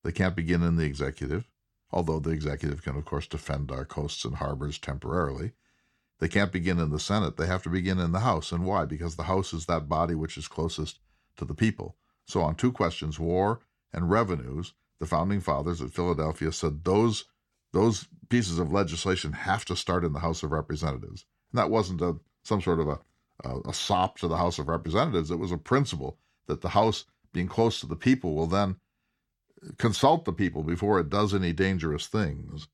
They 0.02 0.10
can't 0.10 0.34
begin 0.34 0.64
in 0.64 0.74
the 0.74 0.84
executive, 0.84 1.48
although 1.92 2.18
the 2.18 2.30
executive 2.30 2.82
can, 2.82 2.96
of 2.96 3.04
course, 3.04 3.28
defend 3.28 3.70
our 3.70 3.84
coasts 3.84 4.24
and 4.24 4.36
harbors 4.36 4.78
temporarily. 4.78 5.52
They 6.18 6.26
can't 6.26 6.50
begin 6.50 6.80
in 6.80 6.90
the 6.90 6.98
Senate. 6.98 7.36
They 7.36 7.46
have 7.46 7.62
to 7.62 7.70
begin 7.70 8.00
in 8.00 8.10
the 8.10 8.20
House. 8.20 8.50
And 8.50 8.66
why? 8.66 8.86
Because 8.86 9.14
the 9.14 9.24
House 9.24 9.52
is 9.52 9.66
that 9.66 9.88
body 9.88 10.16
which 10.16 10.36
is 10.36 10.48
closest 10.48 10.98
to 11.36 11.44
the 11.44 11.54
people. 11.54 11.96
So, 12.26 12.42
on 12.42 12.56
two 12.56 12.72
questions, 12.72 13.20
war 13.20 13.60
and 13.92 14.10
revenues, 14.10 14.74
the 14.98 15.06
founding 15.06 15.40
fathers 15.40 15.80
at 15.80 15.92
Philadelphia 15.92 16.50
said 16.50 16.82
those 16.82 17.26
those 17.72 18.08
pieces 18.28 18.58
of 18.58 18.72
legislation 18.72 19.32
have 19.32 19.64
to 19.66 19.76
start 19.76 20.04
in 20.04 20.12
the 20.12 20.20
House 20.20 20.42
of 20.42 20.52
Representatives. 20.52 21.24
And 21.52 21.58
that 21.58 21.70
wasn't 21.70 22.00
a 22.00 22.16
some 22.42 22.60
sort 22.60 22.80
of 22.80 22.88
a, 22.88 22.98
a, 23.44 23.68
a 23.68 23.74
sop 23.74 24.18
to 24.18 24.28
the 24.28 24.36
House 24.36 24.58
of 24.58 24.68
Representatives. 24.68 25.30
It 25.30 25.38
was 25.38 25.52
a 25.52 25.58
principle 25.58 26.18
that 26.46 26.62
the 26.62 26.70
House, 26.70 27.04
being 27.32 27.48
close 27.48 27.80
to 27.80 27.86
the 27.86 27.96
people, 27.96 28.34
will 28.34 28.46
then 28.46 28.76
consult 29.78 30.24
the 30.24 30.32
people 30.32 30.62
before 30.62 30.98
it 30.98 31.10
does 31.10 31.34
any 31.34 31.52
dangerous 31.52 32.06
things. 32.06 32.66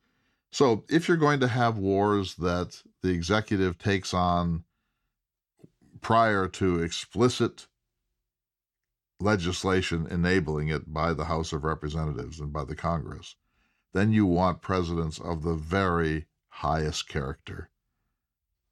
So 0.52 0.84
if 0.88 1.08
you're 1.08 1.16
going 1.16 1.40
to 1.40 1.48
have 1.48 1.78
wars 1.78 2.36
that 2.36 2.82
the 3.02 3.10
executive 3.10 3.76
takes 3.76 4.14
on 4.14 4.64
prior 6.00 6.46
to 6.48 6.80
explicit 6.82 7.66
legislation 9.18 10.06
enabling 10.10 10.68
it 10.68 10.92
by 10.92 11.12
the 11.12 11.24
House 11.24 11.52
of 11.52 11.64
Representatives 11.64 12.38
and 12.38 12.52
by 12.52 12.64
the 12.64 12.76
Congress, 12.76 13.34
then 13.96 14.12
you 14.12 14.26
want 14.26 14.60
presidents 14.60 15.18
of 15.18 15.42
the 15.42 15.54
very 15.54 16.26
highest 16.48 17.08
character. 17.08 17.70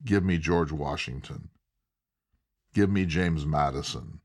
Give 0.04 0.22
me 0.22 0.36
George 0.36 0.70
Washington. 0.70 1.48
Give 2.74 2.90
me 2.90 3.06
James 3.06 3.46
Madison. 3.46 4.20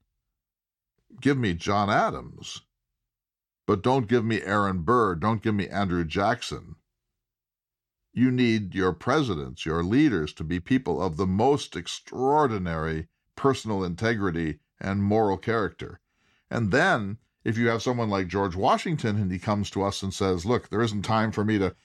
Give 1.22 1.38
me 1.38 1.54
John 1.54 1.90
Adams. 1.90 2.64
But 3.66 3.82
don't 3.82 4.08
give 4.08 4.26
me 4.26 4.42
Aaron 4.42 4.82
Burr. 4.82 5.16
Don't 5.16 5.42
give 5.42 5.56
me 5.56 5.70
Andrew 5.70 6.04
Jackson. 6.04 6.76
You 8.12 8.32
need 8.32 8.76
your 8.76 8.92
presidents, 8.92 9.66
your 9.66 9.84
leaders, 9.84 10.34
to 10.34 10.44
be 10.44 10.60
people 10.60 11.02
of 11.02 11.16
the 11.16 11.28
most 11.28 11.76
extraordinary 11.76 13.08
personal 13.36 13.84
integrity 13.84 14.60
and 14.80 15.04
moral 15.04 15.38
character. 15.38 16.02
And 16.50 16.72
then, 16.72 17.20
if 17.50 17.58
you 17.58 17.68
have 17.68 17.82
someone 17.82 18.10
like 18.10 18.28
George 18.28 18.56
Washington 18.56 19.18
and 19.18 19.32
he 19.32 19.40
comes 19.40 19.70
to 19.72 19.84
us 19.84 20.04
and 20.04 20.14
says, 20.14 20.46
Look, 20.46 20.70
there 20.70 20.82
isn't 20.82 21.02
time 21.02 21.32
for 21.32 21.44
me 21.44 21.58
to 21.58 21.76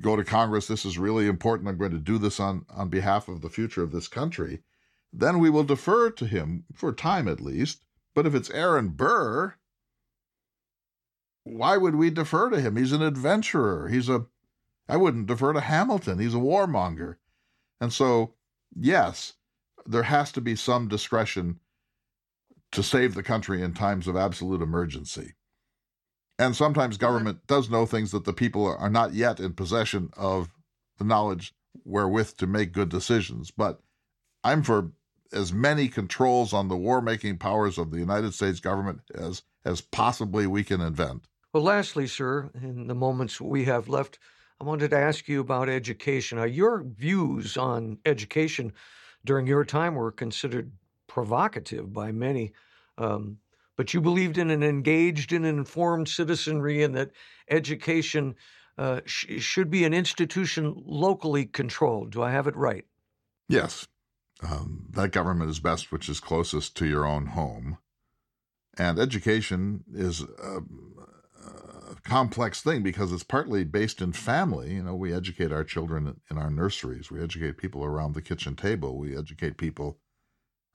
go 0.00 0.16
to 0.16 0.24
Congress. 0.24 0.66
This 0.66 0.84
is 0.84 0.98
really 0.98 1.26
important. 1.26 1.68
I'm 1.68 1.78
going 1.78 1.92
to 1.92 1.98
do 1.98 2.18
this 2.18 2.38
on, 2.38 2.66
on 2.68 2.88
behalf 2.88 3.28
of 3.28 3.40
the 3.40 3.48
future 3.48 3.82
of 3.82 3.90
this 3.90 4.06
country. 4.06 4.60
Then 5.12 5.38
we 5.38 5.48
will 5.48 5.64
defer 5.64 6.10
to 6.10 6.26
him 6.26 6.64
for 6.74 6.92
time 6.92 7.26
at 7.26 7.40
least. 7.40 7.84
But 8.14 8.26
if 8.26 8.34
it's 8.34 8.50
Aaron 8.50 8.90
Burr, 8.90 9.54
why 11.44 11.78
would 11.78 11.94
we 11.94 12.10
defer 12.10 12.50
to 12.50 12.60
him? 12.60 12.76
He's 12.76 12.92
an 12.92 13.02
adventurer. 13.02 13.88
He's 13.88 14.08
a 14.08 14.26
I 14.88 14.96
wouldn't 14.96 15.26
defer 15.26 15.52
to 15.52 15.60
Hamilton. 15.60 16.18
He's 16.18 16.34
a 16.34 16.38
warmonger. 16.38 17.16
And 17.80 17.92
so, 17.92 18.34
yes, 18.74 19.34
there 19.86 20.04
has 20.04 20.32
to 20.32 20.40
be 20.40 20.56
some 20.56 20.88
discretion 20.88 21.60
to 22.72 22.82
save 22.82 23.14
the 23.14 23.22
country 23.22 23.62
in 23.62 23.74
times 23.74 24.06
of 24.06 24.16
absolute 24.16 24.62
emergency. 24.62 25.34
And 26.38 26.54
sometimes 26.54 26.96
government 26.96 27.46
does 27.46 27.68
know 27.68 27.86
things 27.86 28.12
that 28.12 28.24
the 28.24 28.32
people 28.32 28.66
are 28.66 28.90
not 28.90 29.14
yet 29.14 29.40
in 29.40 29.54
possession 29.54 30.10
of 30.16 30.48
the 30.98 31.04
knowledge 31.04 31.54
wherewith 31.84 32.36
to 32.38 32.46
make 32.46 32.72
good 32.72 32.88
decisions. 32.88 33.50
But 33.50 33.80
I'm 34.44 34.62
for 34.62 34.92
as 35.32 35.52
many 35.52 35.88
controls 35.88 36.52
on 36.52 36.68
the 36.68 36.76
war 36.76 37.02
making 37.02 37.38
powers 37.38 37.76
of 37.76 37.90
the 37.90 37.98
United 37.98 38.34
States 38.34 38.60
government 38.60 39.00
as, 39.14 39.42
as 39.64 39.80
possibly 39.80 40.46
we 40.46 40.62
can 40.64 40.80
invent. 40.80 41.26
Well, 41.52 41.62
lastly, 41.62 42.06
sir, 42.06 42.50
in 42.54 42.86
the 42.86 42.94
moments 42.94 43.40
we 43.40 43.64
have 43.64 43.88
left, 43.88 44.18
I 44.60 44.64
wanted 44.64 44.90
to 44.90 44.98
ask 44.98 45.28
you 45.28 45.40
about 45.40 45.68
education. 45.68 46.38
Are 46.38 46.46
your 46.46 46.82
views 46.82 47.56
on 47.56 47.98
education 48.04 48.72
during 49.24 49.46
your 49.46 49.64
time 49.64 49.94
were 49.94 50.12
considered 50.12 50.72
provocative 51.08 51.92
by 51.92 52.12
many, 52.12 52.52
um, 52.96 53.38
but 53.76 53.92
you 53.92 54.00
believed 54.00 54.38
in 54.38 54.50
an 54.50 54.62
engaged 54.62 55.32
and 55.32 55.44
informed 55.44 56.08
citizenry 56.08 56.82
and 56.82 56.94
that 56.96 57.10
education 57.50 58.36
uh, 58.76 59.00
sh- 59.04 59.40
should 59.40 59.70
be 59.70 59.84
an 59.84 59.94
institution 59.94 60.74
locally 60.86 61.44
controlled. 61.44 62.12
Do 62.12 62.22
I 62.22 62.30
have 62.30 62.46
it 62.46 62.56
right? 62.56 62.84
Yes. 63.48 63.86
Um, 64.40 64.86
that 64.90 65.10
government 65.10 65.50
is 65.50 65.58
best 65.58 65.90
which 65.90 66.08
is 66.08 66.20
closest 66.20 66.76
to 66.76 66.86
your 66.86 67.04
own 67.04 67.26
home. 67.26 67.78
And 68.76 69.00
education 69.00 69.82
is 69.92 70.22
a 70.22 70.60
complex 72.04 72.62
thing 72.62 72.82
because 72.82 73.12
it's 73.12 73.22
partly 73.22 73.64
based 73.64 74.00
in 74.00 74.12
family. 74.12 74.74
You 74.74 74.82
know, 74.84 74.94
we 74.94 75.12
educate 75.12 75.52
our 75.52 75.64
children 75.64 76.20
in 76.30 76.38
our 76.38 76.50
nurseries, 76.50 77.10
we 77.10 77.22
educate 77.22 77.58
people 77.58 77.84
around 77.84 78.14
the 78.14 78.22
kitchen 78.22 78.56
table, 78.56 78.96
we 78.96 79.16
educate 79.16 79.56
people 79.58 79.98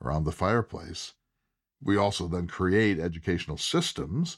around 0.03 0.23
the 0.23 0.31
fireplace. 0.31 1.13
We 1.81 1.97
also 1.97 2.27
then 2.27 2.47
create 2.47 2.99
educational 2.99 3.57
systems, 3.57 4.37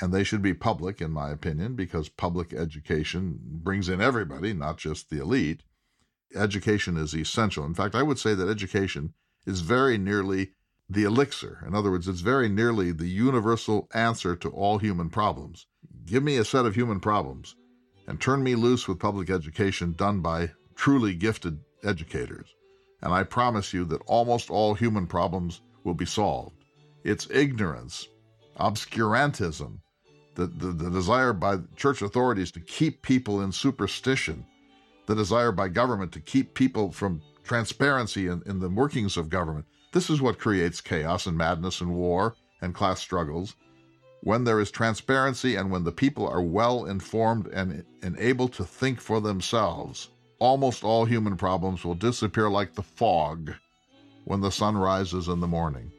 and 0.00 0.12
they 0.12 0.24
should 0.24 0.42
be 0.42 0.54
public, 0.54 1.00
in 1.00 1.10
my 1.10 1.30
opinion, 1.30 1.76
because 1.76 2.08
public 2.08 2.52
education 2.52 3.38
brings 3.40 3.88
in 3.88 4.00
everybody, 4.00 4.52
not 4.52 4.78
just 4.78 5.10
the 5.10 5.20
elite. 5.20 5.62
Education 6.34 6.96
is 6.96 7.14
essential. 7.14 7.64
In 7.64 7.74
fact, 7.74 7.94
I 7.94 8.02
would 8.02 8.18
say 8.18 8.34
that 8.34 8.48
education 8.48 9.14
is 9.46 9.60
very 9.60 9.98
nearly 9.98 10.52
the 10.88 11.04
elixir. 11.04 11.64
In 11.66 11.74
other 11.74 11.90
words, 11.90 12.08
it's 12.08 12.20
very 12.20 12.48
nearly 12.48 12.92
the 12.92 13.08
universal 13.08 13.88
answer 13.94 14.36
to 14.36 14.50
all 14.50 14.78
human 14.78 15.10
problems. 15.10 15.66
Give 16.04 16.22
me 16.22 16.36
a 16.36 16.44
set 16.44 16.66
of 16.66 16.74
human 16.74 17.00
problems 17.00 17.54
and 18.06 18.20
turn 18.20 18.42
me 18.42 18.54
loose 18.54 18.86
with 18.86 18.98
public 18.98 19.30
education 19.30 19.92
done 19.92 20.20
by 20.20 20.50
truly 20.74 21.14
gifted 21.14 21.60
educators. 21.82 22.54
And 23.04 23.12
I 23.12 23.22
promise 23.22 23.72
you 23.72 23.84
that 23.84 24.02
almost 24.06 24.50
all 24.50 24.74
human 24.74 25.06
problems 25.06 25.60
will 25.84 25.94
be 25.94 26.06
solved. 26.06 26.56
It's 27.04 27.30
ignorance, 27.30 28.08
obscurantism, 28.58 29.78
the, 30.34 30.46
the, 30.46 30.72
the 30.72 30.90
desire 30.90 31.32
by 31.34 31.58
church 31.76 32.02
authorities 32.02 32.50
to 32.52 32.60
keep 32.60 33.02
people 33.02 33.42
in 33.42 33.52
superstition, 33.52 34.44
the 35.06 35.14
desire 35.14 35.52
by 35.52 35.68
government 35.68 36.10
to 36.12 36.20
keep 36.20 36.54
people 36.54 36.90
from 36.90 37.22
transparency 37.44 38.26
in, 38.26 38.42
in 38.46 38.58
the 38.58 38.70
workings 38.70 39.16
of 39.18 39.28
government. 39.28 39.66
This 39.92 40.08
is 40.10 40.22
what 40.22 40.38
creates 40.38 40.80
chaos 40.80 41.26
and 41.26 41.36
madness 41.36 41.82
and 41.82 41.94
war 41.94 42.34
and 42.62 42.74
class 42.74 43.00
struggles 43.00 43.54
when 44.24 44.44
there 44.44 44.58
is 44.58 44.70
transparency 44.70 45.54
and 45.54 45.70
when 45.70 45.84
the 45.84 45.92
people 45.92 46.26
are 46.26 46.40
well 46.40 46.86
informed 46.86 47.46
and, 47.48 47.84
and 48.02 48.16
able 48.18 48.48
to 48.48 48.64
think 48.64 48.98
for 48.98 49.20
themselves, 49.20 50.08
almost 50.38 50.84
all 50.84 51.04
human 51.04 51.36
problems 51.36 51.84
will 51.84 51.94
disappear 51.94 52.50
like 52.50 52.74
the 52.74 52.82
fog 52.82 53.54
when 54.24 54.40
the 54.40 54.50
sun 54.50 54.76
rises 54.76 55.28
in 55.28 55.40
the 55.40 55.46
morning. 55.46 55.90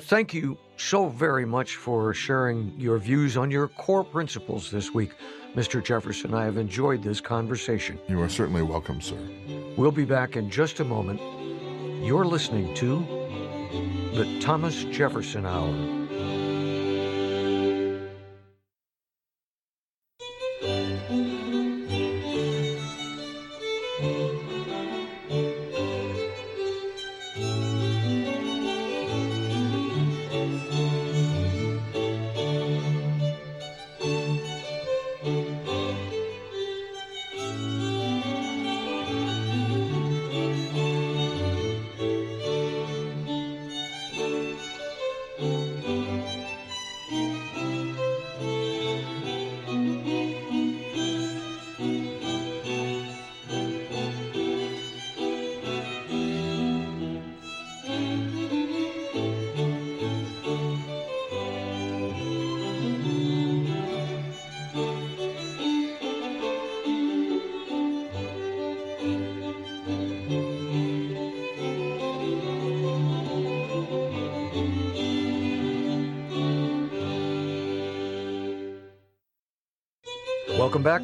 Thank 0.00 0.32
you 0.32 0.58
so 0.76 1.08
very 1.08 1.44
much 1.44 1.76
for 1.76 2.14
sharing 2.14 2.72
your 2.78 2.98
views 2.98 3.36
on 3.36 3.50
your 3.50 3.68
core 3.68 4.04
principles 4.04 4.70
this 4.70 4.94
week, 4.94 5.12
Mr. 5.54 5.82
Jefferson. 5.82 6.34
I 6.34 6.44
have 6.44 6.56
enjoyed 6.56 7.02
this 7.02 7.20
conversation. 7.20 7.98
You 8.08 8.20
are 8.22 8.28
certainly 8.28 8.62
welcome, 8.62 9.00
sir. 9.00 9.18
We'll 9.76 9.90
be 9.90 10.04
back 10.04 10.36
in 10.36 10.50
just 10.50 10.80
a 10.80 10.84
moment. 10.84 11.20
You're 12.04 12.24
listening 12.24 12.74
to 12.74 13.00
the 14.14 14.38
Thomas 14.40 14.84
Jefferson 14.84 15.44
Hour. 15.44 15.97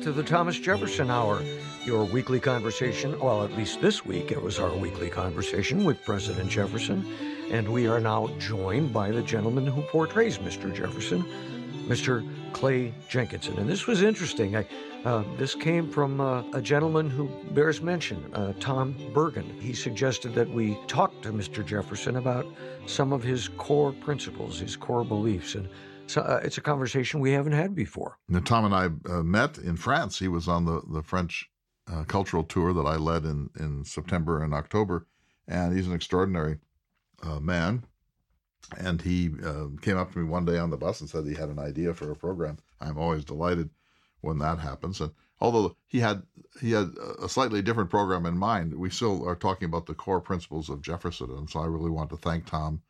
To 0.05 0.13
the 0.13 0.23
Thomas 0.23 0.59
Jefferson 0.59 1.11
Hour, 1.11 1.43
your 1.87 2.05
weekly 2.05 2.39
conversation. 2.39 3.19
Well, 3.19 3.43
at 3.43 3.53
least 3.53 3.81
this 3.81 4.05
week 4.05 4.33
it 4.33 4.43
was 4.43 4.59
our 4.59 4.77
weekly 4.77 5.09
conversation 5.09 5.83
with 5.83 6.05
President 6.05 6.51
Jefferson. 6.51 7.07
And 7.51 7.67
we 7.67 7.87
are 7.87 8.01
now 8.01 8.29
joined 8.39 8.93
by 8.93 9.11
the 9.11 9.23
gentleman 9.23 9.67
who 9.67 9.81
portrays 9.81 10.37
Mr. 10.37 10.71
Jefferson, 10.75 11.25
Mr. 11.89 12.23
Clay 12.53 12.93
Jenkinson. 13.09 13.59
And 13.59 13.67
this 13.67 13.87
was 13.87 14.03
interesting. 14.03 14.57
I, 14.57 14.67
uh, 15.07 15.25
this 15.39 15.55
came 15.55 15.91
from 15.91 16.21
uh, 16.21 16.43
a 16.53 16.61
gentleman 16.61 17.09
who 17.09 17.31
bears 17.53 17.81
mention, 17.81 18.31
uh, 18.35 18.53
Tom 18.61 18.95
Bergen. 19.15 19.59
He 19.59 19.73
suggested 19.73 20.35
that 20.35 20.51
we 20.51 20.77
talk 20.87 21.19
to 21.23 21.33
Mr. 21.33 21.65
Jefferson 21.65 22.17
about 22.17 22.45
some 22.85 23.11
of 23.11 23.23
his 23.23 23.49
core 23.49 23.93
principles, 23.93 24.59
his 24.59 24.77
core 24.77 25.05
beliefs. 25.05 25.55
And 25.55 25.67
so 26.07 26.21
uh, 26.21 26.41
it's 26.43 26.59
a 26.59 26.61
conversation 26.61 27.21
we 27.21 27.33
haven't 27.33 27.53
had 27.53 27.75
before. 27.75 28.19
Now, 28.29 28.41
Tom 28.41 28.65
and 28.65 28.75
I 28.75 29.13
uh, 29.13 29.23
met 29.23 29.59
in 29.59 29.77
France. 29.77 30.19
He 30.19 30.29
was 30.29 30.49
on 30.49 30.65
the, 30.65 30.83
the 30.93 31.03
French 31.03 31.49
uh, 31.93 32.05
cultural 32.05 32.45
tour 32.45 32.73
that 32.73 32.87
I 32.87 32.97
led 32.97 33.25
in, 33.25 33.51
in 33.59 33.85
September 33.85 34.43
and 34.43 34.55
October. 34.55 35.07
And 35.47 35.77
he's 35.77 35.87
an 35.87 35.95
extraordinary 35.95 36.59
man. 37.41 37.85
And 38.79 39.01
he 39.03 39.29
came 39.83 39.99
up 39.99 40.13
to 40.13 40.19
me 40.19 40.25
one 40.25 40.47
day 40.47 40.59
on 40.59 40.71
the 40.71 40.77
bus 40.77 41.01
and 41.01 41.09
said 41.09 41.27
he 41.27 41.35
had 41.35 41.51
an 41.51 41.59
idea 41.59 41.93
for 41.93 42.11
a 42.11 42.17
program. 42.17 42.59
I'm 42.81 42.99
always 42.99 43.25
delighted 43.25 43.71
when 44.23 44.39
that 44.39 44.59
happens. 44.59 45.01
And 45.01 45.13
although 45.41 45.77
he 45.87 46.01
had 46.01 46.23
he 46.61 46.73
had 46.73 46.95
a 47.23 47.29
slightly 47.29 47.61
different 47.61 47.91
program 47.91 48.25
in 48.25 48.39
mind, 48.39 48.75
we 48.75 48.89
still 48.89 49.27
are 49.29 49.37
talking 49.37 49.67
about 49.67 49.87
the 49.87 49.95
core 49.95 50.21
principles 50.21 50.71
of 50.71 50.81
Jefferson. 50.81 51.31
And 51.31 51.49
so 51.49 51.61
I 51.61 51.67
really 51.67 51.91
want 51.91 52.11
to 52.11 52.17
thank 52.17 52.47
Tom 52.47 52.81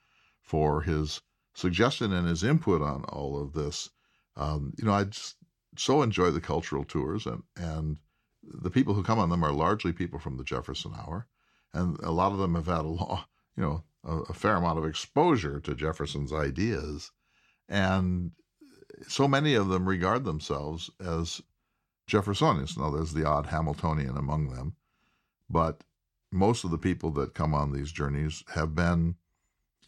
for 0.42 0.80
his 0.80 1.20
suggestion 1.54 2.12
and 2.12 2.28
his 2.28 2.42
input 2.42 2.82
on 2.82 3.04
all 3.04 3.40
of 3.40 3.52
this. 3.52 3.90
Um, 4.36 4.72
you 4.76 4.84
know, 4.84 4.92
I 4.92 5.04
just 5.04 5.36
so 5.76 6.02
enjoy 6.02 6.30
the 6.30 6.40
cultural 6.40 6.84
tours, 6.84 7.26
and 7.26 7.42
and 7.56 7.98
the 8.42 8.70
people 8.70 8.94
who 8.94 9.02
come 9.02 9.18
on 9.18 9.30
them 9.30 9.44
are 9.44 9.52
largely 9.52 9.92
people 9.92 10.18
from 10.18 10.36
the 10.36 10.44
Jefferson 10.44 10.92
Hour, 10.94 11.26
and 11.72 11.98
a 12.00 12.10
lot 12.10 12.32
of 12.32 12.38
them 12.38 12.54
have 12.54 12.66
had 12.66 12.84
a 12.84 12.88
law, 12.88 13.26
you 13.56 13.62
know, 13.62 13.84
a, 14.04 14.16
a 14.30 14.34
fair 14.34 14.56
amount 14.56 14.78
of 14.78 14.84
exposure 14.84 15.60
to 15.60 15.74
Jefferson's 15.74 16.32
ideas, 16.32 17.10
and 17.68 18.32
so 19.08 19.26
many 19.26 19.54
of 19.54 19.68
them 19.68 19.88
regard 19.88 20.24
themselves 20.24 20.90
as 21.00 21.40
Jeffersonians. 22.08 22.76
Now, 22.76 22.90
there's 22.90 23.12
the 23.12 23.26
odd 23.26 23.46
Hamiltonian 23.46 24.16
among 24.16 24.48
them, 24.48 24.76
but 25.48 25.84
most 26.30 26.64
of 26.64 26.70
the 26.70 26.78
people 26.78 27.10
that 27.12 27.34
come 27.34 27.54
on 27.54 27.72
these 27.72 27.92
journeys 27.92 28.42
have 28.54 28.74
been 28.74 29.14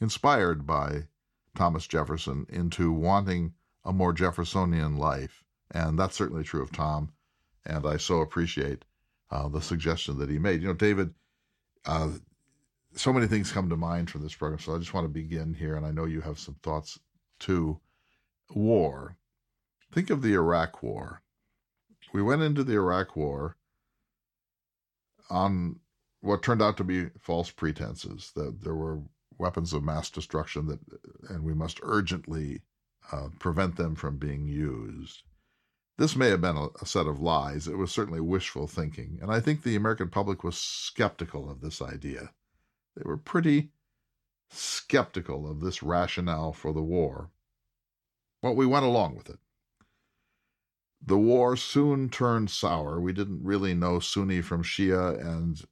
inspired 0.01 0.67
by 0.67 1.09
Thomas 1.57 1.87
Jefferson 1.87 2.47
into 2.49 2.93
wanting 2.93 3.55
a 3.85 3.93
more 3.93 4.13
Jeffersonian 4.13 4.97
life. 4.97 5.43
And 5.71 5.99
that's 5.99 6.17
certainly 6.17 6.45
true 6.45 6.63
of 6.63 6.73
Tom. 6.73 7.13
And 7.65 7.87
I 7.87 7.97
so 7.97 8.21
appreciate 8.21 8.85
uh, 9.31 9.49
the 9.49 9.61
suggestion 9.61 10.19
that 10.19 10.31
he 10.31 10.39
made. 10.39 10.63
You 10.63 10.69
know, 10.69 10.75
David, 10.75 11.15
uh, 11.85 12.11
so 12.95 13.13
many 13.13 13.27
things 13.27 13.53
come 13.53 13.69
to 13.69 13.77
mind 13.77 14.11
from 14.11 14.23
this 14.23 14.35
program. 14.35 14.61
So 14.61 14.75
I 14.75 14.79
just 14.79 14.95
want 14.95 15.05
to 15.05 15.13
begin 15.13 15.55
here. 15.55 15.77
And 15.77 15.85
I 15.85 15.91
know 15.91 16.05
you 16.05 16.21
have 16.21 16.39
some 16.39 16.57
thoughts 16.63 16.99
too 17.41 17.81
war. 18.51 19.17
Think 19.93 20.11
of 20.11 20.23
the 20.23 20.35
Iraq 20.35 20.83
War. 20.83 21.23
We 22.13 22.23
went 22.23 22.43
into 22.43 22.65
the 22.65 22.75
Iraq 22.75 23.17
War 23.17 23.57
on 25.29 25.81
what 26.21 26.43
turned 26.43 26.63
out 26.63 26.77
to 26.77 26.85
be 26.85 27.07
false 27.21 27.51
pretenses 27.51 28.33
that 28.37 28.63
there 28.63 28.75
were 28.75 29.01
weapons 29.39 29.73
of 29.73 29.83
mass 29.83 30.11
destruction 30.11 30.67
that 30.67 30.81
and 31.29 31.45
we 31.45 31.55
must 31.55 31.81
urgently 31.83 32.63
uh, 33.13 33.29
prevent 33.39 33.77
them 33.77 33.95
from 33.95 34.17
being 34.17 34.49
used. 34.49 35.23
This 35.99 36.17
may 36.17 36.29
have 36.29 36.41
been 36.41 36.57
a, 36.57 36.69
a, 36.83 36.87
set 36.87 37.07
of 37.07 37.21
lies. 37.21 37.67
It 37.67 37.79
was 37.79 37.91
certainly 37.91 38.21
wishful 38.21 38.67
thinking, 38.67 39.19
and 39.23 39.31
I 39.31 39.41
think 39.41 39.63
the 39.63 39.77
American 39.77 40.09
public 40.09 40.45
was 40.45 40.59
skeptical 40.59 41.51
of 41.51 41.61
this 41.61 41.81
idea. 41.81 42.33
They 42.97 43.03
were 43.05 43.17
pretty 43.17 43.71
skeptical 44.51 45.51
of 45.51 45.61
this 45.61 45.83
rationale 45.83 46.53
for 46.53 46.73
the 46.73 46.83
war. 46.83 47.31
But 48.43 48.57
we 48.57 48.67
went 48.67 48.85
along 48.85 49.17
with 49.17 49.31
it. 49.31 49.39
The 51.05 51.19
war 51.19 51.57
soon 51.57 52.09
turned 52.09 52.51
sour. 52.51 53.01
We 53.01 53.13
didn't 53.13 53.45
really 53.45 53.75
know 53.75 54.01
Sunni 54.01 54.41
from 54.41 54.63
Shia, 54.63 55.21
and 55.21 55.63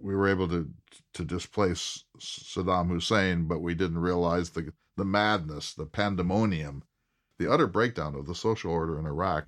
we 0.00 0.14
were 0.14 0.28
able 0.28 0.48
to 0.48 0.70
to 1.12 1.24
displace 1.24 2.04
Saddam 2.18 2.88
Hussein, 2.88 3.46
but 3.46 3.60
we 3.60 3.74
didn't 3.74 3.98
realize 3.98 4.50
the 4.50 4.72
the 4.96 5.04
madness, 5.04 5.74
the 5.74 5.86
pandemonium, 5.86 6.82
the 7.38 7.50
utter 7.50 7.66
breakdown 7.66 8.14
of 8.14 8.26
the 8.26 8.34
social 8.34 8.70
order 8.70 8.98
in 8.98 9.06
Iraq 9.06 9.46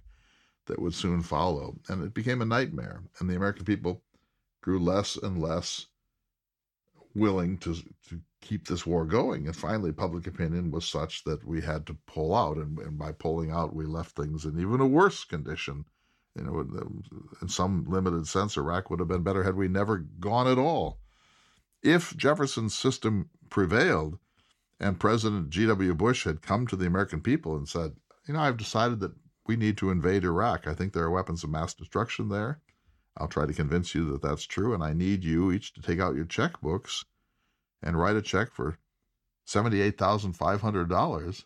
that 0.66 0.80
would 0.80 0.94
soon 0.94 1.22
follow. 1.22 1.78
And 1.88 2.02
it 2.02 2.14
became 2.14 2.42
a 2.42 2.46
nightmare. 2.46 3.04
And 3.18 3.30
the 3.30 3.36
American 3.36 3.64
people 3.64 4.02
grew 4.60 4.78
less 4.78 5.16
and 5.16 5.40
less 5.40 5.86
willing 7.16 7.58
to, 7.58 7.74
to 8.08 8.20
keep 8.40 8.66
this 8.66 8.86
war 8.86 9.04
going. 9.04 9.46
And 9.46 9.56
finally, 9.56 9.92
public 9.92 10.26
opinion 10.26 10.70
was 10.70 10.86
such 10.86 11.24
that 11.24 11.44
we 11.44 11.60
had 11.60 11.86
to 11.86 11.96
pull 12.06 12.34
out. 12.34 12.56
And, 12.58 12.78
and 12.78 12.98
by 12.98 13.12
pulling 13.12 13.50
out, 13.50 13.74
we 13.74 13.86
left 13.86 14.14
things 14.14 14.44
in 14.44 14.60
even 14.60 14.80
a 14.80 14.86
worse 14.86 15.24
condition. 15.24 15.84
You 16.36 16.44
know, 16.44 16.60
in, 17.40 17.48
some 17.48 17.86
limited 17.88 18.28
sense, 18.28 18.58
Iraq 18.58 18.90
would 18.90 19.00
have 19.00 19.08
been 19.08 19.22
better 19.22 19.42
had 19.42 19.56
we 19.56 19.68
never 19.68 19.98
gone 19.98 20.46
at 20.46 20.58
all. 20.58 21.00
If 21.82 22.14
Jefferson's 22.16 22.76
system 22.76 23.30
prevailed 23.48 24.18
and 24.78 25.00
President 25.00 25.48
G.W. 25.48 25.94
Bush 25.94 26.24
had 26.24 26.42
come 26.42 26.66
to 26.66 26.76
the 26.76 26.86
American 26.86 27.22
people 27.22 27.56
and 27.56 27.66
said, 27.66 27.92
you 28.28 28.34
know, 28.34 28.40
I've 28.40 28.58
decided 28.58 29.00
that 29.00 29.12
we 29.46 29.56
need 29.56 29.78
to 29.78 29.90
invade 29.90 30.24
Iraq. 30.24 30.66
I 30.66 30.74
think 30.74 30.92
there 30.92 31.04
are 31.04 31.10
weapons 31.10 31.42
of 31.42 31.50
mass 31.50 31.72
destruction 31.72 32.28
there. 32.28 32.60
I'll 33.16 33.28
try 33.28 33.46
to 33.46 33.52
convince 33.52 33.94
you 33.94 34.10
that 34.12 34.22
that's 34.22 34.44
true, 34.44 34.74
and 34.74 34.82
I 34.82 34.92
need 34.92 35.24
you 35.24 35.50
each 35.52 35.72
to 35.74 35.82
take 35.82 36.00
out 36.00 36.16
your 36.16 36.26
checkbooks 36.26 37.04
and 37.82 37.98
write 37.98 38.16
a 38.16 38.22
check 38.22 38.52
for 38.52 38.78
$78,500. 39.46 41.44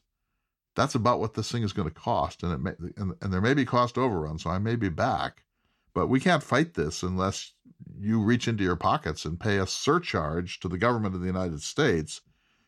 That's 0.74 0.94
about 0.94 1.20
what 1.20 1.34
this 1.34 1.50
thing 1.50 1.62
is 1.62 1.72
going 1.72 1.88
to 1.88 1.94
cost, 1.94 2.42
and 2.42 2.52
it 2.52 2.58
may, 2.58 2.72
and, 2.96 3.14
and 3.20 3.32
there 3.32 3.40
may 3.40 3.54
be 3.54 3.64
cost 3.64 3.98
overrun, 3.98 4.38
so 4.38 4.50
I 4.50 4.58
may 4.58 4.76
be 4.76 4.88
back. 4.88 5.44
But 5.92 6.08
we 6.08 6.20
can't 6.20 6.42
fight 6.42 6.74
this 6.74 7.02
unless 7.02 7.52
you 7.98 8.20
reach 8.20 8.46
into 8.48 8.64
your 8.64 8.76
pockets 8.76 9.24
and 9.24 9.40
pay 9.40 9.58
a 9.58 9.66
surcharge 9.66 10.60
to 10.60 10.68
the 10.68 10.78
government 10.78 11.14
of 11.14 11.20
the 11.20 11.26
United 11.26 11.62
States 11.62 12.20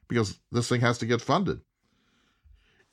because 0.09 0.40
this 0.50 0.68
thing 0.68 0.80
has 0.80 0.98
to 0.98 1.07
get 1.07 1.22
funded. 1.22 1.61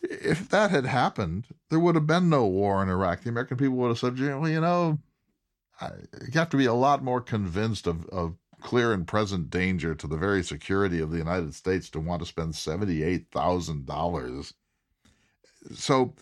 If 0.02 0.48
that 0.50 0.72
had 0.72 0.86
happened, 0.86 1.48
there 1.70 1.80
would 1.80 1.96
have 1.96 2.08
been 2.08 2.30
no 2.30 2.46
war 2.46 2.82
in 2.82 2.90
Iraq. 2.90 3.22
The 3.24 3.30
American 3.30 3.58
people 3.58 3.76
would 3.76 3.90
have 3.90 4.00
said, 4.00 4.18
well, 4.20 4.48
you 4.48 4.62
know, 4.62 5.00
you 5.82 6.34
have 6.34 6.50
to 6.50 6.58
be 6.58 6.66
a 6.66 6.74
lot 6.74 7.04
more 7.04 7.22
convinced 7.22 7.88
of, 7.88 8.06
of 8.08 8.36
clear 8.62 8.94
and 8.94 9.08
present 9.08 9.50
danger 9.50 9.96
to 9.96 10.08
the 10.08 10.18
very 10.18 10.44
security 10.44 11.00
of 11.00 11.12
the 11.12 11.18
United 11.18 11.56
States 11.56 11.90
to 11.90 12.00
want 12.00 12.22
to 12.22 12.26
spend 12.26 12.54
$78,000. 12.54 14.54
So 15.74 16.14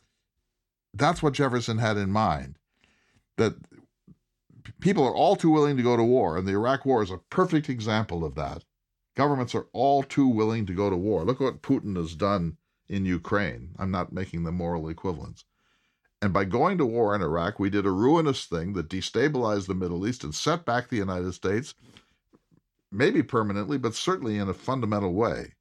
that's 0.93 1.24
what 1.24 1.34
Jefferson 1.34 1.78
had 1.78 1.97
in 1.97 2.12
mind 2.12 2.58
that 3.38 3.55
people 4.80 5.05
are 5.05 5.16
all 5.16 5.36
too 5.36 5.49
willing 5.49 5.78
to 5.78 5.84
go 5.84 5.95
to 5.95 6.03
war, 6.03 6.38
and 6.38 6.47
the 6.47 6.53
Iraq 6.53 6.86
War 6.86 7.03
is 7.03 7.12
a 7.12 7.18
perfect 7.18 7.70
example 7.70 8.26
of 8.26 8.36
that. 8.36 8.64
Governments 9.16 9.55
are 9.55 9.68
all 9.74 10.03
too 10.03 10.28
willing 10.28 10.66
to 10.68 10.74
go 10.74 10.89
to 10.89 10.97
war. 10.97 11.24
Look 11.24 11.39
what 11.39 11.62
Putin 11.62 11.95
has 11.95 12.16
done 12.16 12.58
in 12.88 13.05
Ukraine. 13.05 13.76
I'm 13.78 13.91
not 13.91 14.14
making 14.14 14.43
the 14.43 14.51
moral 14.51 14.89
equivalence. 14.89 15.45
And 16.22 16.34
by 16.34 16.45
going 16.45 16.78
to 16.80 16.86
war 16.86 17.15
in 17.15 17.22
Iraq, 17.22 17.59
we 17.59 17.70
did 17.70 17.86
a 17.86 17.91
ruinous 17.91 18.45
thing 18.45 18.74
that 18.74 18.89
destabilized 18.89 19.68
the 19.68 19.76
Middle 19.76 20.07
East 20.07 20.24
and 20.24 20.34
set 20.34 20.65
back 20.65 20.88
the 20.88 20.97
United 20.97 21.34
States, 21.34 21.76
maybe 22.91 23.22
permanently, 23.22 23.78
but 23.78 23.93
certainly 23.93 24.38
in 24.38 24.49
a 24.49 24.53
fundamental 24.53 25.13
way. 25.13 25.53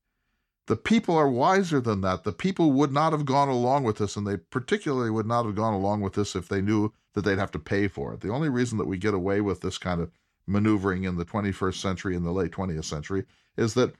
The 0.66 0.76
people 0.76 1.16
are 1.16 1.28
wiser 1.28 1.80
than 1.80 2.00
that. 2.00 2.24
The 2.24 2.32
people 2.32 2.72
would 2.72 2.90
not 2.90 3.12
have 3.12 3.24
gone 3.24 3.48
along 3.48 3.84
with 3.84 3.98
this, 3.98 4.16
and 4.16 4.26
they 4.26 4.38
particularly 4.38 5.10
would 5.10 5.26
not 5.26 5.44
have 5.44 5.54
gone 5.54 5.74
along 5.74 6.00
with 6.00 6.14
this 6.14 6.34
if 6.34 6.48
they 6.48 6.60
knew 6.60 6.92
that 7.12 7.22
they'd 7.22 7.38
have 7.38 7.52
to 7.52 7.58
pay 7.58 7.86
for 7.86 8.14
it. 8.14 8.20
The 8.20 8.32
only 8.32 8.48
reason 8.48 8.78
that 8.78 8.88
we 8.88 8.96
get 8.96 9.14
away 9.14 9.40
with 9.40 9.60
this 9.60 9.78
kind 9.78 10.00
of 10.00 10.10
maneuvering 10.46 11.04
in 11.04 11.16
the 11.16 11.24
21st 11.24 11.74
century 11.74 12.16
and 12.16 12.24
the 12.24 12.32
late 12.32 12.52
20th 12.52 12.84
century 12.84 13.24
is 13.56 13.74
that 13.74 13.94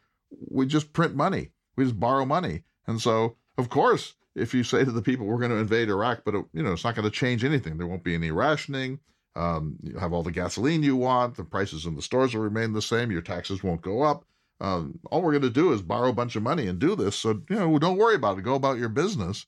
we 0.50 0.66
just 0.66 0.92
print 0.92 1.14
money, 1.14 1.50
we 1.76 1.84
just 1.84 2.00
borrow 2.00 2.24
money. 2.24 2.62
And 2.86 3.00
so, 3.00 3.36
of 3.58 3.68
course, 3.68 4.14
if 4.36 4.52
you 4.52 4.62
say 4.62 4.84
to 4.84 4.92
the 4.92 5.02
people, 5.02 5.26
we're 5.26 5.38
going 5.38 5.50
to 5.50 5.56
invade 5.56 5.88
Iraq, 5.88 6.22
but 6.24 6.34
it, 6.34 6.44
you 6.52 6.62
know, 6.62 6.72
it's 6.72 6.84
not 6.84 6.94
going 6.94 7.08
to 7.08 7.10
change 7.10 7.42
anything. 7.42 7.78
There 7.78 7.86
won't 7.86 8.04
be 8.04 8.14
any 8.14 8.30
rationing. 8.30 9.00
Um, 9.34 9.76
you 9.82 9.98
have 9.98 10.12
all 10.12 10.22
the 10.22 10.30
gasoline 10.30 10.82
you 10.82 10.94
want. 10.94 11.36
The 11.36 11.44
prices 11.44 11.86
in 11.86 11.96
the 11.96 12.02
stores 12.02 12.34
will 12.34 12.42
remain 12.42 12.72
the 12.72 12.82
same. 12.82 13.10
Your 13.10 13.22
taxes 13.22 13.64
won't 13.64 13.82
go 13.82 14.02
up. 14.02 14.24
Um, 14.60 14.98
all 15.10 15.22
we're 15.22 15.32
going 15.32 15.42
to 15.42 15.50
do 15.50 15.72
is 15.72 15.82
borrow 15.82 16.10
a 16.10 16.14
bunch 16.14 16.36
of 16.36 16.42
money 16.42 16.66
and 16.66 16.78
do 16.78 16.94
this. 16.94 17.16
So, 17.16 17.42
you 17.48 17.56
know, 17.56 17.78
don't 17.78 17.98
worry 17.98 18.14
about 18.14 18.38
it. 18.38 18.42
Go 18.42 18.54
about 18.54 18.78
your 18.78 18.88
business. 18.88 19.46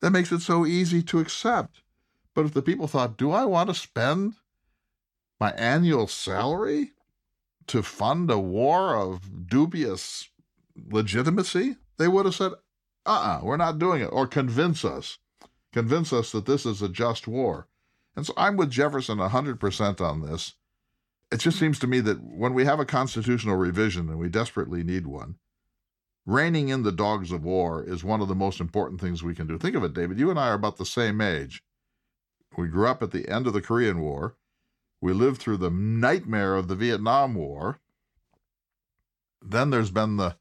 That 0.00 0.10
makes 0.10 0.32
it 0.32 0.40
so 0.40 0.66
easy 0.66 1.02
to 1.04 1.18
accept. 1.20 1.80
But 2.34 2.46
if 2.46 2.54
the 2.54 2.62
people 2.62 2.86
thought, 2.86 3.16
do 3.16 3.30
I 3.30 3.44
want 3.44 3.68
to 3.68 3.74
spend 3.74 4.34
my 5.40 5.52
annual 5.52 6.06
salary 6.06 6.92
to 7.68 7.82
fund 7.82 8.30
a 8.30 8.38
war 8.38 8.96
of 8.96 9.48
dubious 9.48 10.28
legitimacy? 10.90 11.76
They 11.96 12.08
would 12.08 12.26
have 12.26 12.34
said, 12.34 12.52
uh 12.52 12.56
uh-uh, 13.06 13.38
uh, 13.38 13.44
we 13.44 13.50
are 13.50 13.58
not 13.58 13.78
doing 13.78 14.02
it, 14.02 14.06
or 14.06 14.26
convince 14.26 14.84
us. 14.84 15.18
convince 15.72 16.12
us 16.12 16.32
that 16.32 16.46
this 16.46 16.64
is 16.64 16.82
a 16.82 16.88
just 16.88 17.26
war. 17.26 17.68
And 18.16 18.24
so 18.24 18.32
I'm 18.36 18.56
with 18.56 18.70
Jefferson 18.70 19.18
100% 19.18 20.00
on 20.00 20.22
this. 20.22 20.54
It 21.32 21.38
just 21.38 21.58
seems 21.58 21.78
to 21.80 21.86
me 21.86 22.00
that 22.00 22.22
when 22.22 22.54
we 22.54 22.64
have 22.64 22.78
a 22.78 22.84
constitutional 22.84 23.56
revision, 23.56 24.08
and 24.08 24.18
we 24.18 24.28
desperately 24.28 24.84
need 24.84 25.06
one, 25.06 25.36
reining 26.24 26.68
in 26.68 26.84
the 26.84 26.92
dogs 26.92 27.32
of 27.32 27.44
war 27.44 27.82
is 27.82 28.04
one 28.04 28.20
of 28.20 28.28
the 28.28 28.34
most 28.34 28.60
important 28.60 29.00
things 29.00 29.22
we 29.22 29.34
can 29.34 29.46
do. 29.46 29.58
Think 29.58 29.74
of 29.76 29.84
it, 29.84 29.94
David. 29.94 30.18
You 30.18 30.30
and 30.30 30.38
I 30.38 30.48
are 30.48 30.54
about 30.54 30.76
the 30.76 30.86
same 30.86 31.20
age. 31.20 31.62
We 32.56 32.68
grew 32.68 32.86
up 32.86 33.02
at 33.02 33.10
the 33.10 33.28
end 33.28 33.46
of 33.46 33.52
the 33.52 33.60
Korean 33.60 34.00
War. 34.00 34.36
We 35.00 35.12
lived 35.12 35.40
through 35.40 35.58
the 35.58 35.70
nightmare 35.70 36.54
of 36.54 36.68
the 36.68 36.76
Vietnam 36.76 37.34
War. 37.34 37.80
Then 39.42 39.70
there's 39.70 39.90
been 39.90 40.16
the 40.16 40.36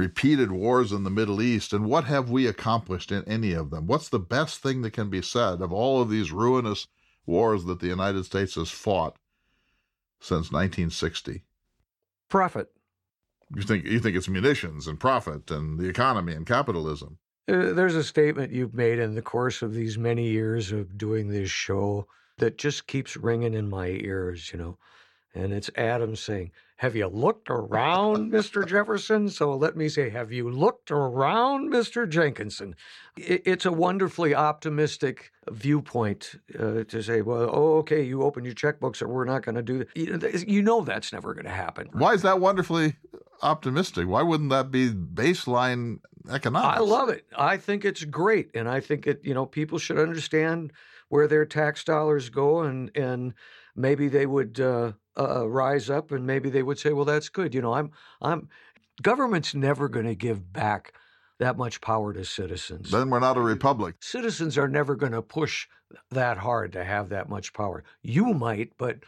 repeated 0.00 0.50
wars 0.50 0.92
in 0.92 1.04
the 1.04 1.10
Middle 1.10 1.42
East. 1.42 1.74
And 1.74 1.84
what 1.84 2.04
have 2.04 2.30
we 2.30 2.46
accomplished 2.46 3.12
in 3.12 3.22
any 3.24 3.52
of 3.52 3.68
them? 3.70 3.86
What's 3.86 4.08
the 4.08 4.18
best 4.18 4.62
thing 4.62 4.80
that 4.80 4.92
can 4.92 5.10
be 5.10 5.20
said 5.20 5.60
of 5.60 5.72
all 5.72 6.00
of 6.00 6.08
these 6.08 6.32
ruinous 6.32 6.86
wars 7.26 7.66
that 7.66 7.80
the 7.80 7.88
United 7.88 8.24
States 8.24 8.54
has 8.54 8.70
fought 8.70 9.16
since 10.18 10.50
1960? 10.50 11.44
Profit. 12.30 12.68
You 13.54 13.62
think 13.62 13.84
you 13.84 13.98
think 13.98 14.16
it's 14.16 14.28
munitions 14.28 14.86
and 14.86 14.98
profit 14.98 15.50
and 15.50 15.78
the 15.78 15.88
economy 15.88 16.32
and 16.32 16.46
capitalism. 16.46 17.18
Uh, 17.48 17.72
there's 17.72 17.96
a 17.96 18.04
statement 18.04 18.52
you've 18.52 18.74
made 18.74 18.98
in 18.98 19.16
the 19.16 19.22
course 19.22 19.60
of 19.60 19.74
these 19.74 19.98
many 19.98 20.28
years 20.28 20.72
of 20.72 20.96
doing 20.96 21.28
this 21.28 21.50
show 21.50 22.06
that 22.38 22.56
just 22.56 22.86
keeps 22.86 23.16
ringing 23.16 23.54
in 23.54 23.68
my 23.68 23.88
ears, 23.88 24.50
you 24.52 24.58
know. 24.58 24.78
And 25.34 25.52
it's 25.52 25.70
Adam 25.76 26.16
saying, 26.16 26.50
Have 26.78 26.96
you 26.96 27.06
looked 27.06 27.50
around, 27.50 28.32
Mr. 28.32 28.66
Jefferson? 28.66 29.28
So 29.28 29.54
let 29.54 29.76
me 29.76 29.88
say, 29.88 30.10
Have 30.10 30.32
you 30.32 30.50
looked 30.50 30.90
around, 30.90 31.70
Mr. 31.70 32.08
Jenkinson? 32.08 32.74
It's 33.16 33.64
a 33.64 33.72
wonderfully 33.72 34.34
optimistic 34.34 35.30
viewpoint 35.48 36.36
uh, 36.58 36.84
to 36.84 37.02
say, 37.02 37.22
Well, 37.22 37.48
oh, 37.52 37.76
okay, 37.78 38.02
you 38.02 38.22
open 38.22 38.44
your 38.44 38.54
checkbooks, 38.54 38.96
so 38.96 39.06
we're 39.06 39.24
not 39.24 39.44
going 39.44 39.54
to 39.54 39.62
do 39.62 39.78
that. 39.78 40.48
You 40.48 40.62
know 40.62 40.82
that's 40.82 41.12
never 41.12 41.32
going 41.32 41.46
to 41.46 41.50
happen. 41.50 41.88
Why 41.92 42.14
is 42.14 42.22
that 42.22 42.40
wonderfully 42.40 42.96
optimistic? 43.42 44.08
Why 44.08 44.22
wouldn't 44.22 44.50
that 44.50 44.70
be 44.70 44.90
baseline 44.90 46.00
economics? 46.28 46.80
I 46.80 46.82
love 46.82 47.08
it. 47.08 47.26
I 47.36 47.56
think 47.56 47.84
it's 47.84 48.04
great. 48.04 48.50
And 48.54 48.68
I 48.68 48.80
think 48.80 49.06
it, 49.06 49.20
you 49.22 49.34
know, 49.34 49.46
people 49.46 49.78
should 49.78 49.98
understand 49.98 50.72
where 51.08 51.28
their 51.28 51.44
tax 51.44 51.84
dollars 51.84 52.30
go 52.30 52.60
and, 52.60 52.90
and, 52.96 53.34
maybe 53.76 54.08
they 54.08 54.26
would 54.26 54.60
uh, 54.60 54.92
uh, 55.20 55.48
rise 55.48 55.90
up 55.90 56.10
and 56.10 56.26
maybe 56.26 56.50
they 56.50 56.62
would 56.62 56.78
say, 56.78 56.92
"Well, 56.92 57.04
that's 57.04 57.28
good." 57.28 57.54
You 57.54 57.62
know, 57.62 57.74
I'm 57.74 57.90
I'm 58.20 58.48
government's 59.02 59.54
never 59.54 59.88
going 59.88 60.06
to 60.06 60.14
give 60.14 60.52
back 60.52 60.94
that 61.38 61.56
much 61.56 61.80
power 61.80 62.12
to 62.12 62.24
citizens. 62.24 62.90
Then 62.90 63.10
we're 63.10 63.20
not 63.20 63.36
a 63.36 63.40
republic. 63.40 63.96
Citizens 64.00 64.58
are 64.58 64.68
never 64.68 64.94
going 64.94 65.12
to 65.12 65.22
push 65.22 65.66
that 66.10 66.38
hard 66.38 66.72
to 66.72 66.84
have 66.84 67.08
that 67.08 67.28
much 67.28 67.52
power. 67.52 67.82
You 68.02 68.34
might, 68.34 68.72
but 68.78 68.98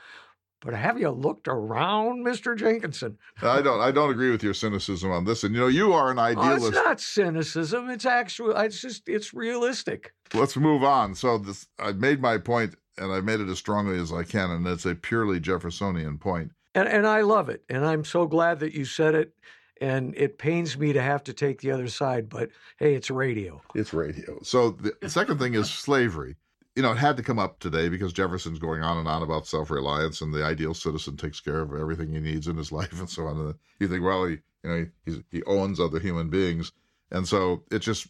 but 0.60 0.74
have 0.74 0.98
you 0.98 1.10
looked 1.10 1.48
around, 1.48 2.24
Mr. 2.24 2.56
Jenkinson? 2.56 3.18
I 3.42 3.60
don't. 3.60 3.80
I 3.80 3.90
don't 3.90 4.10
agree 4.10 4.30
with 4.30 4.44
your 4.44 4.54
cynicism 4.54 5.10
on 5.10 5.24
this. 5.24 5.42
And 5.42 5.54
you 5.54 5.60
know, 5.60 5.66
you 5.66 5.92
are 5.92 6.10
an 6.10 6.18
idealist. 6.18 6.64
Oh, 6.64 6.68
it's 6.68 6.76
not 6.76 7.00
cynicism. 7.00 7.90
It's 7.90 8.06
actual. 8.06 8.56
It's 8.56 8.80
just. 8.80 9.08
It's 9.08 9.34
realistic. 9.34 10.12
Let's 10.32 10.56
move 10.56 10.84
on. 10.84 11.14
So 11.14 11.38
this. 11.38 11.66
I 11.80 11.92
made 11.92 12.20
my 12.20 12.38
point 12.38 12.76
and 12.98 13.12
I've 13.12 13.24
made 13.24 13.40
it 13.40 13.48
as 13.48 13.58
strongly 13.58 13.98
as 13.98 14.12
I 14.12 14.24
can, 14.24 14.50
and 14.50 14.66
it's 14.66 14.86
a 14.86 14.94
purely 14.94 15.40
Jeffersonian 15.40 16.18
point. 16.18 16.52
And 16.74 16.88
and 16.88 17.06
I 17.06 17.22
love 17.22 17.48
it, 17.48 17.64
and 17.68 17.84
I'm 17.84 18.04
so 18.04 18.26
glad 18.26 18.60
that 18.60 18.72
you 18.74 18.84
said 18.84 19.14
it. 19.14 19.34
And 19.80 20.14
it 20.16 20.38
pains 20.38 20.78
me 20.78 20.92
to 20.92 21.02
have 21.02 21.24
to 21.24 21.32
take 21.32 21.60
the 21.60 21.72
other 21.72 21.88
side, 21.88 22.28
but 22.28 22.50
hey, 22.78 22.94
it's 22.94 23.10
radio. 23.10 23.60
It's 23.74 23.92
radio. 23.92 24.38
So 24.42 24.70
the 24.70 25.10
second 25.10 25.40
thing 25.40 25.54
is 25.54 25.68
slavery. 25.68 26.36
You 26.76 26.82
know, 26.82 26.92
it 26.92 26.98
had 26.98 27.16
to 27.16 27.22
come 27.24 27.40
up 27.40 27.58
today 27.58 27.88
because 27.88 28.12
Jefferson's 28.12 28.60
going 28.60 28.82
on 28.82 28.98
and 28.98 29.08
on 29.08 29.22
about 29.22 29.48
self-reliance 29.48 30.20
and 30.20 30.32
the 30.32 30.44
ideal 30.44 30.72
citizen 30.72 31.16
takes 31.16 31.40
care 31.40 31.60
of 31.60 31.74
everything 31.74 32.12
he 32.12 32.20
needs 32.20 32.46
in 32.46 32.56
his 32.56 32.70
life 32.80 32.96
and 33.00 33.10
so 33.10 33.26
on. 33.26 33.40
And 33.40 33.54
you 33.80 33.88
think, 33.88 34.04
well, 34.04 34.26
he 34.26 34.38
you 34.62 34.70
know 34.70 34.86
he 35.04 35.24
he 35.32 35.42
owns 35.44 35.80
other 35.80 35.98
human 35.98 36.30
beings, 36.30 36.70
and 37.10 37.26
so 37.26 37.64
it 37.72 37.80
just 37.80 38.06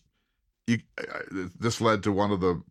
you, 0.66 0.78
this 1.58 1.80
led 1.80 2.02
to 2.02 2.12
one 2.12 2.30
of 2.30 2.40
the 2.40 2.62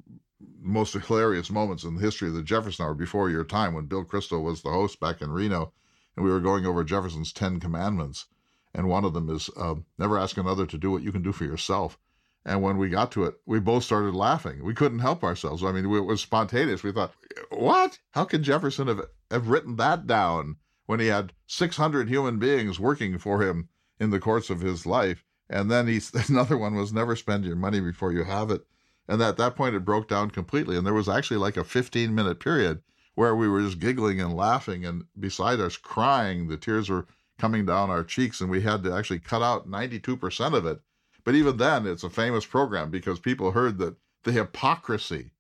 most 0.62 0.93
hilarious 0.93 1.49
moments 1.49 1.84
in 1.84 1.95
the 1.95 2.01
history 2.01 2.28
of 2.28 2.36
the 2.36 2.43
Jefferson 2.43 2.86
Hour 2.86 2.93
before 2.93 3.30
your 3.30 3.43
time 3.43 3.74
when 3.74 3.88
Bill 3.88 4.05
Kristol 4.05 4.43
was 4.43 4.62
the 4.62 4.70
host 4.70 4.99
back 4.99 5.22
in 5.22 5.32
Reno, 5.32 5.74
and 6.16 6.24
we 6.24 6.32
were 6.32 6.39
going 6.39 6.66
over 6.66 6.84
Jefferson's 6.84 7.34
Ten 7.34 7.59
Commandments, 7.59 8.28
and 8.74 8.88
one 8.88 9.03
of 9.03 9.14
them 9.14 9.30
is 9.30 9.49
uh, 9.57 9.76
never 9.97 10.18
ask 10.18 10.38
another 10.38 10.66
to 10.66 10.78
do 10.78 10.91
what 10.91 11.03
you 11.03 11.12
can 11.12 11.24
do 11.24 11.32
for 11.32 11.45
yourself. 11.45 11.97
And 12.45 12.62
when 12.62 12.78
we 12.78 12.89
got 12.89 13.12
to 13.14 13.26
it, 13.26 13.36
we 13.45 13.59
both 13.59 13.84
started 13.84 14.16
laughing. 14.16 14.64
We 14.64 14.74
couldn't 14.74 14.99
help 14.99 15.24
ourselves. 15.24 15.64
I 15.64 15.72
mean, 15.72 15.86
it 15.86 15.99
was 15.99 16.22
spontaneous. 16.22 16.84
We 16.84 16.91
thought, 16.91 17.14
what? 17.49 17.99
How 18.12 18.26
can 18.26 18.43
Jefferson 18.43 18.88
have, 18.88 19.01
have 19.30 19.49
written 19.49 19.76
that 19.76 20.07
down 20.07 20.57
when 20.88 20.99
he 20.99 21.07
had 21.07 21.34
600 21.45 22.09
human 22.09 22.39
beings 22.39 22.80
working 22.80 23.18
for 23.18 23.41
him 23.43 23.70
in 23.99 24.09
the 24.09 24.20
course 24.20 24.49
of 24.49 24.62
his 24.62 24.86
life? 24.86 25.24
And 25.49 25.70
then 25.70 25.88
he's 25.88 26.12
another 26.30 26.57
one 26.57 26.76
was 26.76 26.93
never 26.93 27.16
spend 27.16 27.45
your 27.45 27.55
money 27.55 27.80
before 27.80 28.12
you 28.12 28.24
have 28.24 28.49
it. 28.49 28.66
And 29.12 29.22
at 29.22 29.36
that 29.36 29.57
point, 29.57 29.76
it 29.76 29.84
broke 29.84 30.07
down 30.07 30.32
completely. 30.32 30.78
And 30.78 30.88
there 30.88 30.93
was 30.93 31.09
actually 31.09 31.36
like 31.36 31.57
a 31.57 31.66
15 31.66 32.16
minute 32.16 32.39
period 32.39 32.82
where 33.14 33.36
we 33.36 33.49
were 33.49 33.59
just 33.59 33.78
giggling 33.78 34.22
and 34.22 34.34
laughing, 34.34 34.86
and 34.86 35.03
beside 35.20 35.59
us, 35.59 35.76
crying. 35.76 36.47
The 36.47 36.55
tears 36.55 36.89
were 36.89 37.07
coming 37.38 37.66
down 37.66 37.89
our 37.89 38.05
cheeks, 38.05 38.39
and 38.39 38.49
we 38.49 38.62
had 38.62 38.84
to 38.84 38.93
actually 38.93 39.20
cut 39.20 39.41
out 39.41 39.70
92% 39.70 40.55
of 40.55 40.66
it. 40.66 40.80
But 41.26 41.36
even 41.36 41.57
then, 41.57 41.86
it's 41.86 42.05
a 42.05 42.09
famous 42.09 42.45
program 42.45 42.89
because 42.89 43.20
people 43.20 43.51
heard 43.51 43.80
that 43.80 43.97
the 44.24 44.32
hypocrisy 44.32 45.32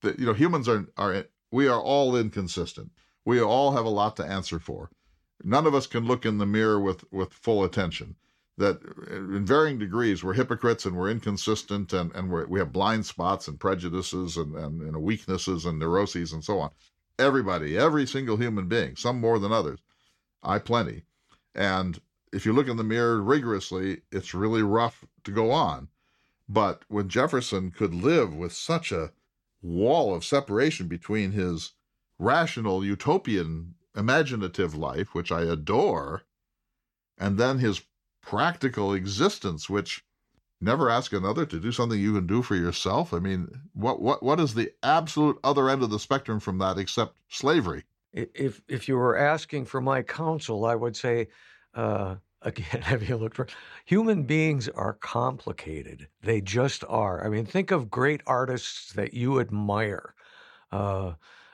that, 0.00 0.18
you 0.18 0.24
know, 0.24 0.32
humans 0.32 0.66
are, 0.66 0.86
are 0.96 1.26
we 1.50 1.68
are 1.68 1.78
all 1.78 2.16
inconsistent. 2.16 2.90
We 3.26 3.38
all 3.38 3.72
have 3.72 3.84
a 3.84 3.90
lot 3.90 4.16
to 4.16 4.24
answer 4.24 4.58
for. 4.58 4.90
None 5.44 5.66
of 5.66 5.74
us 5.74 5.86
can 5.86 6.06
look 6.06 6.24
in 6.24 6.38
the 6.38 6.46
mirror 6.46 6.80
with, 6.80 7.04
with 7.12 7.34
full 7.34 7.64
attention 7.64 8.16
that 8.60 8.80
uh, 9.10 9.16
in 9.16 9.44
varying 9.44 9.78
degrees 9.78 10.22
we're 10.22 10.34
hypocrites 10.34 10.84
and 10.86 10.96
we're 10.96 11.10
inconsistent 11.10 11.92
and, 11.92 12.14
and 12.14 12.30
we 12.30 12.58
have 12.60 12.72
blind 12.72 13.04
spots 13.04 13.48
and 13.48 13.58
prejudices 13.58 14.36
and, 14.36 14.54
and 14.54 15.02
weaknesses 15.02 15.64
and 15.64 15.78
neuroses 15.78 16.32
and 16.32 16.44
so 16.44 16.60
on. 16.60 16.70
Everybody, 17.18 17.76
every 17.76 18.06
single 18.06 18.36
human 18.36 18.68
being, 18.68 18.96
some 18.96 19.20
more 19.20 19.38
than 19.38 19.52
others. 19.52 19.80
I 20.42 20.58
plenty. 20.58 21.02
And 21.54 22.00
if 22.32 22.46
you 22.46 22.52
look 22.52 22.68
in 22.68 22.76
the 22.76 22.84
mirror 22.84 23.20
rigorously, 23.20 24.02
it's 24.12 24.34
really 24.34 24.62
rough 24.62 25.04
to 25.24 25.32
go 25.32 25.50
on. 25.50 25.88
But 26.48 26.84
when 26.88 27.08
Jefferson 27.08 27.70
could 27.70 27.94
live 27.94 28.34
with 28.34 28.52
such 28.52 28.92
a 28.92 29.12
wall 29.62 30.14
of 30.14 30.24
separation 30.24 30.88
between 30.88 31.32
his 31.32 31.72
rational, 32.18 32.84
utopian, 32.84 33.74
imaginative 33.96 34.74
life, 34.74 35.14
which 35.14 35.32
I 35.32 35.42
adore, 35.42 36.22
and 37.18 37.36
then 37.38 37.58
his 37.58 37.82
practical 38.22 38.92
existence, 38.92 39.68
which 39.68 40.04
never 40.60 40.90
ask 40.90 41.12
another 41.12 41.46
to 41.46 41.58
do 41.58 41.72
something 41.72 41.98
you 41.98 42.14
can 42.14 42.26
do 42.26 42.42
for 42.42 42.54
yourself. 42.54 43.14
I 43.14 43.18
mean, 43.18 43.48
what 43.72 44.00
what 44.00 44.22
what 44.22 44.40
is 44.40 44.54
the 44.54 44.72
absolute 44.82 45.38
other 45.42 45.68
end 45.68 45.82
of 45.82 45.90
the 45.90 45.98
spectrum 45.98 46.40
from 46.40 46.58
that 46.58 46.78
except 46.78 47.16
slavery? 47.28 47.84
If 48.12 48.60
if 48.68 48.88
you 48.88 48.96
were 48.96 49.16
asking 49.16 49.66
for 49.66 49.80
my 49.80 50.02
counsel, 50.02 50.64
I 50.64 50.74
would 50.74 50.96
say. 50.96 51.28
Uh, 51.74 52.16
again, 52.42 52.80
have 52.80 53.06
you 53.06 53.18
looked 53.18 53.36
for 53.36 53.46
human 53.84 54.22
beings 54.22 54.66
are 54.70 54.94
complicated. 54.94 56.08
They 56.22 56.40
just 56.40 56.82
are. 56.88 57.22
I 57.22 57.28
mean, 57.28 57.44
think 57.44 57.70
of 57.70 57.90
great 57.90 58.22
artists 58.26 58.94
that 58.94 59.12
you 59.12 59.40
admire, 59.40 60.14
uh, 60.72 61.12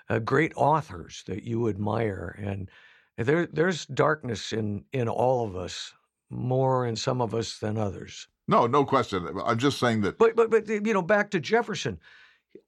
uh, 0.08 0.20
great 0.20 0.52
authors 0.54 1.24
that 1.26 1.42
you 1.42 1.68
admire, 1.68 2.38
and 2.40 2.70
there 3.16 3.46
there's 3.46 3.86
darkness 3.86 4.52
in 4.52 4.84
in 4.92 5.08
all 5.08 5.44
of 5.44 5.56
us 5.56 5.92
more 6.30 6.86
in 6.86 6.96
some 6.96 7.20
of 7.20 7.34
us 7.34 7.58
than 7.58 7.78
others. 7.78 8.28
No, 8.48 8.66
no 8.66 8.84
question. 8.84 9.28
I'm 9.44 9.58
just 9.58 9.78
saying 9.78 10.02
that. 10.02 10.18
But 10.18 10.36
but 10.36 10.50
but 10.50 10.68
you 10.68 10.92
know, 10.92 11.02
back 11.02 11.30
to 11.30 11.40
Jefferson, 11.40 11.98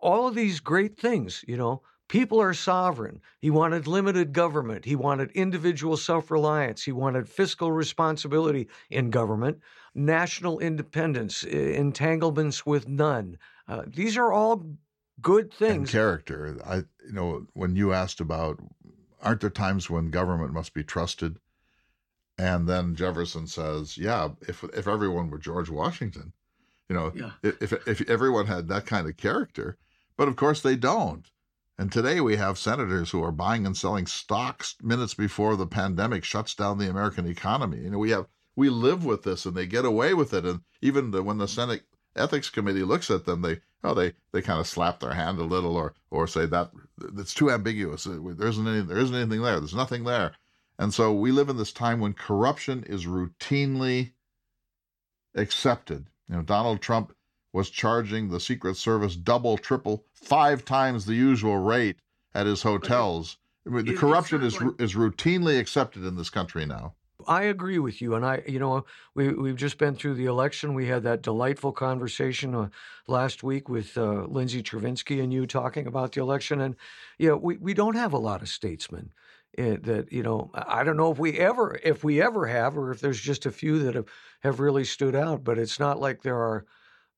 all 0.01 0.27
of 0.27 0.35
these 0.35 0.61
great 0.61 0.99
things. 0.99 1.45
You 1.47 1.57
know, 1.57 1.83
people 2.09 2.41
are 2.41 2.55
sovereign. 2.55 3.21
He 3.39 3.51
wanted 3.51 3.87
limited 3.87 4.33
government. 4.33 4.85
He 4.85 4.97
wanted 4.97 5.31
individual 5.33 5.97
self-reliance. 5.97 6.83
He 6.83 6.93
wanted 6.93 7.29
fiscal 7.29 7.71
responsibility 7.71 8.69
in 8.91 9.11
government, 9.11 9.61
national 9.95 10.59
independence, 10.59 11.45
entanglements 11.45 12.67
with 12.67 12.89
none. 12.89 13.39
Uh, 13.69 13.83
these 13.87 14.17
are 14.17 14.33
all 14.33 14.65
good 15.21 15.53
things. 15.53 15.77
And 15.77 15.89
character. 15.89 16.59
I 16.65 16.77
you 16.77 17.13
know 17.13 17.47
when 17.55 17.77
you 17.77 17.93
asked 17.93 18.21
about, 18.21 18.59
aren't 19.23 19.43
there 19.43 19.51
times 19.51 19.89
when 19.89 20.11
government 20.11 20.53
must 20.53 20.75
be 20.75 20.83
trusted? 20.83 21.39
And 22.39 22.69
then 22.69 22.95
Jefferson 22.95 23.49
says, 23.49 23.99
"Yeah, 23.99 24.31
if 24.43 24.63
if 24.65 24.87
everyone 24.87 25.29
were 25.29 25.39
George 25.39 25.69
Washington, 25.69 26.33
you 26.89 26.95
know, 26.95 27.13
yeah. 27.15 27.33
if 27.43 27.73
if 27.87 28.09
everyone 28.09 28.47
had 28.47 28.69
that 28.69 28.87
kind 28.87 29.09
of 29.09 29.17
character, 29.17 29.77
but 30.17 30.29
of 30.29 30.37
course 30.37 30.63
they 30.63 30.77
don't. 30.77 31.31
And 31.81 31.93
today 31.93 32.21
we 32.21 32.37
have 32.37 32.59
senators 32.59 33.11
who 33.11 33.23
are 33.23 33.31
buying 33.31 33.65
and 33.65 33.77
selling 33.77 34.07
stocks 34.07 34.75
minutes 34.83 35.15
before 35.15 35.55
the 35.55 35.67
pandemic 35.67 36.25
shuts 36.25 36.55
down 36.55 36.79
the 36.79 36.91
American 36.91 37.27
economy. 37.27 37.79
You 37.79 37.91
know, 37.91 37.99
we 37.99 38.11
have 38.11 38.27
we 38.57 38.69
live 38.69 39.05
with 39.05 39.23
this, 39.23 39.47
and 39.47 39.57
they 39.57 39.67
get 39.67 39.85
away 39.85 40.15
with 40.15 40.35
it. 40.35 40.45
And 40.45 40.63
even 40.83 41.13
the, 41.13 41.23
when 41.23 41.39
the 41.39 41.47
Senate 41.47 41.83
ethics 42.17 42.51
committee 42.51 42.83
looks 42.83 43.11
at 43.11 43.25
them, 43.25 43.43
they 43.43 43.61
oh 43.85 43.95
they 43.95 44.15
they 44.33 44.43
kind 44.43 44.59
of 44.59 44.67
slap 44.67 44.99
their 44.99 45.15
hand 45.15 45.39
a 45.39 45.45
little 45.45 45.77
or 45.77 45.95
or 46.11 46.27
say 46.27 46.47
that 46.47 46.73
it's 47.17 47.35
too 47.35 47.51
ambiguous. 47.51 48.05
There 48.05 48.49
isn't 48.49 48.67
any 48.67 48.81
there 48.81 48.99
isn't 48.99 49.15
anything 49.15 49.43
there. 49.43 49.61
There's 49.61 49.75
nothing 49.75 50.05
there. 50.05 50.33
And 50.79 50.95
so 50.95 51.13
we 51.13 51.33
live 51.33 51.49
in 51.49 51.57
this 51.57 51.73
time 51.73 52.01
when 52.01 52.13
corruption 52.13 52.85
is 52.85 53.07
routinely 53.07 54.13
accepted. 55.35 56.07
You 56.29 56.37
know, 56.37 56.43
Donald 56.43 56.81
Trump 56.81 57.13
was 57.53 57.71
charging 57.71 58.29
the 58.29 58.41
Secret 58.41 58.77
Service 58.77 59.17
double, 59.17 59.59
triple, 59.59 60.05
five 60.13 60.65
times 60.65 61.07
the 61.07 61.15
usual 61.15 61.59
rate 61.59 61.97
at 62.35 62.47
his 62.47 62.63
hotels. 62.63 63.39
I 63.67 63.71
mean, 63.71 63.87
the 63.87 63.95
corruption 63.95 64.43
is 64.43 64.55
is 64.79 64.95
routinely 64.95 65.59
accepted 65.59 66.05
in 66.05 66.17
this 66.17 66.31
country 66.31 66.65
now. 66.65 66.95
I 67.27 67.43
agree 67.43 67.81
with 67.81 68.01
you, 68.01 68.15
and 68.15 68.25
I, 68.25 68.43
you 68.47 68.59
know, 68.59 68.85
we 69.15 69.33
we've 69.33 69.57
just 69.57 69.77
been 69.77 69.97
through 69.97 70.15
the 70.15 70.27
election. 70.27 70.75
We 70.75 70.87
had 70.87 71.03
that 71.03 71.23
delightful 71.23 71.73
conversation 71.73 72.55
uh, 72.55 72.69
last 73.09 73.43
week 73.43 73.69
with 73.69 73.99
uh, 73.99 74.25
Lindsay 74.27 74.63
Chervinsky 74.63 75.21
and 75.23 75.33
you 75.33 75.47
talking 75.47 75.87
about 75.87 76.13
the 76.13 76.21
election, 76.21 76.61
and 76.61 76.77
yeah, 77.19 77.33
we 77.33 77.57
we 77.57 77.75
don't 77.75 77.97
have 77.97 78.13
a 78.13 78.19
lot 78.19 78.41
of 78.41 78.49
statesmen 78.49 79.11
uh, 79.59 79.77
that 79.83 80.13
you 80.13 80.23
know. 80.23 80.51
I 80.55 80.85
don't 80.85 80.97
know 80.97 81.11
if 81.11 81.19
we 81.19 81.39
ever 81.39 81.79
if 81.83 82.05
we 82.05 82.23
ever 82.23 82.47
have, 82.47 82.77
or 82.77 82.91
if 82.91 83.01
there's 83.01 83.21
just 83.21 83.47
a 83.47 83.51
few 83.51 83.79
that 83.81 83.95
have 83.95 84.07
have 84.41 84.61
really 84.61 84.85
stood 84.85 85.15
out. 85.15 85.45
But 85.45 85.59
it's 85.59 85.81
not 85.81 86.01
like 86.01 86.23
there 86.23 86.39
are 86.39 86.65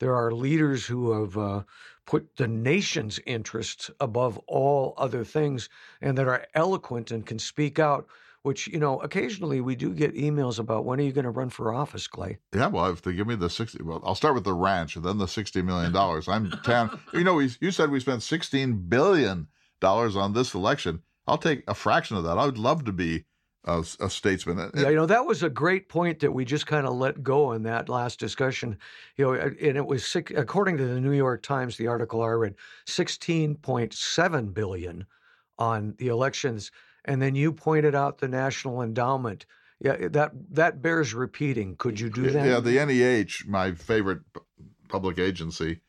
there 0.00 0.14
are 0.14 0.32
leaders 0.32 0.86
who 0.86 1.12
have 1.12 1.38
uh, 1.38 1.62
put 2.06 2.36
the 2.36 2.48
nation's 2.48 3.20
interests 3.26 3.90
above 4.00 4.38
all 4.46 4.94
other 4.96 5.24
things 5.24 5.68
and 6.00 6.18
that 6.18 6.26
are 6.26 6.46
eloquent 6.54 7.10
and 7.10 7.24
can 7.24 7.38
speak 7.38 7.78
out 7.78 8.08
which 8.42 8.66
you 8.68 8.78
know 8.78 8.98
occasionally 9.00 9.60
we 9.60 9.76
do 9.76 9.92
get 9.92 10.14
emails 10.14 10.58
about 10.58 10.84
when 10.84 10.98
are 10.98 11.02
you 11.02 11.12
going 11.12 11.24
to 11.24 11.30
run 11.30 11.50
for 11.50 11.72
office 11.72 12.06
clay 12.06 12.38
yeah 12.54 12.66
well 12.66 12.86
if 12.86 13.02
they 13.02 13.12
give 13.12 13.26
me 13.26 13.34
the 13.34 13.50
60 13.50 13.82
well 13.82 14.00
i'll 14.04 14.14
start 14.14 14.34
with 14.34 14.44
the 14.44 14.54
ranch 14.54 14.96
and 14.96 15.04
then 15.04 15.18
the 15.18 15.28
60 15.28 15.62
million 15.62 15.92
dollars 15.92 16.26
i'm 16.26 16.50
town 16.64 16.98
you 17.12 17.22
know 17.22 17.34
we, 17.34 17.50
you 17.60 17.70
said 17.70 17.90
we 17.90 18.00
spent 18.00 18.22
16 18.22 18.88
billion 18.88 19.46
dollars 19.80 20.16
on 20.16 20.32
this 20.32 20.54
election 20.54 21.02
i'll 21.30 21.38
take 21.38 21.62
a 21.68 21.74
fraction 21.74 22.16
of 22.16 22.24
that 22.24 22.38
i 22.38 22.44
would 22.44 22.58
love 22.58 22.84
to 22.84 22.92
be 22.92 23.24
a, 23.64 23.84
a 24.00 24.08
statesman. 24.08 24.70
Yeah, 24.74 24.88
you 24.88 24.96
know 24.96 25.04
that 25.04 25.26
was 25.26 25.42
a 25.42 25.50
great 25.50 25.90
point 25.90 26.20
that 26.20 26.32
we 26.32 26.46
just 26.46 26.66
kind 26.66 26.86
of 26.86 26.94
let 26.94 27.22
go 27.22 27.52
in 27.52 27.62
that 27.64 27.90
last 27.90 28.18
discussion. 28.18 28.78
You 29.18 29.26
know, 29.26 29.32
and 29.34 29.76
it 29.76 29.86
was 29.86 30.16
according 30.16 30.78
to 30.78 30.86
the 30.86 30.98
New 30.98 31.12
York 31.12 31.42
Times, 31.42 31.76
the 31.76 31.86
article 31.86 32.22
I 32.22 32.28
read, 32.28 32.54
sixteen 32.86 33.54
point 33.56 33.92
seven 33.92 34.52
billion 34.52 35.04
on 35.58 35.94
the 35.98 36.06
elections 36.06 36.72
and 37.04 37.20
then 37.20 37.34
you 37.34 37.52
pointed 37.52 37.94
out 37.94 38.18
the 38.18 38.28
National 38.28 38.82
Endowment. 38.82 39.46
Yeah, 39.80 40.08
that 40.08 40.32
that 40.50 40.82
bears 40.82 41.14
repeating. 41.14 41.76
Could 41.76 41.98
you 41.98 42.10
do 42.10 42.30
that? 42.30 42.46
Yeah, 42.46 42.60
the 42.60 42.84
NEH, 42.84 43.48
my 43.48 43.72
favorite 43.72 44.20
public 44.88 45.18
agency, 45.18 45.80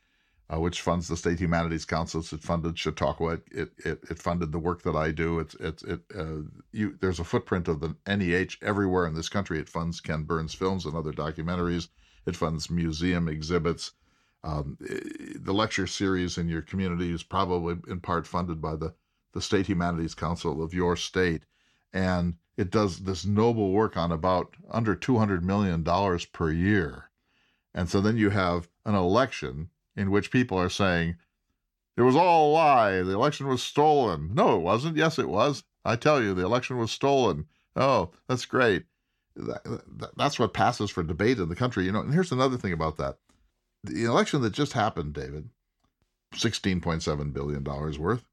uh, 0.52 0.60
which 0.60 0.82
funds 0.82 1.08
the 1.08 1.16
State 1.16 1.40
Humanities 1.40 1.86
Councils. 1.86 2.34
It 2.34 2.44
funded 2.44 2.78
Chautauqua. 2.78 3.40
It, 3.52 3.72
it 3.78 4.04
it 4.10 4.20
funded 4.20 4.52
the 4.52 4.60
work 4.60 4.82
that 4.84 4.96
I 4.96 5.12
do. 5.12 5.40
It's 5.40 5.56
it's 5.56 5.84
it. 5.84 6.02
Uh, 6.14 6.42
you 6.72 6.98
there's 7.00 7.20
a 7.20 7.24
footprint 7.24 7.68
of 7.68 7.80
the 7.80 7.96
NEH 8.06 8.58
everywhere 8.62 9.08
in 9.08 9.14
this 9.14 9.30
country. 9.30 9.60
It 9.60 9.70
funds 9.70 10.02
Ken 10.02 10.24
Burns 10.24 10.54
films 10.54 10.86
and 10.86 10.96
other 10.96 11.14
documentaries. 11.14 11.88
It 12.26 12.36
funds 12.36 12.70
museum 12.70 13.28
exhibits. 13.30 13.94
Um, 14.44 14.78
the 14.80 15.54
lecture 15.54 15.88
series 15.88 16.38
in 16.38 16.50
your 16.50 16.64
community 16.64 17.12
is 17.12 17.24
probably 17.24 17.78
in 17.88 18.02
part 18.02 18.28
funded 18.28 18.62
by 18.62 18.76
the 18.76 18.94
the 19.34 19.42
State 19.42 19.68
Humanities 19.68 20.16
Council 20.16 20.62
of 20.62 20.74
your 20.74 20.98
state. 20.98 21.44
And 21.94 22.36
it 22.58 22.72
does 22.72 23.00
this 23.00 23.26
noble 23.26 23.72
work 23.72 23.96
on 23.96 24.12
about 24.12 24.56
under 24.70 24.96
$200 24.96 25.42
million 25.42 25.84
per 26.34 26.52
year. 26.52 27.10
And 27.74 27.90
so 27.90 28.02
then 28.02 28.18
you 28.18 28.30
have 28.30 28.68
an 28.86 28.96
election 28.96 29.70
in 29.96 30.12
which 30.12 30.32
people 30.32 30.58
are 30.58 30.70
saying, 30.70 31.16
it 31.98 32.02
was 32.02 32.16
all 32.16 32.52
a 32.52 32.54
lie. 32.54 33.02
The 33.02 33.12
election 33.12 33.48
was 33.48 33.62
stolen. 33.62 34.32
No, 34.34 34.56
it 34.56 34.62
wasn't. 34.62 34.98
Yes, 34.98 35.20
it 35.20 35.30
was. 35.30 35.64
I 35.84 35.96
tell 35.96 36.22
you, 36.22 36.34
the 36.34 36.46
election 36.46 36.78
was 36.78 36.92
stolen. 36.92 37.46
Oh, 37.76 38.12
that's 38.28 38.46
great. 38.46 38.86
That, 39.36 39.64
that, 39.64 40.18
that's 40.18 40.40
what 40.40 40.54
passes 40.54 40.90
for 40.90 41.04
debate 41.04 41.40
in 41.40 41.50
the 41.50 41.56
country. 41.56 41.86
You 41.86 41.92
know, 41.92 42.02
and 42.02 42.14
here's 42.14 42.32
another 42.32 42.58
thing 42.58 42.74
about 42.74 42.98
that. 42.98 43.18
The 43.84 44.06
election 44.06 44.42
that 44.42 44.54
just 44.54 44.74
happened, 44.74 45.14
David, 45.14 45.50
$16.7 46.36 47.34
billion 47.34 47.64
worth, 47.64 48.24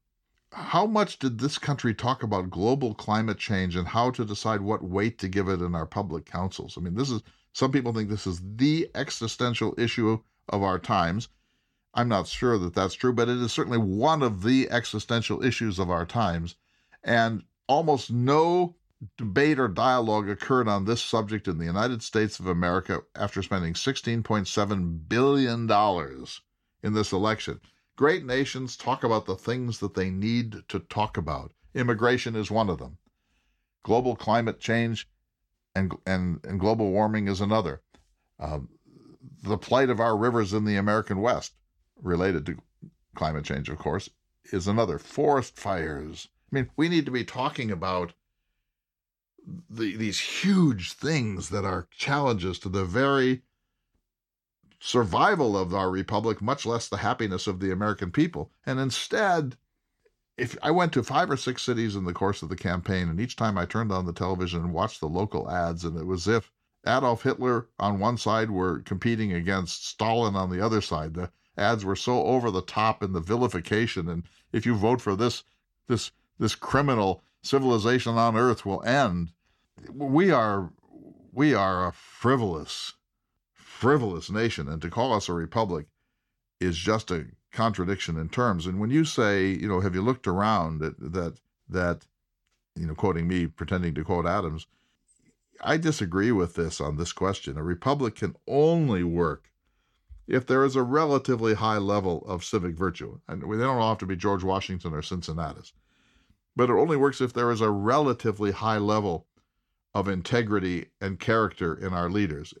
how 0.51 0.85
much 0.85 1.19
did 1.19 1.37
this 1.37 1.57
country 1.57 1.93
talk 1.93 2.23
about 2.23 2.49
global 2.49 2.93
climate 2.93 3.37
change 3.37 3.75
and 3.75 3.87
how 3.87 4.09
to 4.11 4.25
decide 4.25 4.61
what 4.61 4.83
weight 4.83 5.19
to 5.19 5.27
give 5.27 5.47
it 5.47 5.61
in 5.61 5.75
our 5.75 5.85
public 5.85 6.25
councils? 6.25 6.77
I 6.77 6.81
mean, 6.81 6.95
this 6.95 7.09
is 7.09 7.21
some 7.53 7.71
people 7.71 7.93
think 7.93 8.09
this 8.09 8.27
is 8.27 8.41
the 8.55 8.89
existential 8.95 9.73
issue 9.77 10.19
of 10.49 10.63
our 10.63 10.79
times. 10.79 11.29
I'm 11.99 12.07
not 12.07 12.27
sure 12.27 12.57
that 12.57 12.73
that's 12.73 12.93
true, 12.93 13.11
but 13.11 13.27
it 13.27 13.39
is 13.39 13.51
certainly 13.51 13.77
one 13.77 14.23
of 14.23 14.41
the 14.41 14.69
existential 14.71 15.43
issues 15.43 15.79
of 15.79 15.89
our 15.89 16.05
times. 16.05 16.55
And 17.03 17.43
almost 17.67 18.09
no 18.09 18.77
debate 19.17 19.59
or 19.59 19.67
dialogue 19.67 20.29
occurred 20.29 20.69
on 20.69 20.85
this 20.85 21.01
subject 21.01 21.45
in 21.49 21.57
the 21.57 21.65
United 21.65 22.01
States 22.01 22.39
of 22.39 22.47
America 22.47 23.01
after 23.15 23.43
spending 23.43 23.73
$16.7 23.73 25.09
billion 25.09 25.69
in 26.81 26.93
this 26.93 27.11
election. 27.11 27.59
Great 27.97 28.25
nations 28.25 28.77
talk 28.77 29.03
about 29.03 29.25
the 29.25 29.35
things 29.35 29.79
that 29.79 29.93
they 29.93 30.09
need 30.09 30.55
to 30.69 30.79
talk 30.79 31.17
about. 31.17 31.51
Immigration 31.73 32.33
is 32.33 32.49
one 32.49 32.69
of 32.69 32.77
them. 32.77 32.97
Global 33.83 34.15
climate 34.15 34.61
change 34.61 35.05
and, 35.75 35.93
and, 36.05 36.39
and 36.45 36.61
global 36.61 36.91
warming 36.91 37.27
is 37.27 37.41
another. 37.41 37.81
Uh, 38.39 38.59
the 39.43 39.57
plight 39.57 39.89
of 39.89 39.99
our 39.99 40.15
rivers 40.15 40.53
in 40.53 40.63
the 40.63 40.77
American 40.77 41.19
West, 41.19 41.55
related 42.01 42.45
to 42.45 42.57
climate 43.15 43.45
change, 43.45 43.69
of 43.69 43.77
course, 43.77 44.09
is 44.51 44.67
another. 44.67 44.97
Forest 44.97 45.57
fires. 45.57 46.27
I 46.51 46.55
mean, 46.55 46.69
we 46.75 46.89
need 46.89 47.05
to 47.05 47.11
be 47.11 47.23
talking 47.23 47.71
about 47.71 48.13
the, 49.69 49.95
these 49.95 50.19
huge 50.19 50.93
things 50.93 51.49
that 51.49 51.65
are 51.65 51.87
challenges 51.91 52.59
to 52.59 52.69
the 52.69 52.85
very 52.85 53.41
survival 54.79 55.57
of 55.57 55.73
our 55.73 55.89
republic, 55.89 56.41
much 56.41 56.65
less 56.65 56.87
the 56.87 56.97
happiness 56.97 57.47
of 57.47 57.59
the 57.59 57.71
American 57.71 58.11
people. 58.11 58.51
And 58.65 58.79
instead, 58.79 59.57
if 60.37 60.57
I 60.61 60.71
went 60.71 60.93
to 60.93 61.03
five 61.03 61.29
or 61.29 61.37
six 61.37 61.63
cities 61.63 61.95
in 61.95 62.05
the 62.05 62.13
course 62.13 62.41
of 62.41 62.49
the 62.49 62.55
campaign, 62.55 63.09
and 63.09 63.19
each 63.19 63.35
time 63.35 63.57
I 63.57 63.65
turned 63.65 63.91
on 63.91 64.05
the 64.05 64.13
television 64.13 64.61
and 64.61 64.73
watched 64.73 65.01
the 65.01 65.09
local 65.09 65.51
ads, 65.51 65.83
and 65.83 65.97
it 65.97 66.05
was 66.05 66.27
as 66.27 66.37
if 66.37 66.51
Adolf 66.87 67.23
Hitler 67.23 67.67
on 67.77 67.99
one 67.99 68.17
side 68.17 68.49
were 68.49 68.79
competing 68.79 69.33
against 69.33 69.85
Stalin 69.85 70.35
on 70.35 70.49
the 70.49 70.65
other 70.65 70.79
side. 70.79 71.13
The 71.13 71.29
ads 71.59 71.85
were 71.85 71.95
so 71.95 72.23
over 72.23 72.49
the 72.49 72.61
top 72.61 73.03
in 73.03 73.13
the 73.13 73.19
vilification, 73.19 74.07
and 74.07 74.23
if 74.51 74.65
you 74.65 74.75
vote 74.75 75.01
for 75.01 75.15
this, 75.15 75.43
this, 75.87 76.11
this 76.39 76.55
criminal, 76.55 77.21
civilization 77.41 78.17
on 78.17 78.37
earth 78.37 78.65
will 78.65 78.83
end. 78.83 79.31
We 79.93 80.31
are, 80.31 80.71
we 81.31 81.53
are 81.53 81.87
a 81.87 81.93
frivolous 81.93 82.93
frivolous 83.79 84.29
nation, 84.29 84.67
and 84.67 84.81
to 84.81 84.89
call 84.89 85.13
us 85.13 85.29
a 85.29 85.33
republic 85.33 85.85
is 86.59 86.77
just 86.77 87.09
a 87.11 87.27
contradiction 87.53 88.17
in 88.17 88.27
terms. 88.27 88.65
And 88.65 88.77
when 88.77 88.89
you 88.89 89.05
say, 89.05 89.47
you 89.47 89.69
know, 89.69 89.79
have 89.79 89.95
you 89.95 90.01
looked 90.01 90.27
around 90.27 90.79
that 90.79 90.99
that 91.13 91.39
that, 91.69 92.05
you 92.75 92.85
know, 92.85 92.93
quoting 92.93 93.25
me, 93.25 93.47
pretending 93.47 93.93
to 93.95 94.03
quote 94.03 94.25
Adams, 94.25 94.67
I 95.61 95.77
disagree 95.77 96.33
with 96.33 96.55
this 96.55 96.81
on 96.81 96.97
this 96.97 97.13
question. 97.13 97.57
A 97.57 97.63
republic 97.63 98.15
can 98.15 98.35
only 98.47 99.03
work 99.03 99.49
if 100.29 100.45
there 100.45 100.63
is 100.63 100.75
a 100.75 100.83
relatively 100.83 101.55
high 101.55 101.79
level 101.79 102.23
of 102.27 102.45
civic 102.45 102.75
virtue. 102.75 103.19
And 103.27 103.41
they 103.41 103.47
don't 103.47 103.79
all 103.79 103.89
have 103.89 103.97
to 103.97 104.05
be 104.05 104.15
George 104.15 104.43
Washington 104.43 104.93
or 104.93 105.01
Cincinnatus. 105.01 105.73
But 106.55 106.69
it 106.69 106.73
only 106.73 106.97
works 106.97 107.19
if 107.19 107.33
there 107.33 107.49
is 107.51 107.61
a 107.61 107.71
relatively 107.71 108.51
high 108.51 108.77
level 108.77 109.25
of 109.95 110.07
integrity 110.07 110.91
and 111.01 111.19
character 111.19 111.73
in 111.73 111.93
our 111.93 112.11
leaders. 112.11 112.53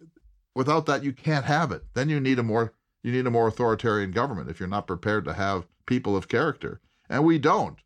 Without 0.55 0.87
that, 0.87 1.03
you 1.03 1.13
can't 1.13 1.45
have 1.45 1.71
it. 1.71 1.85
Then 1.93 2.09
you 2.09 2.19
need 2.19 2.39
a 2.39 2.43
more 2.43 2.73
you 3.03 3.11
need 3.11 3.27
a 3.27 3.31
more 3.31 3.47
authoritarian 3.47 4.11
government 4.11 4.49
if 4.49 4.59
you're 4.59 4.67
not 4.67 4.87
prepared 4.87 5.23
to 5.25 5.33
have 5.33 5.67
people 5.85 6.17
of 6.17 6.27
character. 6.27 6.81
And 7.07 7.23
we 7.23 7.37
don't. 7.37 7.77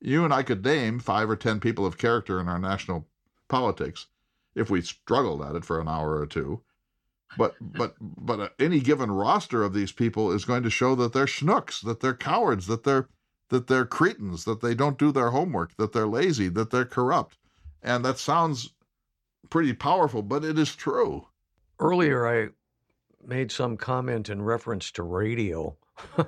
You 0.00 0.24
and 0.24 0.34
I 0.34 0.42
could 0.42 0.64
name 0.64 0.98
five 0.98 1.30
or 1.30 1.36
ten 1.36 1.60
people 1.60 1.86
of 1.86 1.96
character 1.96 2.40
in 2.40 2.48
our 2.48 2.58
national 2.58 3.06
politics 3.48 4.08
if 4.54 4.68
we 4.68 4.82
struggled 4.82 5.42
at 5.42 5.54
it 5.54 5.64
for 5.64 5.80
an 5.80 5.88
hour 5.88 6.18
or 6.18 6.26
two. 6.26 6.62
But 7.36 7.54
but 7.60 7.94
but 8.00 8.40
uh, 8.40 8.48
any 8.58 8.80
given 8.80 9.10
roster 9.10 9.62
of 9.62 9.72
these 9.72 9.92
people 9.92 10.32
is 10.32 10.44
going 10.44 10.62
to 10.62 10.70
show 10.70 10.94
that 10.96 11.12
they're 11.12 11.26
schnooks, 11.26 11.82
that 11.82 12.00
they're 12.00 12.14
cowards, 12.14 12.66
that 12.66 12.84
they're 12.84 13.08
that 13.48 13.66
they're 13.66 13.86
cretins, 13.86 14.44
that 14.44 14.60
they 14.60 14.74
don't 14.74 14.98
do 14.98 15.12
their 15.12 15.30
homework, 15.30 15.76
that 15.76 15.92
they're 15.92 16.06
lazy, 16.06 16.48
that 16.48 16.70
they're 16.70 16.84
corrupt. 16.84 17.36
And 17.82 18.04
that 18.04 18.18
sounds 18.18 18.72
pretty 19.50 19.74
powerful, 19.74 20.22
but 20.22 20.44
it 20.44 20.58
is 20.58 20.74
true. 20.74 21.26
Earlier, 21.78 22.26
I 22.26 22.48
made 23.26 23.52
some 23.52 23.76
comment 23.76 24.28
in 24.28 24.42
reference 24.42 24.90
to 24.92 25.02
radio. 25.02 25.76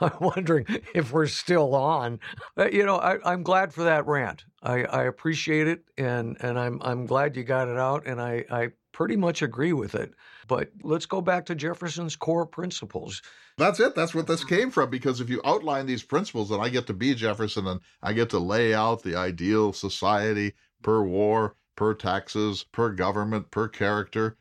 I'm 0.00 0.12
wondering 0.20 0.66
if 0.94 1.12
we're 1.12 1.26
still 1.26 1.74
on. 1.74 2.20
Uh, 2.56 2.68
you 2.70 2.86
know, 2.86 2.96
I, 2.96 3.32
am 3.32 3.42
glad 3.42 3.74
for 3.74 3.82
that 3.84 4.06
rant. 4.06 4.44
I, 4.62 4.84
I, 4.84 5.02
appreciate 5.04 5.66
it, 5.66 5.84
and 5.98 6.36
and 6.40 6.58
I'm 6.58 6.80
I'm 6.82 7.04
glad 7.04 7.36
you 7.36 7.42
got 7.42 7.68
it 7.68 7.76
out, 7.76 8.06
and 8.06 8.20
I 8.20 8.44
I 8.50 8.68
pretty 8.92 9.16
much 9.16 9.42
agree 9.42 9.72
with 9.72 9.94
it. 9.94 10.14
but 10.48 10.70
let's 10.82 11.06
go 11.06 11.20
back 11.20 11.46
to 11.46 11.54
Jefferson's 11.54 12.16
core 12.16 12.46
principles. 12.46 13.22
That's 13.58 13.80
it. 13.80 13.94
That's 13.94 14.14
what 14.14 14.26
this 14.26 14.44
came 14.44 14.70
from. 14.70 14.90
Because 14.90 15.20
if 15.20 15.30
you 15.30 15.40
outline 15.44 15.86
these 15.86 16.02
principles, 16.02 16.50
and 16.50 16.62
I 16.62 16.68
get 16.68 16.86
to 16.88 16.94
be 16.94 17.14
Jefferson 17.14 17.66
and 17.66 17.80
I 18.02 18.12
get 18.12 18.30
to 18.30 18.38
lay 18.38 18.74
out 18.74 19.02
the 19.02 19.16
ideal 19.16 19.72
society 19.72 20.54
per 20.82 21.02
war, 21.02 21.56
per 21.76 21.94
taxes, 21.94 22.64
per 22.64 22.90
government, 22.90 23.50
per 23.50 23.68
character, 23.68 24.36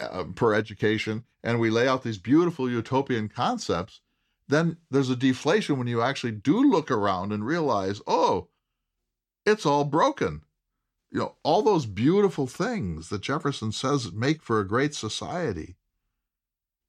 uh, 0.00 0.24
per 0.34 0.54
education, 0.54 1.24
and 1.42 1.60
we 1.60 1.70
lay 1.70 1.88
out 1.88 2.02
these 2.02 2.18
beautiful 2.18 2.70
utopian 2.70 3.28
concepts, 3.28 4.00
then 4.48 4.76
there's 4.90 5.10
a 5.10 5.16
deflation 5.16 5.78
when 5.78 5.86
you 5.86 6.02
actually 6.02 6.32
do 6.32 6.70
look 6.70 6.90
around 6.90 7.32
and 7.32 7.44
realize, 7.44 8.00
oh, 8.06 8.48
it's 9.44 9.66
all 9.66 9.84
broken. 9.84 10.42
You 11.12 11.18
know, 11.18 11.34
all 11.42 11.60
those 11.60 11.84
beautiful 11.84 12.46
things 12.46 13.10
that 13.10 13.20
Jefferson 13.20 13.70
says 13.70 14.12
make 14.12 14.42
for 14.42 14.58
a 14.58 14.66
great 14.66 14.94
society, 14.94 15.76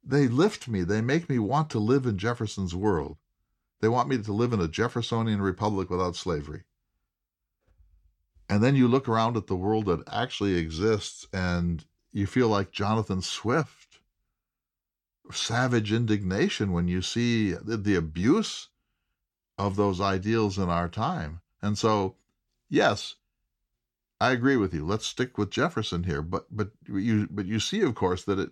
they 0.02 0.30
lift 0.30 0.70
me. 0.70 0.84
They 0.84 1.02
make 1.02 1.30
me 1.30 1.40
want 1.40 1.70
to 1.72 1.80
live 1.80 2.06
in 2.06 2.18
Jefferson's 2.18 2.74
world. 2.74 3.18
They 3.82 3.90
want 3.90 4.08
me 4.08 4.18
to 4.18 4.32
live 4.32 4.54
in 4.54 4.62
a 4.62 4.70
Jeffersonian 4.70 5.42
republic 5.42 5.90
without 5.90 6.16
slavery. 6.16 6.64
And 8.48 8.64
then 8.64 8.78
you 8.78 8.88
look 8.88 9.10
around 9.10 9.36
at 9.36 9.48
the 9.48 9.58
world 9.58 9.88
that 9.88 10.08
actually 10.10 10.56
exists 10.56 11.28
and 11.34 11.84
you 12.14 12.26
feel 12.26 12.48
like 12.48 12.72
Jonathan 12.72 13.22
Swift. 13.22 14.00
Savage 15.32 15.92
indignation 15.92 16.72
when 16.72 16.88
you 16.88 17.02
see 17.02 17.52
the, 17.52 17.76
the 17.76 17.96
abuse 17.96 18.70
of 19.58 19.76
those 19.76 20.00
ideals 20.00 20.58
in 20.58 20.70
our 20.70 20.88
time. 20.88 21.42
And 21.62 21.78
so, 21.78 22.16
yes, 22.70 23.16
I 24.22 24.32
agree 24.32 24.58
with 24.58 24.74
you. 24.74 24.86
Let's 24.86 25.06
stick 25.06 25.38
with 25.38 25.50
Jefferson 25.50 26.04
here, 26.04 26.22
but 26.22 26.46
but 26.50 26.72
you 26.88 27.28
but 27.30 27.46
you 27.46 27.60
see, 27.60 27.82
of 27.82 27.96
course, 27.96 28.24
that 28.26 28.40
it 28.40 28.52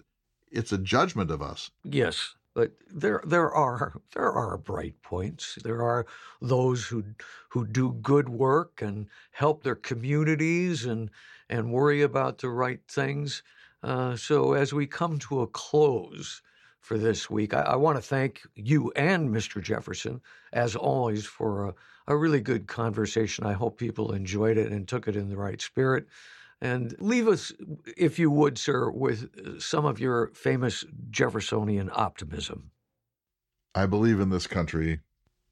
it's 0.52 0.72
a 0.72 0.78
judgment 0.78 1.32
of 1.32 1.42
us. 1.42 1.72
Yes, 1.84 2.36
but 2.54 2.74
there 2.94 3.22
there 3.26 3.52
are 3.52 3.94
there 4.14 4.32
are 4.32 4.58
bright 4.58 5.02
points. 5.02 5.58
There 5.64 5.82
are 5.82 6.06
those 6.42 6.86
who 6.86 7.04
who 7.50 7.66
do 7.66 7.94
good 8.02 8.28
work 8.30 8.82
and 8.82 9.08
help 9.32 9.64
their 9.64 9.76
communities 9.76 10.86
and 10.86 11.10
and 11.50 11.72
worry 11.72 12.02
about 12.02 12.40
the 12.40 12.50
right 12.50 12.82
things. 12.88 13.44
Uh, 13.84 14.16
so 14.16 14.54
as 14.54 14.74
we 14.74 14.86
come 14.86 15.18
to 15.20 15.42
a 15.42 15.48
close 15.48 16.42
for 16.80 16.98
this 16.98 17.30
week, 17.30 17.54
I, 17.54 17.62
I 17.62 17.76
want 17.76 17.98
to 17.98 18.02
thank 18.02 18.42
you 18.56 18.92
and 18.96 19.30
Mr. 19.30 19.62
Jefferson, 19.62 20.22
as 20.54 20.76
always, 20.76 21.26
for 21.26 21.70
a, 21.70 21.76
a 22.08 22.16
really 22.16 22.42
good 22.42 22.68
conversation. 22.68 23.46
I 23.46 23.54
hope 23.54 23.78
people 23.78 24.14
enjoyed 24.14 24.58
it 24.58 24.72
and 24.72 24.88
took 24.88 25.08
it 25.08 25.16
in 25.16 25.30
the 25.30 25.38
right 25.38 25.62
spirit. 25.62 26.08
And 26.62 26.96
leave 27.00 27.28
us, 27.28 27.52
if 27.98 28.20
you 28.20 28.30
would, 28.30 28.58
sir, 28.58 28.90
with 28.92 29.30
uh, 29.40 29.60
some 29.60 29.86
of 29.86 30.00
your 30.00 30.28
famous 30.34 30.86
Jeffersonian 31.10 31.90
optimism. 31.94 32.72
I 33.74 33.88
believe 33.88 34.20
in 34.20 34.30
this 34.30 34.48
country. 34.48 35.00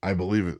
I 0.03 0.13
believe 0.13 0.59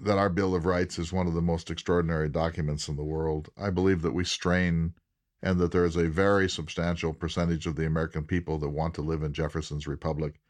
that 0.00 0.18
our 0.18 0.30
Bill 0.30 0.54
of 0.54 0.64
Rights 0.64 0.98
is 0.98 1.12
one 1.12 1.26
of 1.26 1.34
the 1.34 1.42
most 1.42 1.70
extraordinary 1.70 2.28
documents 2.28 2.88
in 2.88 2.96
the 2.96 3.04
world. 3.04 3.50
I 3.56 3.70
believe 3.70 4.02
that 4.02 4.14
we 4.14 4.24
strain 4.24 4.94
and 5.42 5.60
that 5.60 5.72
there 5.72 5.84
is 5.84 5.96
a 5.96 6.08
very 6.08 6.48
substantial 6.48 7.12
percentage 7.12 7.66
of 7.66 7.76
the 7.76 7.86
American 7.86 8.24
people 8.24 8.58
that 8.58 8.70
want 8.70 8.94
to 8.94 9.02
live 9.02 9.22
in 9.22 9.34
Jefferson's 9.34 9.86
Republic 9.86 10.40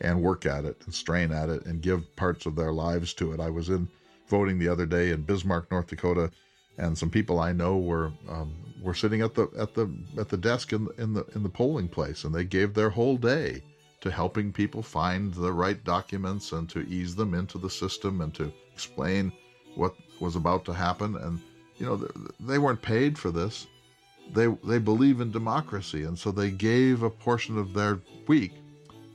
and 0.00 0.22
work 0.22 0.46
at 0.46 0.64
it 0.64 0.82
and 0.86 0.94
strain 0.94 1.30
at 1.32 1.50
it 1.50 1.66
and 1.66 1.82
give 1.82 2.16
parts 2.16 2.46
of 2.46 2.56
their 2.56 2.72
lives 2.72 3.12
to 3.14 3.32
it. 3.32 3.40
I 3.40 3.50
was 3.50 3.68
in 3.68 3.88
voting 4.28 4.58
the 4.58 4.68
other 4.68 4.86
day 4.86 5.10
in 5.10 5.22
Bismarck, 5.22 5.70
North 5.70 5.88
Dakota, 5.88 6.30
and 6.76 6.96
some 6.96 7.10
people 7.10 7.40
I 7.40 7.52
know 7.52 7.78
were 7.78 8.12
um, 8.28 8.54
were 8.82 8.94
sitting 8.94 9.22
at 9.22 9.34
the 9.34 9.48
at 9.58 9.74
the 9.74 9.90
at 10.18 10.28
the 10.28 10.36
desk 10.36 10.72
in 10.72 10.84
the, 10.84 10.90
in 11.02 11.12
the 11.14 11.24
in 11.34 11.42
the 11.42 11.48
polling 11.48 11.88
place, 11.88 12.24
and 12.24 12.34
they 12.34 12.44
gave 12.44 12.74
their 12.74 12.90
whole 12.90 13.16
day 13.16 13.62
to 14.00 14.10
helping 14.10 14.52
people 14.52 14.82
find 14.82 15.34
the 15.34 15.52
right 15.52 15.82
documents 15.84 16.52
and 16.52 16.68
to 16.70 16.80
ease 16.88 17.16
them 17.16 17.34
into 17.34 17.58
the 17.58 17.70
system 17.70 18.20
and 18.20 18.32
to 18.34 18.52
explain 18.72 19.32
what 19.74 19.94
was 20.20 20.36
about 20.36 20.64
to 20.64 20.72
happen. 20.72 21.16
And 21.16 21.40
you 21.78 21.86
know, 21.86 22.08
they 22.38 22.58
weren't 22.58 22.82
paid 22.82 23.18
for 23.18 23.30
this. 23.30 23.66
They 24.32 24.46
they 24.64 24.78
believe 24.78 25.20
in 25.20 25.30
democracy, 25.32 26.04
and 26.04 26.18
so 26.18 26.30
they 26.30 26.50
gave 26.50 27.02
a 27.02 27.10
portion 27.10 27.58
of 27.58 27.74
their 27.74 28.00
week 28.26 28.52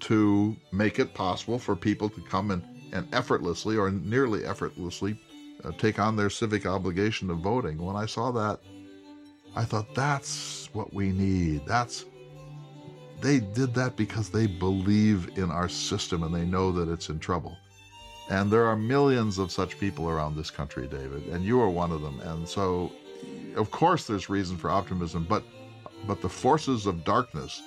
to 0.01 0.55
make 0.74 0.99
it 0.99 1.14
possible 1.14 1.57
for 1.57 1.76
people 1.78 2.09
to 2.09 2.22
come 2.22 2.51
and, 2.51 2.61
and 2.94 3.14
effortlessly 3.14 3.76
or 3.76 3.91
nearly 3.91 4.46
effortlessly 4.46 5.18
uh, 5.64 5.72
take 5.78 6.00
on 6.00 6.16
their 6.16 6.30
civic 6.30 6.66
obligation 6.66 7.30
of 7.30 7.39
voting. 7.39 7.78
When 7.78 7.96
I 7.96 8.06
saw 8.06 8.32
that, 8.32 8.60
I 9.56 9.66
thought 9.66 9.94
that's 9.94 10.70
what 10.74 10.94
we 10.94 11.12
need. 11.12 11.66
That's 11.66 12.06
they 13.22 13.39
did 13.39 13.74
that 13.76 13.96
because 13.96 14.30
they 14.30 14.48
believe 14.48 15.38
in 15.38 15.50
our 15.50 15.70
system 15.70 16.24
and 16.24 16.36
they 16.36 16.46
know 16.46 16.72
that 16.74 16.89
it's 16.89 17.10
in 17.10 17.20
trouble. 17.20 17.58
And 18.30 18.52
there 18.52 18.66
are 18.66 18.76
millions 18.76 19.38
of 19.38 19.52
such 19.52 19.80
people 19.80 20.10
around 20.10 20.36
this 20.36 20.52
country, 20.52 20.88
David, 20.88 21.24
and 21.28 21.44
you 21.44 21.62
are 21.62 21.70
one 21.70 21.91
of 21.91 22.02
them. 22.02 22.20
And 22.22 22.48
so, 22.48 22.91
of 23.56 23.72
course, 23.72 24.08
there's 24.08 24.30
reason 24.30 24.58
for 24.58 24.70
optimism, 24.70 25.26
but 25.28 25.44
but 26.06 26.22
the 26.22 26.30
forces 26.30 26.86
of 26.86 27.06
darkness 27.06 27.62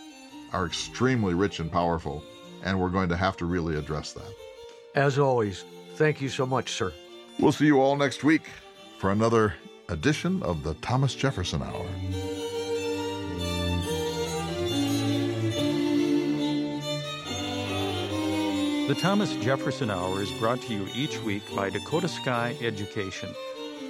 are 0.52 0.66
extremely 0.66 1.32
rich 1.32 1.58
and 1.58 1.72
powerful, 1.72 2.22
and 2.62 2.78
we're 2.78 2.90
going 2.90 3.08
to 3.08 3.16
have 3.16 3.36
to 3.38 3.46
really 3.46 3.76
address 3.76 4.12
that. 4.12 4.34
As 4.96 5.18
always, 5.18 5.64
thank 5.96 6.22
you 6.22 6.30
so 6.30 6.46
much, 6.46 6.72
sir. 6.72 6.90
We'll 7.38 7.52
see 7.52 7.66
you 7.66 7.82
all 7.82 7.96
next 7.96 8.24
week 8.24 8.48
for 8.98 9.12
another 9.12 9.54
edition 9.90 10.42
of 10.42 10.62
the 10.62 10.72
Thomas 10.74 11.14
Jefferson 11.14 11.62
Hour. 11.62 11.86
The 18.88 18.94
Thomas 18.94 19.34
Jefferson 19.36 19.90
Hour 19.90 20.22
is 20.22 20.32
brought 20.32 20.62
to 20.62 20.72
you 20.72 20.88
each 20.94 21.22
week 21.24 21.42
by 21.54 21.68
Dakota 21.68 22.08
Sky 22.08 22.56
Education. 22.62 23.28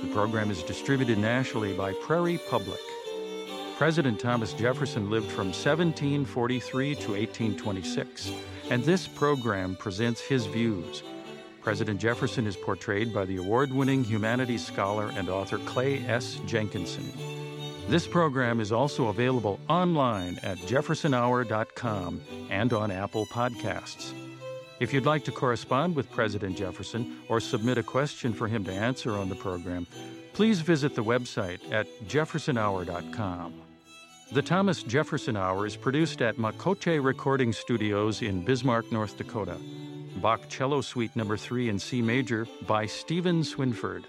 The 0.03 0.09
program 0.09 0.51
is 0.51 0.65
distributed 0.65 1.19
nationally 1.19 1.73
by 1.73 1.93
Prairie 1.93 2.41
Public. 2.51 2.81
President 3.79 4.19
Thomas 4.19 4.55
Jefferson 4.55 5.09
lived 5.09 5.31
from 5.31 5.49
1743 5.49 6.95
to 6.95 7.13
1826, 7.13 8.33
and 8.71 8.85
this 8.85 9.07
program 9.07 9.77
presents 9.77 10.21
his 10.21 10.47
views. 10.47 11.03
President 11.63 12.01
Jefferson 12.01 12.47
is 12.47 12.57
portrayed 12.57 13.13
by 13.13 13.25
the 13.25 13.37
award 13.37 13.73
winning 13.73 14.05
humanities 14.05 14.65
scholar 14.65 15.11
and 15.17 15.29
author 15.29 15.59
Clay 15.59 15.99
S. 16.07 16.41
Jenkinson. 16.47 17.13
This 17.89 18.07
program 18.07 18.61
is 18.61 18.73
also 18.73 19.09
available 19.09 19.61
online 19.69 20.39
at 20.43 20.59
jeffersonhour.com 20.59 22.21
and 22.51 22.73
on 22.73 22.91
Apple 22.91 23.27
Podcasts. 23.27 24.13
If 24.79 24.93
you'd 24.93 25.07
like 25.07 25.25
to 25.25 25.33
correspond 25.33 25.97
with 25.97 26.11
President 26.11 26.57
Jefferson 26.57 27.17
or 27.29 27.41
submit 27.41 27.79
a 27.79 27.83
question 27.83 28.33
for 28.33 28.47
him 28.47 28.65
to 28.65 28.73
answer 28.73 29.13
on 29.13 29.29
the 29.29 29.35
program, 29.35 29.87
please 30.35 30.61
visit 30.61 30.95
the 30.95 31.05
website 31.05 31.61
at 31.73 31.87
jeffersonhour.com. 32.07 33.66
The 34.33 34.43
Thomas 34.43 34.83
Jefferson 34.83 35.37
Hour 35.37 35.67
is 35.67 35.77
produced 35.77 36.21
at 36.21 36.37
Makoche 36.37 37.03
Recording 37.03 37.53
Studios 37.53 38.23
in 38.23 38.45
Bismarck, 38.45 38.91
North 38.91 39.17
Dakota. 39.17 39.57
Bach 40.17 40.49
Cello 40.49 40.81
Suite 40.81 41.15
Number 41.15 41.37
3 41.37 41.69
in 41.69 41.79
C 41.79 42.03
Major 42.03 42.45
by 42.67 42.87
Stephen 42.87 43.43
Swinford. 43.43 44.05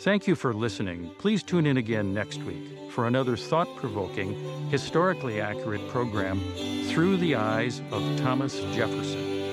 Thank 0.00 0.26
you 0.26 0.34
for 0.34 0.54
listening. 0.54 1.10
Please 1.18 1.42
tune 1.42 1.66
in 1.66 1.76
again 1.76 2.14
next 2.14 2.42
week 2.44 2.90
for 2.90 3.06
another 3.06 3.36
thought 3.36 3.68
provoking, 3.76 4.34
historically 4.70 5.42
accurate 5.42 5.86
program 5.90 6.40
through 6.86 7.18
the 7.18 7.34
eyes 7.34 7.82
of 7.92 8.02
Thomas 8.16 8.58
Jefferson. 8.72 9.43